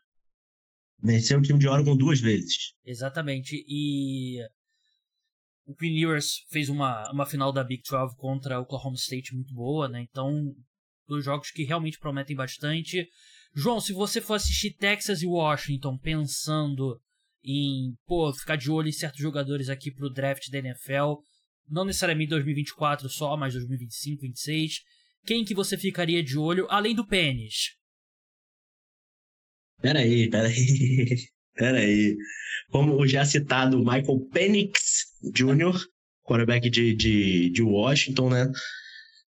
Venceu 1.02 1.38
o 1.38 1.42
time 1.42 1.58
de 1.58 1.68
Oregon 1.68 1.96
duas 1.96 2.20
vezes. 2.20 2.74
Exatamente. 2.84 3.64
E. 3.68 4.40
O 5.64 5.74
Queen 5.74 5.96
Ewers 6.00 6.44
fez 6.50 6.68
uma, 6.68 7.10
uma 7.12 7.24
final 7.24 7.52
da 7.52 7.62
Big 7.62 7.82
12 7.88 8.16
contra 8.16 8.58
o 8.58 8.62
Oklahoma 8.62 8.96
State 8.96 9.34
muito 9.34 9.54
boa, 9.54 9.88
né? 9.88 10.02
Então, 10.02 10.52
dois 11.06 11.24
jogos 11.24 11.50
que 11.50 11.62
realmente 11.62 11.98
prometem 11.98 12.34
bastante. 12.34 13.08
João, 13.54 13.80
se 13.80 13.92
você 13.92 14.20
for 14.20 14.34
assistir 14.34 14.72
Texas 14.72 15.22
e 15.22 15.26
Washington 15.26 15.98
pensando 15.98 17.00
em, 17.44 17.94
pô, 18.06 18.32
ficar 18.32 18.56
de 18.56 18.70
olho 18.70 18.88
em 18.88 18.92
certos 18.92 19.20
jogadores 19.20 19.68
aqui 19.68 19.92
pro 19.92 20.12
draft 20.12 20.48
da 20.50 20.58
NFL, 20.58 21.20
não 21.68 21.84
necessariamente 21.84 22.30
2024 22.30 23.08
só, 23.08 23.36
mas 23.36 23.54
2025, 23.54 24.20
2026, 24.22 24.80
quem 25.24 25.44
que 25.44 25.54
você 25.54 25.78
ficaria 25.78 26.22
de 26.22 26.36
olho, 26.38 26.66
além 26.68 26.94
do 26.94 27.06
Pênis? 27.06 27.76
Peraí, 29.80 30.30
peraí, 30.30 30.54
peraí. 31.54 32.16
Como 32.70 33.06
já 33.06 33.24
citado, 33.24 33.78
Michael 33.78 34.20
Penix 34.32 35.06
Jr., 35.32 35.78
quarterback 36.22 36.70
de, 36.70 36.94
de, 36.94 37.50
de 37.50 37.62
Washington, 37.62 38.30
né? 38.30 38.50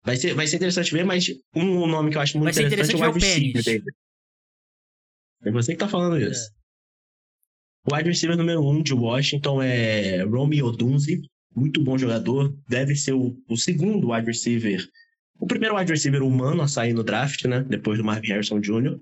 Vai 0.04 0.18
ser, 0.18 0.34
vai 0.34 0.48
ser 0.48 0.56
interessante 0.56 0.92
ver, 0.92 1.06
mas 1.06 1.28
um 1.56 1.88
nome 1.88 2.10
que 2.10 2.18
eu 2.18 2.22
acho 2.22 2.38
muito 2.38 2.60
interessante, 2.60 2.96
interessante, 2.96 3.04
é 3.04 3.08
o 3.08 3.14
wide 3.14 3.26
receiver 3.26 3.64
dele. 3.64 3.84
É 5.44 5.52
você 5.52 5.74
que 5.74 5.80
tá 5.80 5.88
falando 5.88 6.20
isso. 6.20 6.50
É. 6.50 6.62
O 7.92 7.96
wide 7.96 8.10
receiver 8.10 8.38
número 8.38 8.62
1 8.62 8.70
um 8.70 8.84
de 8.84 8.94
Washington 8.94 9.62
é 9.62 10.24
Romeo 10.24 10.72
Dunze, 10.72 11.22
muito 11.56 11.84
bom 11.84 11.98
jogador, 11.98 12.56
deve 12.68 12.96
ser 12.96 13.14
o, 13.14 13.38
o, 13.48 13.58
segundo 13.58 14.12
wide 14.12 14.28
receiver, 14.28 14.88
o 15.40 15.46
primeiro 15.46 15.76
wide 15.76 15.92
receiver 15.92 16.24
humano 16.24 16.62
a 16.62 16.68
sair 16.68 16.94
no 16.94 17.04
draft, 17.04 17.46
né? 17.46 17.66
Depois 17.68 17.98
do 17.98 18.04
Marvin 18.04 18.28
Harrison 18.28 18.60
Jr. 18.60 19.00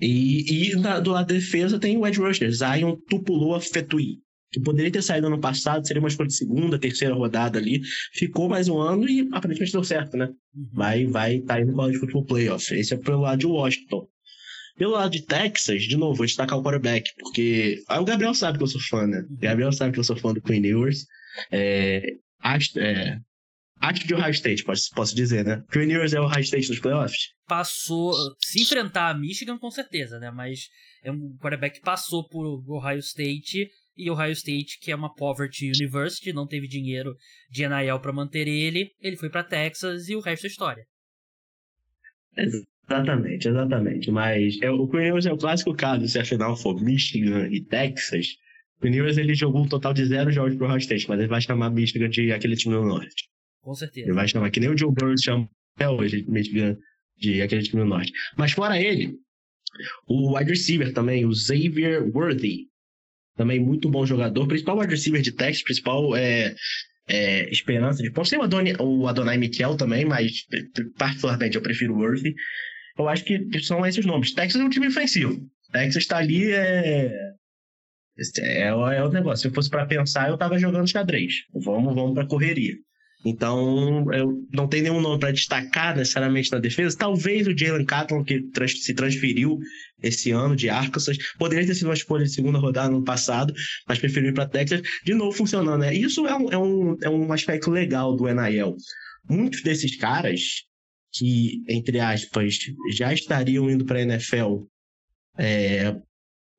E, 0.00 0.70
e 0.70 0.76
na, 0.76 1.00
do 1.00 1.10
lado 1.10 1.28
da 1.28 1.34
defesa 1.34 1.78
tem 1.78 1.96
o 1.96 2.06
Ed 2.06 2.18
rusher, 2.18 2.50
Zion 2.50 2.96
Tupuloa 3.08 3.60
Fetui, 3.60 4.18
que 4.50 4.60
poderia 4.60 4.90
ter 4.90 5.02
saído 5.02 5.28
ano 5.28 5.40
passado, 5.40 5.86
seria 5.86 6.00
uma 6.00 6.08
escolha 6.08 6.28
de 6.28 6.34
segunda, 6.34 6.78
terceira 6.78 7.14
rodada 7.14 7.58
ali. 7.58 7.80
Ficou 8.12 8.48
mais 8.48 8.68
um 8.68 8.78
ano 8.78 9.08
e 9.08 9.28
aparentemente 9.32 9.72
deu 9.72 9.84
certo, 9.84 10.16
né? 10.16 10.28
Uhum. 10.54 10.68
Vai 10.72 11.06
vai 11.06 11.40
tá 11.40 11.60
indo 11.60 11.74
para 11.74 11.90
o 11.90 11.94
futebol 11.94 12.24
playoff. 12.24 12.74
Esse 12.74 12.94
é 12.94 12.96
pelo 12.96 13.22
lado 13.22 13.38
de 13.38 13.46
Washington. 13.46 14.06
Pelo 14.76 14.92
lado 14.92 15.10
de 15.12 15.22
Texas, 15.22 15.84
de 15.84 15.96
novo, 15.96 16.14
vou 16.14 16.26
destacar 16.26 16.58
o 16.58 16.62
quarterback, 16.62 17.08
porque 17.18 17.82
ah, 17.88 18.00
o 18.00 18.04
Gabriel 18.04 18.34
sabe 18.34 18.58
que 18.58 18.64
eu 18.64 18.68
sou 18.68 18.80
fã, 18.80 19.06
né? 19.06 19.24
O 19.30 19.36
Gabriel 19.36 19.72
sabe 19.72 19.92
que 19.92 20.00
eu 20.00 20.04
sou 20.04 20.16
fã 20.16 20.32
do 20.32 20.42
Queen 20.42 20.64
Ewers. 20.66 21.06
É, 21.50 22.02
acho, 22.40 22.78
é, 22.78 23.18
acho 23.80 24.06
de 24.06 24.14
Ohio 24.14 24.30
State, 24.30 24.64
posso, 24.64 24.90
posso 24.94 25.14
dizer, 25.14 25.44
né? 25.44 25.62
Queen 25.70 25.90
Ewers 25.90 26.12
é 26.12 26.20
o 26.20 26.24
Ohio 26.24 26.40
State 26.40 26.68
dos 26.68 26.78
playoffs. 26.78 27.30
Passou, 27.46 28.14
se 28.38 28.62
enfrentar 28.62 29.10
a 29.10 29.18
Michigan, 29.18 29.58
com 29.58 29.70
certeza, 29.70 30.18
né? 30.18 30.30
Mas 30.30 30.68
é 31.02 31.10
um 31.10 31.36
quarterback 31.38 31.78
que 31.78 31.84
passou 31.84 32.28
por 32.28 32.44
Ohio 32.68 32.98
State 32.98 33.68
e 33.96 34.10
Ohio 34.10 34.32
State, 34.32 34.78
que 34.80 34.90
é 34.90 34.96
uma 34.96 35.14
poverty 35.14 35.66
university, 35.66 36.32
não 36.32 36.46
teve 36.46 36.66
dinheiro 36.66 37.14
de 37.50 37.66
NIL 37.68 38.00
para 38.00 38.12
manter 38.12 38.48
ele, 38.48 38.90
ele 39.00 39.16
foi 39.16 39.28
para 39.28 39.44
Texas 39.44 40.08
e 40.08 40.16
o 40.16 40.20
resto 40.20 40.46
é 40.46 40.48
história. 40.48 40.84
Exatamente, 42.36 43.48
exatamente. 43.48 44.10
Mas 44.10 44.58
é, 44.62 44.70
o 44.70 44.88
Queen 44.88 45.08
Ewers 45.08 45.26
é 45.26 45.32
o 45.32 45.36
clássico 45.36 45.74
caso, 45.74 46.06
se 46.08 46.18
afinal 46.18 46.56
for 46.56 46.80
Michigan 46.80 47.48
e 47.48 47.60
Texas. 47.60 48.28
O 48.82 48.86
Ewers 48.86 49.16
ele 49.16 49.34
jogou 49.34 49.62
um 49.62 49.68
total 49.68 49.94
de 49.94 50.04
zero 50.04 50.30
jogos 50.32 50.56
pro 50.56 50.66
Ohio 50.66 50.78
State, 50.78 51.08
mas 51.08 51.18
ele 51.18 51.28
vai 51.28 51.40
chamar 51.40 51.70
Michigan 51.70 52.08
de 52.08 52.32
aquele 52.32 52.56
time 52.56 52.74
do 52.74 52.84
norte. 52.84 53.28
Com 53.62 53.74
certeza. 53.74 54.06
Ele 54.06 54.14
vai 54.14 54.26
chamar, 54.26 54.50
que 54.50 54.58
nem 54.58 54.70
o 54.70 54.76
Joe 54.76 54.92
Burrow 54.92 55.14
chama 55.16 55.48
até 55.76 55.88
hoje 55.88 56.24
Michigan 56.28 56.76
de 57.16 57.40
aquele 57.40 57.62
time 57.62 57.82
do 57.82 57.88
norte. 57.88 58.12
Mas 58.36 58.52
fora 58.52 58.80
ele, 58.80 59.14
o 60.06 60.36
wide 60.36 60.50
receiver 60.50 60.92
também, 60.92 61.24
o 61.24 61.34
Xavier 61.34 62.04
Worthy. 62.14 62.66
Também 63.36 63.60
muito 63.60 63.88
bom 63.88 64.04
jogador. 64.04 64.46
Principal 64.46 64.78
wide 64.78 64.92
receiver 64.92 65.22
de 65.22 65.32
Texas, 65.32 65.62
principal 65.62 66.14
é, 66.16 66.54
é, 67.08 67.50
esperança 67.50 68.02
de 68.02 68.10
pontos. 68.10 68.30
Tem 68.30 68.38
o 68.38 68.42
Adonai, 68.42 68.74
o 68.78 69.06
Adonai 69.08 69.38
Mikel 69.38 69.76
também, 69.76 70.04
mas 70.04 70.44
particularmente 70.98 71.56
eu 71.56 71.62
prefiro 71.62 71.94
o 71.94 71.98
Worthy. 71.98 72.34
Eu 72.98 73.08
acho 73.08 73.24
que 73.24 73.40
são 73.62 73.86
esses 73.86 74.04
nomes. 74.04 74.34
Texas 74.34 74.60
é 74.60 74.64
um 74.64 74.68
time 74.68 74.88
ofensivo. 74.88 75.40
Texas 75.72 76.02
está 76.02 76.18
ali, 76.18 76.50
é... 76.50 77.10
É, 78.40 78.68
é 78.68 78.74
o 78.74 79.08
negócio. 79.10 79.42
Se 79.42 79.48
eu 79.48 79.54
fosse 79.54 79.70
para 79.70 79.86
pensar, 79.86 80.28
eu 80.28 80.36
tava 80.36 80.58
jogando 80.58 80.88
xadrez. 80.88 81.44
Vamos, 81.54 81.94
vamos 81.94 82.14
para 82.14 82.26
correria. 82.26 82.74
Então, 83.24 84.12
eu 84.12 84.44
não 84.52 84.66
tem 84.66 84.82
nenhum 84.82 85.00
nome 85.00 85.20
para 85.20 85.30
destacar 85.30 85.96
necessariamente 85.96 86.50
na 86.50 86.58
defesa. 86.58 86.96
Talvez 86.98 87.46
o 87.46 87.56
Jalen 87.56 87.84
Catlon, 87.84 88.24
que 88.24 88.42
trans 88.50 88.82
se 88.82 88.94
transferiu 88.94 89.58
esse 90.02 90.32
ano 90.32 90.56
de 90.56 90.68
Arkansas, 90.68 91.16
poderia 91.38 91.64
ter 91.64 91.74
sido 91.74 91.86
uma 91.86 91.94
escolha 91.94 92.24
de 92.24 92.32
segunda 92.32 92.58
rodada 92.58 92.90
no 92.90 93.04
passado, 93.04 93.54
mas 93.86 94.00
preferiu 94.00 94.30
ir 94.30 94.34
para 94.34 94.48
Texas. 94.48 94.82
De 95.04 95.14
novo 95.14 95.36
funcionando, 95.36 95.80
né? 95.80 95.94
Isso 95.94 96.26
é 96.26 96.34
um, 96.36 96.52
é, 96.52 96.58
um, 96.58 96.96
é 97.00 97.08
um 97.08 97.32
aspecto 97.32 97.70
legal 97.70 98.16
do 98.16 98.26
NIL. 98.26 98.76
Muitos 99.28 99.62
desses 99.62 99.96
caras 99.96 100.64
que, 101.12 101.62
entre 101.68 102.00
aspas, 102.00 102.58
já 102.90 103.12
estariam 103.12 103.70
indo 103.70 103.84
para 103.84 103.98
a 103.98 104.02
NFL 104.02 104.64
é, 105.38 105.94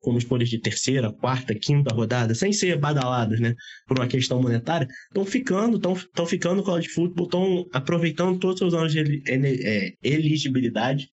como 0.04 0.18
escolhas 0.18 0.49
de 0.49 0.60
terceira, 0.60 1.14
quarta, 1.14 1.56
quinta 1.56 1.95
rodada, 1.95 2.36
sem 2.36 2.51
ser 2.51 2.78
badalados, 2.78 3.39
né, 3.39 3.56
por 3.88 3.97
uma 3.97 4.08
questão 4.08 4.41
monetária, 4.41 4.86
estão 5.08 5.26
ficando, 5.26 5.78
estão 5.78 6.26
ficando 6.26 6.58
no 6.58 6.64
college 6.64 6.89
football, 6.89 7.26
estão 7.26 7.66
aproveitando 7.72 8.38
todos 8.38 8.56
os 8.56 8.60
seus 8.60 8.74
anos 8.74 8.91
de 8.91 9.24
é, 9.26 9.93
elegibilidade 10.04 11.08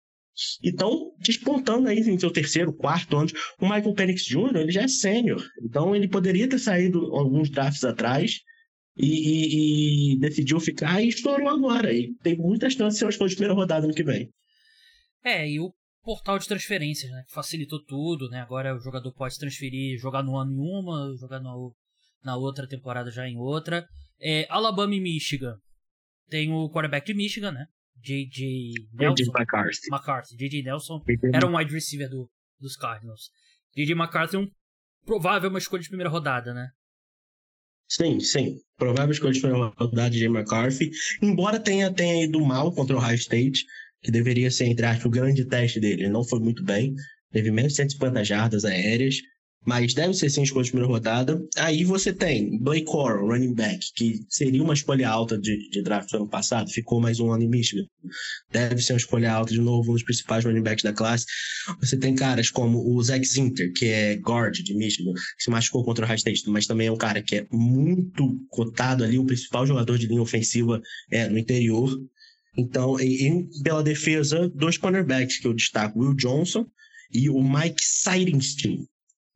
e 0.63 0.69
estão 0.69 1.13
despontando 1.19 1.89
aí 1.89 1.99
em 1.99 2.19
seu 2.19 2.31
terceiro, 2.31 2.73
quarto 2.73 3.17
ano. 3.17 3.29
O 3.61 3.65
Michael 3.65 3.95
Penix 3.95 4.25
Jr., 4.25 4.57
ele 4.57 4.71
já 4.71 4.83
é 4.83 4.89
sênior, 4.89 5.45
então 5.63 5.95
ele 5.95 6.07
poderia 6.07 6.49
ter 6.49 6.59
saído 6.59 7.15
alguns 7.17 7.51
drafts 7.51 7.83
atrás 7.83 8.41
e, 8.97 9.07
e, 9.07 10.15
e, 10.15 10.19
decidiu 10.21 10.61
ficar 10.61 11.03
e 11.03 11.09
estourou 11.09 11.49
agora. 11.49 11.93
E 11.93 12.15
tem 12.23 12.37
muitas 12.37 12.75
chances 12.75 12.95
de 12.95 12.99
ser 13.01 13.05
uma 13.07 13.11
escolha 13.11 13.31
de 13.31 13.35
primeira 13.35 13.55
rodada 13.55 13.87
no 13.87 13.95
que 13.95 14.05
vem. 14.05 14.31
É, 15.25 15.51
e 15.51 15.59
o 15.59 15.73
portal 16.07 16.39
de 16.39 16.47
transferências, 16.47 17.11
né? 17.11 17.25
Que 17.27 17.35
facilitou 17.35 17.83
tudo, 17.85 18.31
né? 18.31 18.41
Agora 18.41 18.77
o 18.77 18.79
jogador 18.79 19.13
pode 19.13 19.37
transferir, 19.37 19.99
jogar 19.99 20.23
no 20.23 20.37
ano 20.37 20.53
em 20.53 20.61
uma, 20.61 21.13
jogar 21.19 21.41
no, 21.41 21.75
na 22.23 22.37
outra 22.37 22.69
temporada 22.69 23.11
já 23.11 23.29
em 23.29 23.37
outra. 23.37 23.85
É, 24.21 24.47
Alabama 24.49 24.95
e 24.95 25.01
Michigan. 25.01 25.57
Tem 26.29 26.53
o 26.53 26.71
quarterback 26.71 27.05
de 27.07 27.15
Michigan, 27.15 27.51
né? 27.51 27.67
J.J. 27.97 28.73
Nelson. 28.93 29.33
McCarthy. 29.37 29.89
McCarthy. 29.91 30.37
J.J. 30.37 30.63
Nelson 30.63 31.03
era 31.35 31.47
um 31.47 31.57
wide 31.57 31.75
receiver 31.75 32.09
do, 32.09 32.31
dos 32.61 32.77
Cardinals. 32.77 33.31
J.J. 33.75 33.93
McCarthy 33.95 34.37
é 34.37 34.39
um 34.39 34.49
provável 35.05 35.51
uma 35.51 35.59
escolha 35.59 35.83
de 35.83 35.89
primeira 35.89 36.11
rodada, 36.11 36.55
né? 36.55 36.69
Sim, 37.89 38.21
sim. 38.21 38.57
Provável 38.77 39.13
escolha 39.13 39.33
de 39.33 39.41
primeira 39.41 39.73
rodada 39.77 40.11
de 40.11 40.19
J.J. 40.19 40.29
McCarthy. 40.29 40.91
Embora 41.21 41.59
tenha, 41.59 41.93
tenha 41.93 42.25
ido 42.25 42.41
mal 42.41 42.73
contra 42.73 42.95
o 42.95 42.99
Ohio 42.99 43.17
State, 43.17 43.65
que 44.07 44.13
deveria 44.13 44.53
ser, 44.53 44.67
entre 44.67 44.87
aspas, 44.87 45.05
o 45.05 45.11
grande 45.11 45.45
teste 45.45 45.81
dele. 45.81 46.05
Ele 46.05 46.13
não 46.13 46.23
foi 46.23 46.39
muito 46.39 46.63
bem, 46.63 46.95
teve 47.33 47.51
menos 47.51 47.73
de 47.73 47.79
150 47.79 48.23
jardas 48.23 48.65
aéreas, 48.65 49.17
mas 49.67 49.95
deve 49.95 50.15
ser 50.15 50.31
sim 50.31 50.43
escolha 50.43 50.65
de 50.65 50.71
primeira 50.71 50.93
rodada. 50.93 51.45
Aí 51.57 51.83
você 51.83 52.13
tem 52.13 52.57
Blake 52.61 52.85
Coral, 52.85 53.27
running 53.27 53.53
back, 53.53 53.81
que 53.97 54.21
seria 54.29 54.63
uma 54.63 54.75
escolha 54.75 55.09
alta 55.09 55.37
de, 55.37 55.69
de 55.71 55.83
draft 55.83 56.13
ano 56.15 56.29
passado, 56.29 56.71
ficou 56.71 57.01
mais 57.01 57.19
um 57.19 57.33
ano 57.33 57.43
em 57.43 57.49
Michigan. 57.49 57.83
Deve 58.53 58.81
ser 58.81 58.93
uma 58.93 58.99
escolha 58.99 59.33
alta 59.33 59.53
de 59.53 59.61
novo, 59.61 59.91
um 59.91 59.95
dos 59.95 60.05
principais 60.05 60.45
running 60.45 60.63
backs 60.63 60.85
da 60.85 60.93
classe. 60.93 61.27
Você 61.81 61.97
tem 61.97 62.15
caras 62.15 62.49
como 62.49 62.79
o 62.95 63.03
Zach 63.03 63.27
Zinter, 63.27 63.73
que 63.73 63.87
é 63.87 64.15
guard 64.15 64.55
de 64.55 64.73
Michigan, 64.73 65.15
que 65.15 65.43
se 65.43 65.51
machucou 65.51 65.85
contra 65.85 66.05
o 66.05 66.09
High 66.09 66.19
State, 66.19 66.49
mas 66.49 66.69
também 66.69 66.87
é 66.87 66.93
um 66.93 66.97
cara 66.97 67.21
que 67.21 67.35
é 67.35 67.47
muito 67.51 68.39
cotado 68.51 69.03
ali, 69.03 69.19
o 69.19 69.27
principal 69.27 69.67
jogador 69.67 69.99
de 69.99 70.07
linha 70.07 70.23
ofensiva 70.23 70.81
é, 71.11 71.29
no 71.29 71.37
interior. 71.37 71.91
Então, 72.57 72.99
e, 73.01 73.29
e 73.29 73.63
pela 73.63 73.83
defesa, 73.83 74.49
dois 74.49 74.79
cornerbacks 74.79 75.39
que 75.39 75.47
eu 75.47 75.55
destaco, 75.55 75.99
Will 75.99 76.15
Johnson 76.15 76.67
e 77.13 77.29
o 77.29 77.43
Mike 77.43 77.83
Seidenstein. 77.83 78.87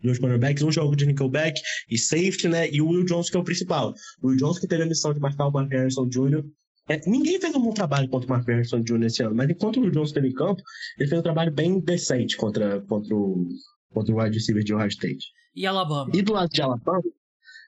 Dois 0.02 0.18
cornerbacks, 0.18 0.62
um 0.62 0.72
jogo 0.72 0.96
de 0.96 1.04
nickelback 1.04 1.60
e 1.88 1.98
safety, 1.98 2.48
né? 2.48 2.70
E 2.70 2.80
o 2.80 2.88
Will 2.88 3.04
Johnson 3.04 3.30
que 3.30 3.36
é 3.36 3.40
o 3.40 3.44
principal. 3.44 3.92
O 4.22 4.28
Will 4.28 4.36
Johnson 4.36 4.60
que 4.60 4.66
teve 4.66 4.82
a 4.82 4.86
missão 4.86 5.12
de 5.12 5.20
marcar 5.20 5.46
o 5.46 5.52
Mark 5.52 5.70
Harrison 5.70 6.08
Jr. 6.08 6.42
É, 6.88 7.00
ninguém 7.06 7.38
fez 7.38 7.54
um 7.54 7.60
bom 7.60 7.72
trabalho 7.72 8.08
contra 8.08 8.26
o 8.26 8.30
Mark 8.30 8.48
Harrison 8.48 8.80
Jr. 8.80 9.04
esse 9.04 9.22
ano, 9.22 9.34
mas 9.34 9.48
enquanto 9.50 9.76
o 9.76 9.80
Will 9.80 9.90
Johnson 9.90 10.06
esteve 10.06 10.28
em 10.28 10.32
campo, 10.32 10.62
ele 10.98 11.08
fez 11.08 11.20
um 11.20 11.22
trabalho 11.22 11.52
bem 11.52 11.78
decente 11.78 12.36
contra, 12.36 12.80
contra, 12.80 13.14
o, 13.14 13.46
contra 13.92 14.14
o 14.14 14.18
wide 14.20 14.34
receiver 14.34 14.64
de 14.64 14.74
Ohio 14.74 14.88
State. 14.88 15.26
E 15.54 15.66
Alabama? 15.66 16.10
E 16.14 16.22
do 16.22 16.32
lado 16.32 16.48
de 16.50 16.62
Alabama, 16.62 17.02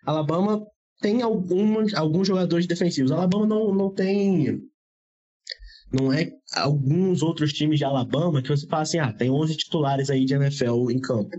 Alabama 0.04 0.66
tem 1.00 1.20
algumas, 1.20 1.92
alguns 1.94 2.26
jogadores 2.26 2.66
defensivos. 2.66 3.12
Alabama 3.12 3.46
não, 3.46 3.74
não 3.74 3.92
tem 3.92 4.62
não 5.92 6.12
é 6.12 6.30
alguns 6.54 7.22
outros 7.22 7.52
times 7.52 7.78
de 7.78 7.84
Alabama 7.84 8.42
que 8.42 8.48
você 8.48 8.66
fala 8.66 8.82
assim, 8.82 8.98
ah, 8.98 9.12
tem 9.12 9.30
11 9.30 9.56
titulares 9.56 10.10
aí 10.10 10.24
de 10.24 10.34
NFL 10.34 10.90
em 10.90 11.00
campo. 11.00 11.36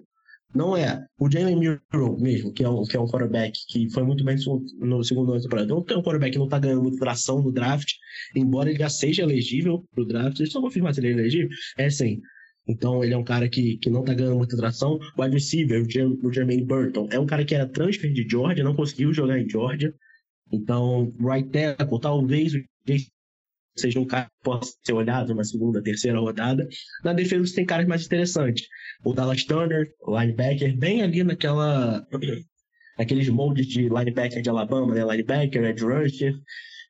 Não 0.54 0.78
é. 0.78 1.04
O 1.20 1.30
Jalen 1.30 1.56
Murrow 1.91 2.20
mesmo, 2.20 2.54
que 2.54 2.64
é, 2.64 2.70
um, 2.70 2.84
que 2.84 2.95
é 2.95 2.99
um 2.99 3.08
quarterback 3.08 3.58
que 3.70 3.89
foi 3.89 4.04
muito 4.04 4.24
bem 4.24 4.36
no 4.80 5.04
segundo 5.04 5.32
ano 5.32 5.39
da 5.39 5.43
temporada. 5.43 5.68
Não 5.68 5.84
tem 5.84 5.97
um 5.97 6.04
quarterback 6.04 6.34
que 6.34 6.38
não 6.38 6.47
tá 6.47 6.60
ganhando 6.60 6.84
muita 6.84 6.99
tração 6.99 7.41
no 7.41 7.51
draft, 7.51 7.93
embora 8.36 8.70
ele 8.70 8.78
já 8.78 8.89
seja 8.89 9.24
elegível 9.24 9.84
pro 9.95 10.06
draft. 10.06 10.38
Deixa 10.38 10.51
eu 10.51 10.51
só 10.51 10.62
confirmar 10.62 10.93
se 10.93 10.99
ele 10.99 11.08
é 11.08 11.12
elegível. 11.12 11.49
É 11.76 11.89
sim. 11.89 12.22
Então 12.68 13.04
ele 13.04 13.14
é 13.14 13.18
um 13.18 13.24
cara 13.24 13.49
que, 13.49 13.78
que 13.78 13.89
não 13.89 14.04
tá 14.04 14.14
ganhando 14.14 14.38
muita 14.38 14.56
tração. 14.56 14.99
O 15.18 15.24
wide 15.24 15.34
receiver, 15.34 15.84
o, 16.24 16.32
Jermaine 16.32 16.64
Burton, 16.64 17.08
é 17.12 17.20
um 17.20 17.26
cara 17.26 17.43
que 17.43 17.56
era 17.56 17.68
transfer 17.68 18.14
de 18.14 18.28
Georgia, 18.30 18.64
não 18.64 18.76
conseguiu 18.76 19.12
jogar 19.12 19.39
em 19.39 19.49
Georgia. 19.49 19.91
Então, 20.51 21.12
right 21.20 21.49
tackle, 21.49 21.99
talvez 21.99 22.54
o 22.54 22.60
Jason 22.86 23.08
seja 23.76 23.99
um 23.99 24.05
cara 24.05 24.26
que 24.26 24.43
possa 24.43 24.74
ser 24.84 24.93
olhado 24.93 25.30
numa 25.30 25.43
segunda, 25.43 25.82
terceira 25.82 26.19
rodada. 26.19 26.67
Na 27.03 27.13
defesa 27.13 27.45
você 27.45 27.55
tem 27.55 27.65
caras 27.65 27.88
mais 27.88 28.05
interessantes. 28.05 28.67
O 29.03 29.13
Dallas 29.13 29.43
Turner, 29.43 29.88
linebacker, 30.07 30.78
bem 30.78 31.01
ali 31.01 31.24
naquela. 31.24 32.05
aqueles 32.97 33.28
moldes 33.30 33.67
de 33.67 33.89
linebacker 33.89 34.41
de 34.41 34.49
Alabama, 34.49 34.93
né? 34.93 35.03
Linebacker, 35.03 35.63
edge 35.63 35.84
rusher. 35.84 36.34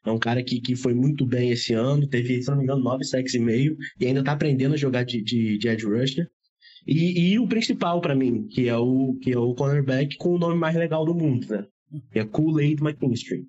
É 0.06 0.12
um 0.12 0.20
cara 0.20 0.44
que, 0.44 0.60
que 0.60 0.76
foi 0.76 0.94
muito 0.94 1.26
bem 1.26 1.52
esse 1.52 1.74
ano, 1.74 2.06
teve, 2.08 2.42
se 2.42 2.50
não 2.50 2.58
me 2.58 2.64
engano, 2.64 2.84
9 2.84 3.06
sacks 3.06 3.34
e 3.36 3.40
meio, 3.40 3.78
e 3.98 4.06
ainda 4.06 4.22
tá 4.22 4.34
aprendendo 4.34 4.74
a 4.74 4.78
jogar 4.78 5.04
de, 5.04 5.24
de, 5.24 5.58
de 5.58 5.86
rusher. 5.86 6.28
E, 6.86 7.32
e 7.32 7.40
o 7.40 7.48
principal 7.48 8.02
para 8.02 8.14
mim, 8.14 8.46
que 8.48 8.68
é 8.68 8.76
o, 8.76 9.18
que 9.22 9.32
é 9.32 9.38
o 9.38 9.56
cornerback 9.56 10.18
com 10.18 10.36
o 10.36 10.38
nome 10.38 10.58
mais 10.58 10.76
legal 10.76 11.06
do 11.06 11.16
mundo, 11.16 11.48
né? 11.48 11.66
Que 12.12 12.20
é 12.20 12.26
Kool-Aid 12.26 12.82
McKinstry. 12.82 13.46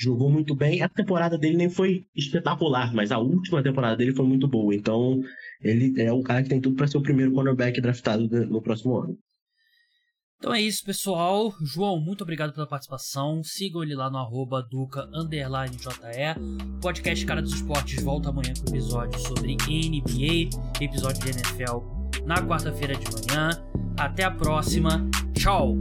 Jogou 0.00 0.30
muito 0.30 0.54
bem. 0.54 0.80
A 0.80 0.88
temporada 0.88 1.36
dele 1.36 1.58
nem 1.58 1.68
foi 1.68 2.06
espetacular, 2.16 2.94
mas 2.94 3.12
a 3.12 3.18
última 3.18 3.62
temporada 3.62 3.96
dele 3.96 4.14
foi 4.14 4.26
muito 4.26 4.48
boa. 4.48 4.74
Então, 4.74 5.20
ele 5.60 6.00
é 6.00 6.10
um 6.10 6.22
cara 6.22 6.42
que 6.42 6.48
tem 6.48 6.60
tudo 6.60 6.74
para 6.74 6.86
ser 6.86 6.96
o 6.96 7.02
primeiro 7.02 7.32
cornerback 7.32 7.78
draftado 7.82 8.26
no 8.46 8.62
próximo 8.62 8.96
ano. 8.96 9.18
Então 10.38 10.54
é 10.54 10.62
isso, 10.62 10.82
pessoal. 10.86 11.52
João, 11.62 12.00
muito 12.00 12.22
obrigado 12.22 12.54
pela 12.54 12.66
participação. 12.66 13.42
Sigam 13.44 13.82
ele 13.82 13.94
lá 13.94 14.08
no 14.08 14.16
arroba. 14.16 14.66
Podcast 16.80 17.26
Cara 17.26 17.42
dos 17.42 17.52
Esportes 17.52 18.02
volta 18.02 18.30
amanhã 18.30 18.54
com 18.54 18.70
episódio 18.70 19.20
sobre 19.20 19.52
NBA, 19.52 20.48
episódio 20.80 21.22
de 21.22 21.28
NFL 21.28 22.00
na 22.24 22.36
quarta-feira 22.36 22.94
de 22.96 23.04
manhã. 23.04 23.50
Até 23.98 24.24
a 24.24 24.30
próxima. 24.30 25.06
Tchau! 25.34 25.78